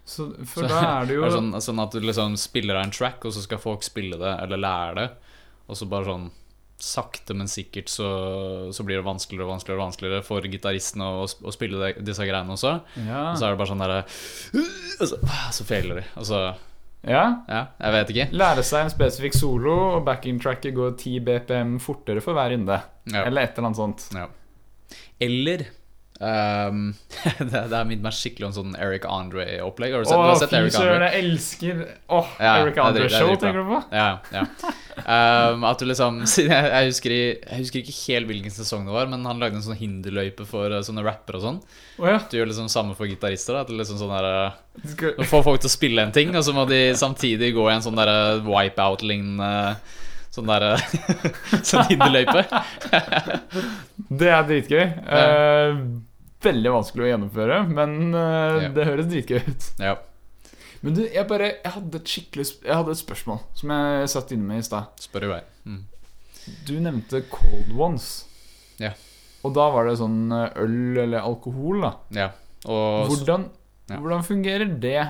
Så, 0.05 0.31
for 0.45 0.65
Så- 0.65 0.69
da 0.69 1.01
er 1.01 1.05
det 1.05 1.15
jo 1.19 1.23
Er 1.25 1.29
det 1.29 1.37
sånn, 1.37 1.53
sånn 1.61 1.81
at 1.83 1.93
du 1.93 2.01
liksom 2.01 2.37
spiller 2.37 2.75
av 2.79 2.87
en 2.87 2.91
track, 2.95 3.25
og 3.25 3.33
så 3.35 3.43
skal 3.45 3.61
folk 3.61 3.85
spille 3.85 4.17
det 4.17 4.35
eller 4.43 4.57
lære 4.61 4.95
det, 4.99 5.09
og 5.69 5.77
så 5.77 5.85
bare 5.89 6.09
sånn 6.09 6.29
sakte, 6.79 7.35
men 7.35 7.49
sikkert 7.51 7.89
så, 7.91 8.07
så 8.71 8.83
blir 8.87 9.01
det 9.01 9.03
vanskeligere 9.05 9.43
og 9.43 9.51
vanskeligere 9.51 9.81
vanskeligere 9.83 10.23
for 10.23 10.45
gitaristen 10.47 11.01
å, 11.03 11.25
å 11.27 11.51
spille 11.51 11.75
de, 11.81 11.89
disse 12.07 12.23
greiene 12.23 12.55
også. 12.55 12.71
ja. 13.03 13.23
Og 13.33 13.37
så 13.37 13.49
er 13.49 13.51
det 13.51 13.59
bare 13.59 13.67
sånn 13.73 13.83
derre 13.83 14.05
så, 15.03 15.19
så 15.59 15.65
feiler 15.67 15.99
de. 15.99 16.05
Og 16.21 16.29
så 16.29 16.39
ja. 17.07 17.23
Ja, 17.47 17.61
jeg 17.79 17.95
vet 17.95 18.13
ikke. 18.13 18.27
Lære 18.41 18.63
seg 18.67 18.85
en 18.85 18.93
spesifikk 18.93 19.37
solo, 19.37 19.75
og 19.95 20.05
backing-tracket 20.07 20.75
går 20.75 20.95
10 20.99 21.19
BPM 21.27 21.77
fortere 21.83 22.23
for 22.23 22.37
hver 22.37 22.51
runde. 22.55 22.79
Ja. 23.13 23.23
Eller 23.25 23.47
et 23.47 23.57
eller 23.57 23.71
annet 23.71 23.79
sånt. 23.79 24.07
Ja. 24.15 24.27
Eller 25.21 25.67
ehm, 26.25 26.81
det, 27.39 27.61
det 27.71 27.77
er 27.77 27.87
minnet 27.87 28.03
meg 28.05 28.15
skikkelig 28.15 28.49
om 28.49 28.53
sånn 28.55 28.75
Eric 28.79 29.05
Andre-opplegg. 29.09 29.95
Har 29.95 30.03
du 30.03 30.09
sett, 30.09 30.19
du 30.19 30.27
har 30.29 30.39
sett 30.41 30.55
Eric 30.57 30.77
Andre? 30.79 31.09
jeg 31.09 31.23
elsker 31.23 31.83
Åh, 32.11 32.33
Ja, 32.39 32.53
Eric 32.61 32.77
er 32.77 32.83
Andre 32.83 33.03
drit- 33.05 33.13
det 33.13 33.19
er 33.19 33.25
Show, 33.25 33.35
tenker 33.39 33.61
du 33.63 33.71
på? 33.71 33.81
Ja, 33.95 34.09
ja. 34.35 34.45
Um, 34.99 35.63
at 35.63 35.79
du 35.79 35.85
liksom 35.87 36.17
jeg, 36.37 36.49
jeg, 36.49 36.89
husker 36.89 37.15
i, 37.15 37.21
jeg 37.37 37.61
husker 37.61 37.83
ikke 37.83 37.95
helt 38.01 38.29
hvilken 38.33 38.55
sesong 38.55 38.89
det 38.89 38.95
var, 38.97 39.07
men 39.11 39.23
han 39.27 39.39
lagde 39.39 39.59
en 39.61 39.63
sånn 39.63 39.79
hinderløype 39.79 40.47
for 40.49 40.75
uh, 40.75 40.81
sånne 40.85 41.05
rappere 41.07 41.39
og 41.39 41.45
sånn. 41.45 41.61
Oh, 42.01 42.09
ja. 42.09 42.19
Du 42.27 42.35
gjør 42.39 42.51
liksom 42.51 42.67
samme 42.71 42.97
for 42.99 43.07
gitarister. 43.07 43.55
At 43.61 43.71
du 43.71 43.77
liksom 43.79 43.99
sånn 44.01 44.11
der, 44.11 44.51
uh, 44.51 45.23
får 45.23 45.47
folk 45.47 45.63
til 45.63 45.71
å 45.71 45.77
spille 45.77 46.03
en 46.03 46.13
ting, 46.15 46.35
og 46.35 46.43
så 46.45 46.55
må 46.55 46.67
de 46.69 46.89
samtidig 46.99 47.53
gå 47.55 47.69
i 47.69 47.73
en 47.77 47.85
sånn 47.85 47.99
der 47.99 48.43
wipeout-lignende 48.47 49.79
Sånn 50.29 50.45
der 50.45 50.77
Sånn 51.65 51.87
hinderløype. 51.89 52.43
Det 54.09 54.29
er 54.29 54.43
dritgøy. 54.45 54.83
Eh, 54.85 55.79
veldig 56.43 56.71
vanskelig 56.71 57.05
å 57.05 57.09
gjennomføre, 57.13 57.57
men 57.67 57.97
uh, 58.15 58.61
Ja. 58.63 58.69
det 58.75 58.85
høres 58.87 59.09
dritgøy 59.11 59.41
ut. 59.47 59.67
Ja. 59.83 59.95
Men 60.81 60.95
du, 60.95 61.01
jeg 61.11 61.27
bare 61.27 61.49
Jeg 61.59 61.71
hadde 61.75 61.99
et 61.99 62.07
skikkelig 62.07 62.45
Jeg 62.63 62.71
hadde 62.71 62.93
et 62.93 62.99
spørsmål 63.01 63.41
som 63.59 63.71
jeg 63.75 64.11
satt 64.13 64.29
inne 64.31 64.47
med 64.47 64.61
i 64.61 64.67
stad. 64.69 64.87
Spør 65.03 65.25
i 65.27 65.31
vei. 65.33 65.39
Mm. 65.67 65.81
Du 66.69 66.73
nevnte 66.79 67.19
Cold 67.29 67.73
Ones. 67.75 68.07
Ja. 68.79 68.93
Og 69.43 69.51
da 69.55 69.65
var 69.73 69.87
det 69.89 69.97
sånn 69.99 70.31
eh, 70.31 70.55
øl 70.63 70.97
eller 71.03 71.19
alkohol, 71.27 71.83
da. 71.83 71.91
Ja. 72.15 72.29
Og 72.71 73.11
Hvordan, 73.11 73.49
Ja. 73.89 73.97
hvordan 73.99 74.23
fungerer 74.23 74.71
det 74.79 75.01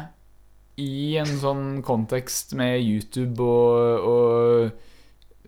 i 0.80 1.18
en 1.22 1.30
sånn 1.42 1.64
kontekst 1.84 2.54
med 2.58 2.80
YouTube 2.82 3.44
og, 3.44 4.06
og 4.10 4.72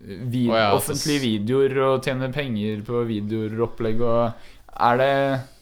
vid 0.02 0.50
oh 0.50 0.58
ja, 0.58 0.72
offentlige 0.76 1.22
videoer 1.22 1.76
og 1.86 2.02
tjene 2.04 2.28
penger 2.34 2.82
på 2.86 3.02
videoer 3.08 3.54
og 3.58 3.68
opplegg 3.70 4.02
og 4.02 4.48
Er 4.82 4.96
det 4.98 5.14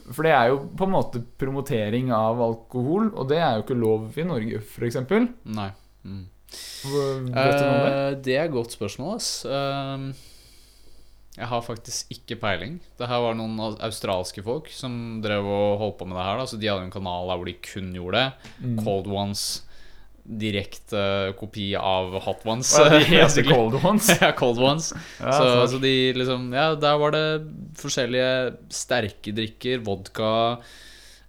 For 0.08 0.26
det 0.26 0.32
er 0.34 0.50
jo 0.52 0.58
på 0.76 0.88
en 0.88 0.94
måte 0.94 1.22
promotering 1.40 2.10
av 2.14 2.40
alkohol, 2.42 3.12
og 3.14 3.30
det 3.30 3.38
er 3.38 3.58
jo 3.58 3.64
ikke 3.66 3.78
lov 3.78 4.18
i 4.18 4.26
Norge, 4.26 4.62
f.eks. 4.64 4.98
Vet 5.10 5.32
Nei. 5.44 5.70
Mm. 6.04 6.26
du 6.82 7.62
noe 7.62 7.70
om 7.70 7.80
det? 7.84 7.94
Eh, 7.94 8.18
det 8.26 8.36
er 8.36 8.48
et 8.48 8.54
godt 8.54 8.74
spørsmål, 8.74 9.16
ass. 9.20 9.30
Ehm, 9.46 10.10
jeg 11.36 11.46
har 11.46 11.62
faktisk 11.64 12.10
ikke 12.12 12.40
peiling. 12.42 12.78
Det 12.98 13.08
her 13.08 13.22
var 13.22 13.36
noen 13.38 13.58
australske 13.78 14.42
folk 14.44 14.70
som 14.74 15.20
drev 15.24 15.46
og 15.46 15.78
holdt 15.80 15.98
på 16.00 16.08
med 16.10 16.18
det 16.18 16.26
her. 16.26 16.40
Da. 16.40 16.48
Så 16.50 16.58
de 16.60 16.68
hadde 16.70 16.88
en 16.88 16.94
kanal 16.94 17.30
der 17.30 17.38
hvor 17.40 17.48
de 17.48 17.56
kun 17.64 17.92
gjorde 17.96 18.24
det. 18.24 18.54
Mm. 18.64 18.80
Cold 18.82 19.10
Ones, 19.14 19.44
direkte 20.38 21.00
kopi 21.38 21.72
av 21.74 22.12
Hot 22.22 22.44
Ones. 22.46 22.70
Ja, 22.78 22.88
de 22.92 23.00
heter. 23.10 23.48
Cold 23.48 23.74
Ones. 23.84 24.10
ja, 24.20 24.30
Cold 24.38 24.60
Ones. 24.62 24.92
Ja, 25.18 25.32
så, 25.34 25.66
så- 25.72 25.80
de 25.82 25.94
liksom 26.14 26.52
Ja, 26.54 26.68
der 26.78 26.98
var 27.02 27.10
det 27.16 27.24
forskjellige 27.80 28.30
sterke 28.70 29.34
drikker, 29.34 29.82
vodka 29.86 30.30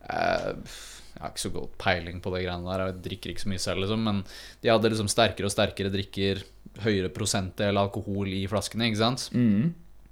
eh, 0.10 0.54
Jeg 0.62 1.22
har 1.22 1.34
ikke 1.34 1.44
så 1.48 1.54
godt 1.54 1.76
peiling 1.82 2.22
på 2.24 2.32
det 2.36 2.44
greiene 2.46 2.66
der, 2.72 2.86
jeg 2.90 3.02
drikker 3.10 3.34
ikke 3.34 3.44
så 3.46 3.52
mye 3.52 3.62
selv, 3.62 3.84
liksom, 3.84 4.04
men 4.08 4.24
de 4.64 4.72
hadde 4.74 4.90
liksom 4.94 5.10
sterkere 5.12 5.50
og 5.50 5.54
sterkere 5.54 5.92
drikker, 5.94 6.42
høyere 6.86 7.12
prosentdel 7.14 7.78
alkohol 7.78 8.32
i 8.34 8.46
flaskene, 8.50 8.88
ikke 8.90 9.02
sant? 9.04 9.28
Mm. 9.36 9.72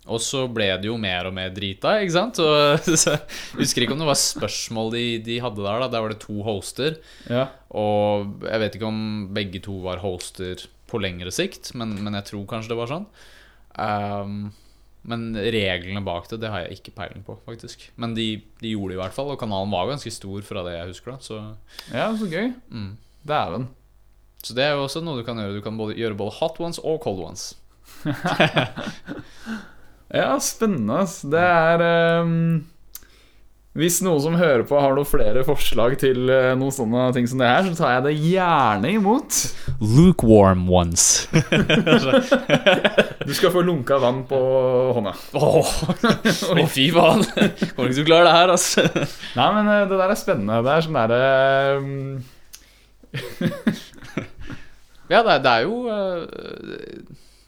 Og 0.09 0.21
så 0.23 0.45
ble 0.51 0.67
det 0.81 0.89
jo 0.89 0.97
mer 1.01 1.29
og 1.29 1.35
mer 1.37 1.51
drita, 1.53 1.95
ikke 2.01 2.15
sant? 2.15 2.41
Og, 2.43 2.79
så, 3.03 3.15
jeg 3.15 3.61
husker 3.61 3.85
ikke 3.85 3.95
om 3.97 4.03
det 4.03 4.09
var 4.09 4.19
spørsmål 4.21 4.93
de, 4.95 5.05
de 5.25 5.39
hadde 5.43 5.65
der, 5.65 5.83
da. 5.85 5.91
Der 5.93 6.05
var 6.05 6.13
det 6.13 6.21
to 6.23 6.39
hoster. 6.45 6.97
Ja. 7.29 7.47
Og 7.77 8.39
jeg 8.47 8.63
vet 8.65 8.79
ikke 8.79 8.89
om 8.89 9.03
begge 9.35 9.61
to 9.65 9.77
var 9.85 10.01
hoster 10.03 10.65
på 10.89 11.01
lengre 11.01 11.31
sikt, 11.33 11.73
men, 11.77 11.93
men 12.01 12.17
jeg 12.17 12.31
tror 12.31 12.47
kanskje 12.49 12.73
det 12.73 12.79
var 12.79 12.89
sånn. 12.89 13.05
Um, 13.77 14.49
men 15.09 15.31
reglene 15.37 16.01
bak 16.03 16.27
det, 16.31 16.41
det 16.43 16.49
har 16.51 16.65
jeg 16.65 16.79
ikke 16.79 16.95
peiling 16.97 17.23
på, 17.25 17.37
faktisk. 17.45 17.85
Men 18.01 18.15
de, 18.17 18.41
de 18.59 18.73
gjorde 18.73 18.93
det 18.93 18.97
i 18.97 19.01
hvert 19.03 19.15
fall, 19.15 19.31
og 19.33 19.39
kanalen 19.39 19.71
var 19.71 19.87
ganske 19.89 20.11
stor 20.13 20.43
fra 20.45 20.65
det 20.67 20.75
jeg 20.75 20.91
husker. 20.91 21.15
da 21.15 21.19
Så, 21.23 21.39
ja, 21.93 22.09
så 22.19 22.27
gøy. 22.29 22.51
mm. 22.73 22.91
Dæven. 23.29 23.67
så 24.43 24.53
det 24.55 24.63
er 24.63 24.77
jo 24.77 24.85
også 24.85 25.01
noe 25.03 25.19
du 25.19 25.25
kan 25.27 25.39
gjøre. 25.39 25.57
Du 25.59 25.63
kan 25.63 25.77
både, 25.79 25.97
gjøre 25.99 26.17
både 26.19 26.37
hot 26.39 26.59
ones 26.63 26.79
og 26.83 27.01
cold 27.03 27.23
ones. 27.29 27.49
Ja, 30.09 30.39
spennende. 30.41 31.03
Det 31.29 31.37
er 31.45 31.81
um, 32.25 32.63
Hvis 33.77 33.99
noen 34.01 34.17
som 34.23 34.33
hører 34.39 34.63
på, 34.67 34.79
har 34.81 34.95
noen 34.97 35.05
flere 35.07 35.43
forslag 35.45 35.93
til 36.01 36.25
eh, 36.33 36.55
noen 36.57 36.73
sånne 36.73 37.11
ting 37.15 37.27
som 37.29 37.37
det 37.39 37.47
her, 37.51 37.61
så 37.69 37.75
tar 37.77 37.91
jeg 37.93 38.03
det 38.07 38.15
gjerne 38.31 38.89
imot. 38.97 39.37
Lukewarm 39.79 40.65
ones. 40.73 41.27
Du 43.29 43.33
skal 43.37 43.51
få 43.53 43.61
lunka 43.61 43.99
vann 44.01 44.23
på 44.25 44.37
hånda. 44.95 45.11
Åh, 45.37 45.69
Å, 46.49 46.63
fy 46.71 46.87
faen. 46.95 47.21
Kommer 47.75 47.91
ikke 47.91 47.99
til 47.99 48.01
å 48.01 48.07
klare 48.07 48.25
det 48.25 48.31
her, 48.33 48.49
altså. 48.55 48.81
Nei, 49.37 49.49
men 49.59 49.69
eh, 49.69 49.83
det 49.91 49.99
der 50.01 50.09
er 50.15 50.17
spennende. 50.17 50.63
Det 50.65 50.71
er 50.73 50.81
sånn 50.87 50.97
derre 50.97 51.21
um, 51.77 52.25
Ja, 55.13 55.21
det 55.21 55.29
er, 55.35 55.39
det 55.45 55.51
er 55.53 55.61
jo 55.67 55.75
øh, 55.93 56.25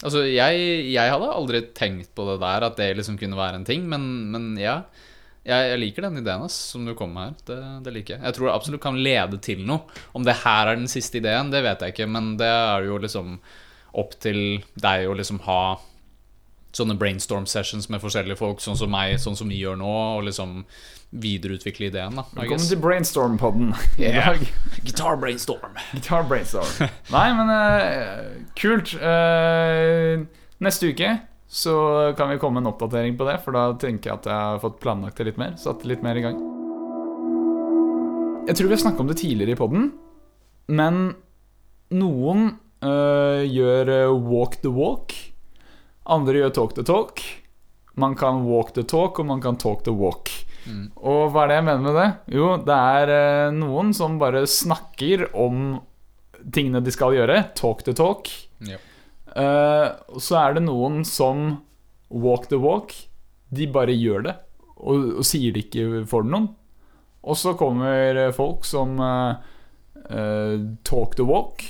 Altså, 0.02 0.26
jeg, 0.26 0.66
jeg 0.89 1.14
hadde 1.14 1.30
aldri 1.30 1.62
tenkt 1.78 2.12
på 2.18 2.26
det 2.32 2.39
der, 2.41 2.66
at 2.66 2.78
det 2.80 2.91
liksom 2.97 3.20
kunne 3.22 3.38
være 3.38 3.62
en 3.62 3.68
ting, 3.68 3.88
men, 3.89 4.06
men 4.34 4.52
ja. 4.60 4.82
Jeg, 5.41 5.72
jeg 5.72 5.80
liker 5.82 6.06
den 6.06 6.20
ideen 6.22 6.43
ass, 6.45 6.56
som 6.74 6.86
du 6.86 6.93
kom 6.97 7.16
med 7.16 7.32
her. 7.32 7.45
Det, 7.47 7.60
det 7.86 7.93
liker 7.95 8.16
jeg. 8.16 8.24
Jeg 8.28 8.38
tror 8.38 8.47
det 8.47 8.56
absolutt 8.56 8.84
kan 8.84 8.99
lede 9.02 9.39
til 9.41 9.64
noe. 9.66 10.02
Om 10.18 10.26
det 10.26 10.38
her 10.43 10.70
er 10.70 10.78
den 10.78 10.89
siste 10.91 11.18
ideen, 11.18 11.49
det 11.54 11.64
vet 11.66 11.82
jeg 11.82 11.95
ikke, 11.95 12.10
men 12.14 12.36
det 12.41 12.49
er 12.49 12.86
jo 12.86 12.99
liksom 13.02 13.39
opp 13.97 14.14
til 14.24 14.62
deg 14.80 15.10
å 15.10 15.16
liksom 15.18 15.41
ha 15.47 15.62
sånne 16.72 16.95
brainstorm 16.99 17.47
sessions 17.49 17.89
med 17.91 18.02
forskjellige 18.04 18.39
folk, 18.39 18.62
sånn 18.64 18.80
som 18.80 18.91
meg, 18.93 19.18
sånn 19.20 19.36
som 19.36 19.49
vi 19.52 19.60
gjør 19.60 19.80
nå, 19.82 19.91
og 20.18 20.28
liksom 20.30 20.62
videreutvikle 21.12 21.89
ideen, 21.91 22.16
da. 22.16 22.24
Velkommen 22.38 22.64
til 22.64 22.80
Brainstorm-podden 22.80 23.74
i 23.99 24.05
Yeah. 24.05 24.30
dag. 24.32 24.45
Guitar 24.86 25.18
brainstorm. 25.20 25.76
Guitar 25.91 26.24
Brainstorm. 26.24 26.88
Nei, 27.12 27.26
men 27.36 27.51
uh, 27.51 28.45
kult. 28.57 28.93
Uh, 28.95 30.24
neste 30.64 30.88
uke 30.93 31.18
så 31.51 31.76
kan 32.16 32.32
vi 32.32 32.38
komme 32.39 32.62
med 32.62 32.64
en 32.70 32.72
oppdatering 32.72 33.18
på 33.20 33.28
det, 33.28 33.41
for 33.43 33.51
da 33.51 33.66
tenker 33.76 34.09
jeg 34.14 34.22
at 34.22 34.30
jeg 34.32 34.39
har 34.53 34.62
fått 34.64 34.80
planlagt 34.80 35.20
det 35.20 35.28
litt 35.28 35.41
mer. 35.41 35.57
Satt 35.59 35.84
litt 35.84 36.03
mer 36.05 36.16
i 36.16 36.24
gang. 36.24 36.39
Jeg 38.47 38.55
tror 38.57 38.72
vi 38.72 38.78
har 38.78 38.82
snakka 38.86 39.03
om 39.03 39.12
det 39.12 39.20
tidligere 39.20 39.53
i 39.53 39.59
podden, 39.59 39.89
men 40.72 41.01
noen 41.91 42.53
uh, 42.88 43.43
gjør 43.43 43.91
walk 44.24 44.62
the 44.64 44.72
walk. 44.72 45.12
Andre 46.07 46.39
gjør 46.39 46.55
talk 46.55 46.78
the 46.80 46.88
talk. 46.88 47.20
Man 47.99 48.16
kan 48.16 48.45
walk 48.47 48.72
the 48.80 48.88
talk, 48.88 49.20
og 49.20 49.28
man 49.28 49.43
kan 49.43 49.59
talk 49.59 49.84
the 49.84 49.91
walk. 49.93 50.32
Og 50.95 51.32
hva 51.34 51.45
er 51.45 51.51
det 51.51 51.57
jeg 51.59 51.68
mener 51.68 51.86
med 51.86 51.97
det? 51.97 52.09
Jo, 52.38 52.51
det 52.66 52.78
er 52.78 53.14
eh, 53.16 53.55
noen 53.55 53.91
som 53.97 54.20
bare 54.22 54.43
snakker 54.49 55.28
om 55.38 55.80
tingene 56.53 56.82
de 56.84 56.93
skal 56.93 57.16
gjøre. 57.18 57.38
Talk 57.57 57.84
the 57.88 57.95
talk. 57.97 58.30
Ja. 58.68 58.80
Uh, 59.32 60.18
så 60.20 60.36
er 60.41 60.57
det 60.57 60.66
noen 60.66 61.05
som 61.07 61.62
walk 62.12 62.49
the 62.51 62.59
walk. 62.62 62.95
De 63.51 63.68
bare 63.72 63.95
gjør 63.95 64.26
det, 64.28 64.34
og, 64.78 65.22
og 65.22 65.28
sier 65.28 65.55
det 65.55 65.68
ikke 65.68 66.03
for 66.09 66.28
noen. 66.28 66.49
Og 67.22 67.38
så 67.38 67.53
kommer 67.57 68.32
folk 68.34 68.66
som 68.66 68.97
uh, 68.99 69.38
uh, 70.09 70.55
talk 70.88 71.16
the 71.20 71.28
walk. 71.28 71.64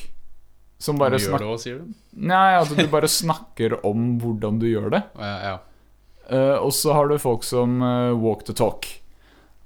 Som 0.82 0.98
bare 0.98 1.20
snakker? 1.22 1.84
Nei, 2.18 2.48
at 2.58 2.72
du 2.74 2.82
bare 2.90 3.10
snakker 3.22 3.78
om 3.86 4.16
hvordan 4.22 4.58
du 4.62 4.66
gjør 4.72 4.90
det. 4.96 5.04
Ja, 5.20 5.36
ja. 5.52 5.58
Eh, 6.32 6.58
og 6.58 6.72
så 6.76 6.96
har 6.96 7.10
du 7.10 7.18
folk 7.22 7.46
som 7.48 7.82
eh, 7.84 8.12
walk 8.16 8.46
the 8.48 8.56
talk. 8.58 8.88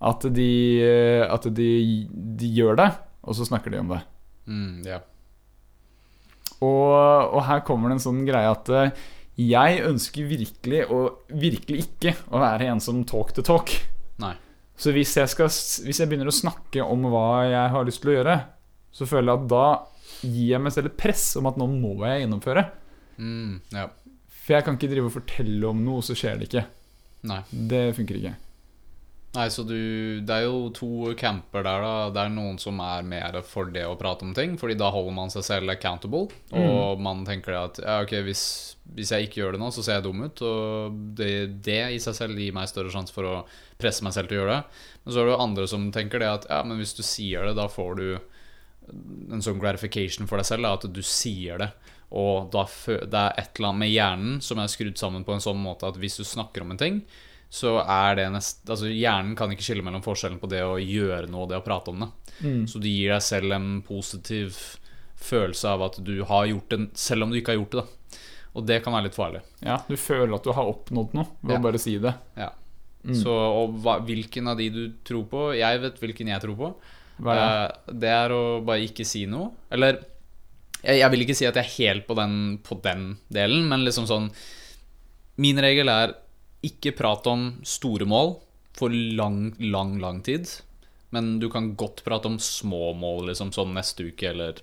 At 0.06 0.26
de, 0.36 0.52
eh, 0.84 1.26
at 1.26 1.46
de, 1.56 1.70
de 2.10 2.54
gjør 2.58 2.80
det, 2.82 2.90
og 3.26 3.38
så 3.38 3.48
snakker 3.48 3.74
de 3.74 3.82
om 3.84 3.94
det. 3.94 4.02
Mm, 4.50 4.86
ja. 4.86 5.02
Og, 6.64 7.36
og 7.36 7.42
her 7.46 7.62
kommer 7.68 7.92
det 7.92 8.00
en 8.00 8.06
sånn 8.06 8.24
greie 8.28 8.50
at 8.50 8.70
jeg 9.36 9.82
ønsker 9.84 10.28
virkelig 10.30 10.86
og 10.94 11.34
virkelig 11.36 11.82
ikke 11.84 12.14
å 12.32 12.40
være 12.40 12.70
en 12.72 12.82
som 12.82 13.04
talk 13.08 13.34
the 13.36 13.44
talk. 13.46 13.74
Nei. 14.24 14.34
Så 14.80 14.92
hvis 14.96 15.14
jeg, 15.16 15.32
skal, 15.32 15.52
hvis 15.86 16.00
jeg 16.02 16.10
begynner 16.10 16.32
å 16.32 16.36
snakke 16.36 16.84
om 16.84 17.06
hva 17.12 17.44
jeg 17.48 17.74
har 17.76 17.86
lyst 17.88 18.02
til 18.04 18.14
å 18.14 18.18
gjøre, 18.18 18.38
så 18.96 19.08
føler 19.08 19.32
jeg 19.32 19.44
at 19.44 19.52
da 19.52 19.68
gir 20.24 20.50
jeg 20.54 20.64
meg 20.64 20.74
selv 20.76 20.90
et 20.90 20.98
press 21.00 21.28
om 21.40 21.48
at 21.52 21.60
nå 21.60 21.68
må 21.72 21.94
jeg 22.08 22.24
gjennomføre. 22.24 22.66
Mm, 23.20 23.60
ja. 23.76 23.90
For 24.46 24.54
jeg 24.54 24.66
kan 24.66 24.78
ikke 24.78 24.92
drive 24.92 25.10
og 25.10 25.16
fortelle 25.16 25.70
om 25.72 25.80
noe, 25.82 26.06
så 26.06 26.14
skjer 26.18 26.38
det 26.38 26.50
ikke. 26.52 26.66
Nei. 27.26 27.42
Det 27.50 27.86
funker 27.98 28.20
ikke. 28.20 28.36
Nei, 29.36 29.50
så 29.52 29.66
du 29.68 30.22
Det 30.24 30.32
er 30.32 30.46
jo 30.46 30.70
to 30.76 31.12
camper 31.20 31.66
der, 31.66 31.84
da. 31.84 31.94
Det 32.14 32.22
er 32.22 32.32
noen 32.32 32.60
som 32.62 32.80
er 32.84 33.04
mer 33.08 33.36
for 33.48 33.72
det 33.74 33.84
å 33.88 33.98
prate 34.00 34.24
om 34.24 34.34
ting, 34.38 34.56
Fordi 34.62 34.78
da 34.80 34.92
holder 34.94 35.16
man 35.18 35.34
seg 35.34 35.44
selv 35.48 35.74
accountable. 35.74 36.30
Og 36.56 37.02
man 37.02 37.26
tenker 37.28 37.52
det 37.52 37.62
at 37.62 37.82
ja, 37.84 37.98
ok, 38.06 38.16
hvis, 38.28 38.44
hvis 38.96 39.12
jeg 39.12 39.28
ikke 39.28 39.42
gjør 39.42 39.58
det 39.58 39.64
nå, 39.64 39.72
så 39.76 39.84
ser 39.84 40.00
jeg 40.00 40.08
dum 40.08 40.24
ut. 40.24 40.46
Og 40.46 41.02
det, 41.20 41.32
det 41.66 41.82
i 41.98 42.00
seg 42.04 42.16
selv 42.18 42.40
gir 42.40 42.56
meg 42.56 42.72
større 42.72 42.94
sjanse 42.94 43.16
for 43.16 43.28
å 43.28 43.36
presse 43.82 44.06
meg 44.06 44.16
selv 44.16 44.32
til 44.32 44.40
å 44.40 44.44
gjøre 44.44 44.60
det. 44.60 44.86
Men 45.04 45.14
så 45.14 45.20
er 45.22 45.28
det 45.28 45.36
jo 45.36 45.44
andre 45.50 45.68
som 45.74 45.90
tenker 45.94 46.24
det 46.24 46.32
at 46.32 46.48
ja, 46.54 46.62
men 46.64 46.80
hvis 46.80 46.96
du 46.96 47.04
sier 47.06 47.50
det, 47.50 47.58
da 47.58 47.68
får 47.72 48.00
du 48.00 48.08
en 49.34 49.42
sånn 49.42 49.60
gratification 49.60 50.30
for 50.30 50.40
deg 50.40 50.48
selv, 50.48 50.64
da, 50.64 50.78
at 50.78 50.86
du 50.94 51.02
sier 51.02 51.60
det. 51.60 51.72
Og 52.16 52.50
da 52.54 52.64
det 52.88 53.20
er 53.20 53.34
et 53.42 53.58
eller 53.60 53.70
annet 53.74 53.82
med 53.84 53.92
hjernen 53.92 54.42
som 54.42 54.60
er 54.64 54.72
skrudd 54.72 54.98
sammen 55.02 55.26
på 55.28 55.34
en 55.36 55.44
sånn 55.44 55.60
måte 55.60 55.88
at 55.90 55.98
hvis 56.00 56.16
du 56.22 56.24
snakker 56.24 56.64
om 56.64 56.72
en 56.72 56.80
ting, 56.80 57.02
så 57.52 57.78
er 57.84 58.16
det 58.18 58.30
nest, 58.34 58.64
altså 58.68 58.88
Hjernen 58.90 59.36
kan 59.38 59.52
ikke 59.54 59.64
skille 59.64 59.84
mellom 59.86 60.02
forskjellen 60.04 60.40
på 60.42 60.48
det 60.52 60.64
å 60.66 60.78
gjøre 60.82 61.28
noe 61.32 61.44
og 61.46 61.50
det 61.52 61.60
å 61.60 61.64
prate 61.66 61.92
om 61.94 62.00
det. 62.06 62.10
Så 62.72 62.80
du 62.82 62.88
gir 62.90 63.14
deg 63.14 63.22
selv 63.24 63.54
en 63.56 63.82
positiv 63.86 64.58
følelse 65.16 65.70
av 65.72 65.84
at 65.88 66.00
du 66.04 66.18
har 66.28 66.48
gjort 66.50 66.74
det, 66.74 66.80
selv 67.00 67.24
om 67.28 67.32
du 67.32 67.38
ikke 67.40 67.54
har 67.54 67.60
gjort 67.62 67.78
det. 67.78 67.84
da 67.86 68.20
Og 68.56 68.66
det 68.68 68.80
kan 68.84 68.94
være 68.96 69.08
litt 69.10 69.16
farlig. 69.18 69.42
Ja, 69.64 69.78
Du 69.88 69.96
føler 70.00 70.36
at 70.36 70.44
du 70.44 70.52
har 70.56 70.68
oppnådd 70.72 71.14
noe 71.16 71.28
ved 71.44 71.54
Ja. 71.56 71.60
å 71.60 71.64
bare 71.64 71.80
si 71.80 71.98
det. 72.00 72.14
Ja. 72.38 72.50
Så 73.14 73.30
og 73.30 73.76
hva, 73.84 74.00
hvilken 74.02 74.48
av 74.50 74.58
de 74.58 74.70
du 74.74 74.84
tror 75.06 75.26
på 75.30 75.56
Jeg 75.56 75.80
vet 75.84 76.00
hvilken 76.00 76.28
jeg 76.28 76.42
tror 76.42 76.56
på. 76.58 76.74
Hva 77.22 77.36
er 77.36 77.40
det? 77.40 77.76
Eh, 77.88 77.94
Det 78.00 78.10
er 78.10 78.30
å 78.34 78.66
bare 78.66 78.82
ikke 78.88 79.06
si 79.06 79.26
noe. 79.28 79.52
Eller 79.72 80.00
jeg, 80.86 81.02
jeg 81.02 81.12
vil 81.14 81.26
ikke 81.26 81.38
si 81.38 81.48
at 81.50 81.58
jeg 81.60 81.66
er 81.66 81.76
helt 81.80 82.06
på 82.08 82.18
den, 82.18 82.36
på 82.66 82.78
den 82.86 83.08
delen, 83.34 83.66
men 83.72 83.86
liksom 83.88 84.08
sånn 84.10 84.30
Min 85.42 85.60
regel 85.60 85.92
er 85.92 86.14
ikke 86.66 86.96
prate 86.96 87.28
om 87.28 87.50
store 87.68 88.08
mål 88.08 88.38
for 88.76 88.92
lang, 88.92 89.50
lang, 89.60 89.98
lang 90.00 90.22
tid. 90.24 90.48
Men 91.12 91.36
du 91.40 91.50
kan 91.52 91.74
godt 91.76 92.06
prate 92.06 92.30
om 92.32 92.38
små 92.40 92.94
mål, 92.96 93.30
liksom 93.30 93.52
sånn 93.56 93.74
neste 93.76 94.08
uke 94.08 94.30
eller 94.32 94.62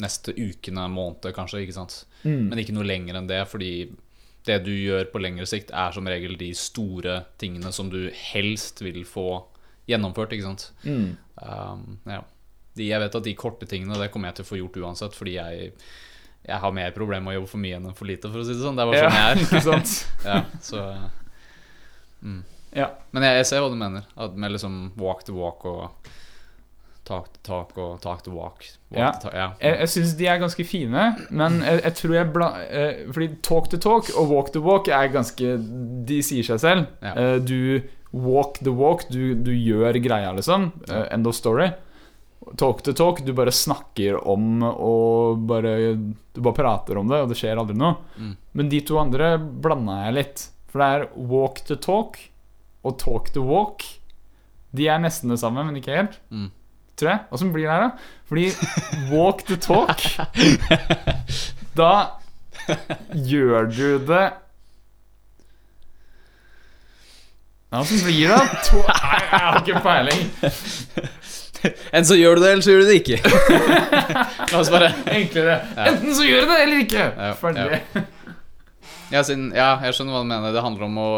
neste 0.00 0.32
ukene, 0.32 0.86
måned, 0.92 1.28
kanskje. 1.36 1.62
ikke 1.66 1.76
sant? 1.76 1.98
Men 2.48 2.60
ikke 2.62 2.74
noe 2.76 2.88
lenger 2.88 3.18
enn 3.20 3.28
det, 3.28 3.42
fordi 3.50 3.72
det 4.48 4.58
du 4.64 4.72
gjør 4.72 5.10
på 5.12 5.20
lengre 5.20 5.46
sikt, 5.48 5.70
er 5.76 5.92
som 5.92 6.08
regel 6.08 6.36
de 6.40 6.50
store 6.56 7.20
tingene 7.40 7.72
som 7.74 7.90
du 7.92 8.08
helst 8.32 8.80
vil 8.84 9.02
få 9.08 9.28
gjennomført, 9.88 10.32
ikke 10.32 10.48
sant. 10.48 10.70
Um, 11.36 11.98
ja. 12.08 12.22
De, 12.78 12.88
jeg 12.92 13.02
vet 13.02 13.16
at 13.18 13.26
de 13.26 13.34
korte 13.38 13.66
tingene 13.70 13.98
Det 14.00 14.10
kommer 14.14 14.30
jeg 14.30 14.38
til 14.40 14.46
å 14.46 14.50
få 14.52 14.58
gjort 14.62 14.78
uansett, 14.84 15.16
fordi 15.18 15.34
jeg, 15.36 15.72
jeg 16.48 16.60
har 16.62 16.72
mer 16.76 16.94
problemer 16.96 17.26
med 17.26 17.34
å 17.34 17.38
jobbe 17.40 17.52
for 17.52 17.62
mye 17.64 17.78
enn 17.80 17.90
for 17.98 18.08
lite, 18.08 18.30
for 18.32 18.40
å 18.42 18.46
si 18.46 18.54
det 18.56 18.62
sånn. 18.64 18.78
Det 18.78 18.84
er 18.86 18.92
bare 18.92 19.02
Ja, 19.02 19.10
jeg 19.10 19.32
er. 19.34 19.42
ikke 19.46 19.64
sant? 19.66 19.96
ja, 20.30 20.38
så, 20.64 20.84
mm. 22.22 22.38
Ja. 22.76 22.90
Men 23.16 23.24
jeg, 23.28 23.40
jeg 23.42 23.48
ser 23.50 23.62
hva 23.64 23.70
du 23.72 23.78
mener, 23.80 24.06
at 24.20 24.34
med 24.38 24.52
liksom 24.54 24.80
walk 25.00 25.22
to 25.26 25.34
walk 25.38 25.64
og 25.68 26.08
talk 27.08 27.30
to 27.32 27.40
talk 27.46 27.70
og 27.80 27.94
talk 28.04 28.20
to 28.26 28.34
walk. 28.36 28.66
walk 28.92 28.98
Ja. 29.00 29.10
to 29.16 29.28
ta- 29.30 29.36
ja. 29.36 29.46
Jeg, 29.62 29.78
jeg 29.80 29.88
syns 29.94 30.10
de 30.18 30.26
er 30.28 30.40
ganske 30.42 30.66
fine, 30.68 31.04
men 31.30 31.60
jeg, 31.64 31.80
jeg 31.86 31.94
tror 32.02 32.14
jeg 32.18 32.32
bla, 32.34 32.48
eh, 32.68 32.98
Fordi 33.16 33.28
talk 33.42 33.70
to 33.72 33.78
talk 33.80 34.10
og 34.14 34.28
walk 34.28 34.52
to 34.52 34.60
walk 34.60 34.90
er 34.92 35.08
ganske 35.14 35.54
De 36.08 36.18
sier 36.22 36.44
seg 36.44 36.60
selv. 36.60 36.90
Ja. 37.00 37.14
Eh, 37.16 37.38
du 37.40 37.80
walk 38.12 38.60
the 38.64 38.72
walk, 38.72 39.06
du, 39.12 39.34
du 39.34 39.50
gjør 39.52 39.96
greia, 40.04 40.30
liksom. 40.36 40.70
Eh, 40.88 41.06
end 41.12 41.26
of 41.28 41.34
story. 41.36 41.70
Talk 42.56 42.80
to 42.82 42.94
talk, 42.96 43.20
du 43.26 43.34
bare 43.36 43.52
snakker 43.52 44.16
om 44.28 44.62
og 44.64 45.42
bare 45.50 45.72
Du 45.98 46.40
bare 46.40 46.56
prater 46.56 46.96
om 47.00 47.10
det, 47.10 47.20
og 47.20 47.32
det 47.32 47.36
skjer 47.40 47.60
aldri 47.60 47.76
noe. 47.76 47.98
Mm. 48.16 48.34
Men 48.56 48.70
de 48.72 48.80
to 48.88 48.96
andre 49.00 49.34
blanda 49.38 49.98
jeg 50.06 50.16
litt. 50.16 50.44
For 50.68 50.80
det 50.80 50.88
er 50.88 51.08
walk 51.30 51.62
to 51.68 51.76
talk 51.80 52.20
og 52.86 52.98
talk 53.02 53.32
to 53.34 53.42
walk. 53.44 53.84
De 54.76 54.88
er 54.88 55.00
nesten 55.02 55.32
det 55.32 55.40
samme, 55.40 55.64
men 55.66 55.76
ikke 55.80 55.96
helt. 55.96 56.18
Mm. 56.30 56.48
Tror 56.98 57.12
jeg. 57.12 57.24
Åssen 57.34 57.52
blir 57.54 57.68
det 57.68 57.74
her, 57.74 57.86
da? 57.86 57.90
Fordi 58.28 58.46
walk 59.12 59.44
to 59.46 59.56
talk 59.62 60.02
Da 61.78 61.92
gjør 63.14 63.68
du 63.70 63.86
det 64.08 64.24
Åssen 67.78 68.00
blir 68.02 68.32
det? 68.32 68.40
To 68.70 68.80
Nei, 68.80 69.18
jeg 69.20 69.40
har 69.44 69.58
ikke 69.60 69.80
peiling. 69.84 70.22
Enten 71.92 72.06
så 72.08 72.16
gjør 72.18 72.38
du 72.38 72.42
det, 72.44 72.52
eller 72.52 72.64
så 72.64 72.70
gjør 72.74 72.84
du 72.84 72.88
det 72.92 72.96
ikke. 73.00 73.18
La 74.52 74.60
oss 74.60 74.70
bare 74.72 74.92
Enklere. 75.14 75.58
Enten 75.88 76.14
så 76.16 76.26
gjør 76.26 76.44
du 76.46 76.52
det, 76.52 76.58
eller 76.64 76.82
ikke. 76.84 77.04
Ja, 77.18 77.30
Ferdig. 77.38 77.80
ja, 79.12 79.22
siden, 79.26 79.48
ja, 79.56 79.68
jeg 79.86 79.96
skjønner 79.96 80.16
hva 80.18 80.24
du 80.24 80.30
mener. 80.32 80.54
Det 80.54 80.64
handler 80.64 80.88
om 80.88 80.98
å 81.02 81.10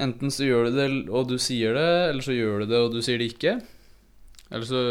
Enten 0.00 0.30
så 0.32 0.46
gjør 0.46 0.68
du 0.70 0.76
det, 0.78 0.88
og 1.12 1.26
du 1.28 1.34
sier 1.42 1.74
det, 1.76 1.88
eller 2.12 2.24
så 2.24 2.32
gjør 2.32 2.62
du 2.62 2.70
det, 2.70 2.78
og 2.86 2.94
du 2.94 3.00
sier 3.04 3.18
det 3.20 3.26
ikke. 3.34 3.56
Eller 4.50 4.66
så 4.68 4.82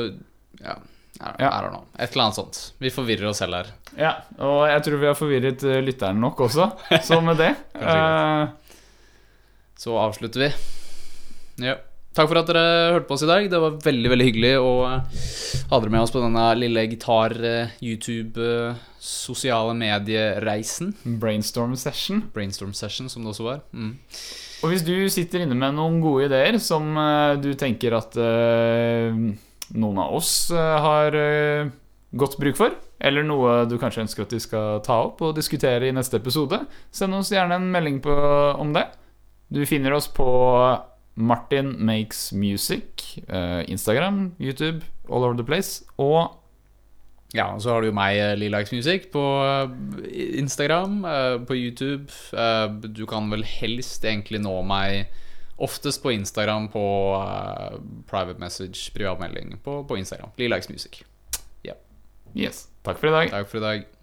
Ja, 0.60 0.76
I, 0.76 1.32
Ja. 1.41 1.49
I 1.49 1.62
don't 1.64 1.74
know. 1.74 1.86
Et 1.97 2.12
eller 2.14 2.26
annet 2.28 2.38
sånt. 2.38 2.60
Vi 2.84 2.91
forvirrer 2.93 3.30
oss 3.32 3.41
selv 3.41 3.57
her. 3.57 3.72
Ja, 3.97 4.12
og 4.38 4.68
jeg 4.70 4.84
tror 4.86 5.01
vi 5.01 5.10
har 5.10 5.18
forvirret 5.18 5.64
eh, 5.68 5.80
lytteren 5.84 6.22
nok 6.22 6.43
også. 6.45 6.70
Så 7.03 7.18
med 7.26 7.39
det 7.41 7.49
eh, 7.82 8.43
Så 9.80 9.97
avslutter 9.99 10.45
vi. 10.45 10.51
Ja. 11.66 11.76
Takk 12.18 12.26
for 12.32 12.39
at 12.41 12.47
dere 12.49 12.95
hørte 12.95 13.05
på 13.07 13.14
oss 13.16 13.24
i 13.24 13.30
dag. 13.30 13.43
Det 13.51 13.60
var 13.62 13.84
veldig 13.86 14.10
veldig 14.10 14.26
hyggelig 14.26 14.53
å 14.57 14.86
eh, 14.88 15.01
ha 15.70 15.78
dere 15.78 15.91
med 15.93 16.01
oss 16.01 16.14
på 16.16 16.24
denne 16.24 16.45
lille 16.57 16.82
gitar-YouTube-sosiale 16.89 19.74
mediereisen. 19.78 20.95
Brainstorm 21.22 21.76
session. 21.78 22.24
Brainstorm 22.34 22.74
session, 22.74 23.05
som 23.14 23.22
det 23.24 23.30
også 23.36 23.45
var. 23.45 23.62
Mm. 23.78 23.93
Og 24.60 24.74
hvis 24.74 24.84
du 24.84 25.07
sitter 25.12 25.39
inne 25.45 25.55
med 25.55 25.76
noen 25.78 26.01
gode 26.03 26.26
ideer 26.28 26.57
som 26.60 26.97
eh, 26.97 27.38
du 27.39 27.53
tenker 27.60 27.93
at 27.95 28.18
uh, 28.20 29.14
noen 29.78 29.97
av 30.01 30.16
oss 30.18 30.51
eh, 30.51 30.80
har 30.84 31.16
uh, 31.16 31.70
godt 32.20 32.38
bruk 32.41 32.57
for, 32.57 32.74
eller 32.99 33.24
noe 33.24 33.66
du 33.70 33.78
kanskje 33.80 34.01
ønsker 34.07 34.24
at 34.26 34.34
vi 34.36 34.39
skal 34.43 34.82
ta 34.84 34.95
opp 35.05 35.22
og 35.24 35.36
diskutere 35.38 35.88
i 35.88 35.95
neste 35.95 36.18
episode, 36.20 36.60
send 36.91 37.16
oss 37.16 37.32
gjerne 37.32 37.55
en 37.62 37.72
melding 37.72 38.01
på, 38.03 38.12
om 38.60 38.74
det. 38.76 38.84
Du 39.49 39.66
finner 39.70 39.93
oss 39.95 40.07
på 40.12 40.28
Martin 41.20 41.74
Makes 41.86 42.32
Music, 42.34 43.20
eh, 43.28 43.63
Instagram, 43.67 44.32
YouTube, 44.39 44.86
all 45.09 45.24
over 45.26 45.36
the 45.38 45.43
place, 45.43 45.84
og 45.97 46.36
Ja, 47.34 47.51
og 47.53 47.59
så 47.61 47.70
har 47.76 47.82
du 47.84 47.91
jo 47.91 47.93
meg, 47.93 48.15
Lilikes 48.39 48.72
Lilax 48.72 48.72
Music, 48.74 49.03
på 49.13 49.22
eh, 49.45 50.39
Instagram, 50.39 51.03
eh, 51.05 51.36
på 51.45 51.53
YouTube. 51.53 52.09
Eh, 52.34 52.67
Du 52.89 53.05
kan 53.05 53.30
vel 53.30 53.43
helst 53.45 54.01
egentlig 54.03 54.41
nå 54.41 54.55
meg 54.65 55.11
oftest 55.59 56.01
på 56.01 56.09
Instagram 56.15 56.70
på 56.74 56.82
eh, 57.22 57.78
private 58.09 58.39
message, 58.41 58.89
privatmelding 58.95 59.59
på, 59.61 59.84
på 59.86 59.97
Instagram. 59.99 60.32
Lilax 60.39 60.70
Music. 60.70 61.03
yes. 62.36 62.67
Takk 62.84 62.97
for 62.97 63.09
i 63.09 63.11
dag. 63.11 63.30
Takk 63.32 63.47
for 63.49 63.57
i 63.57 63.61
dag. 63.61 63.98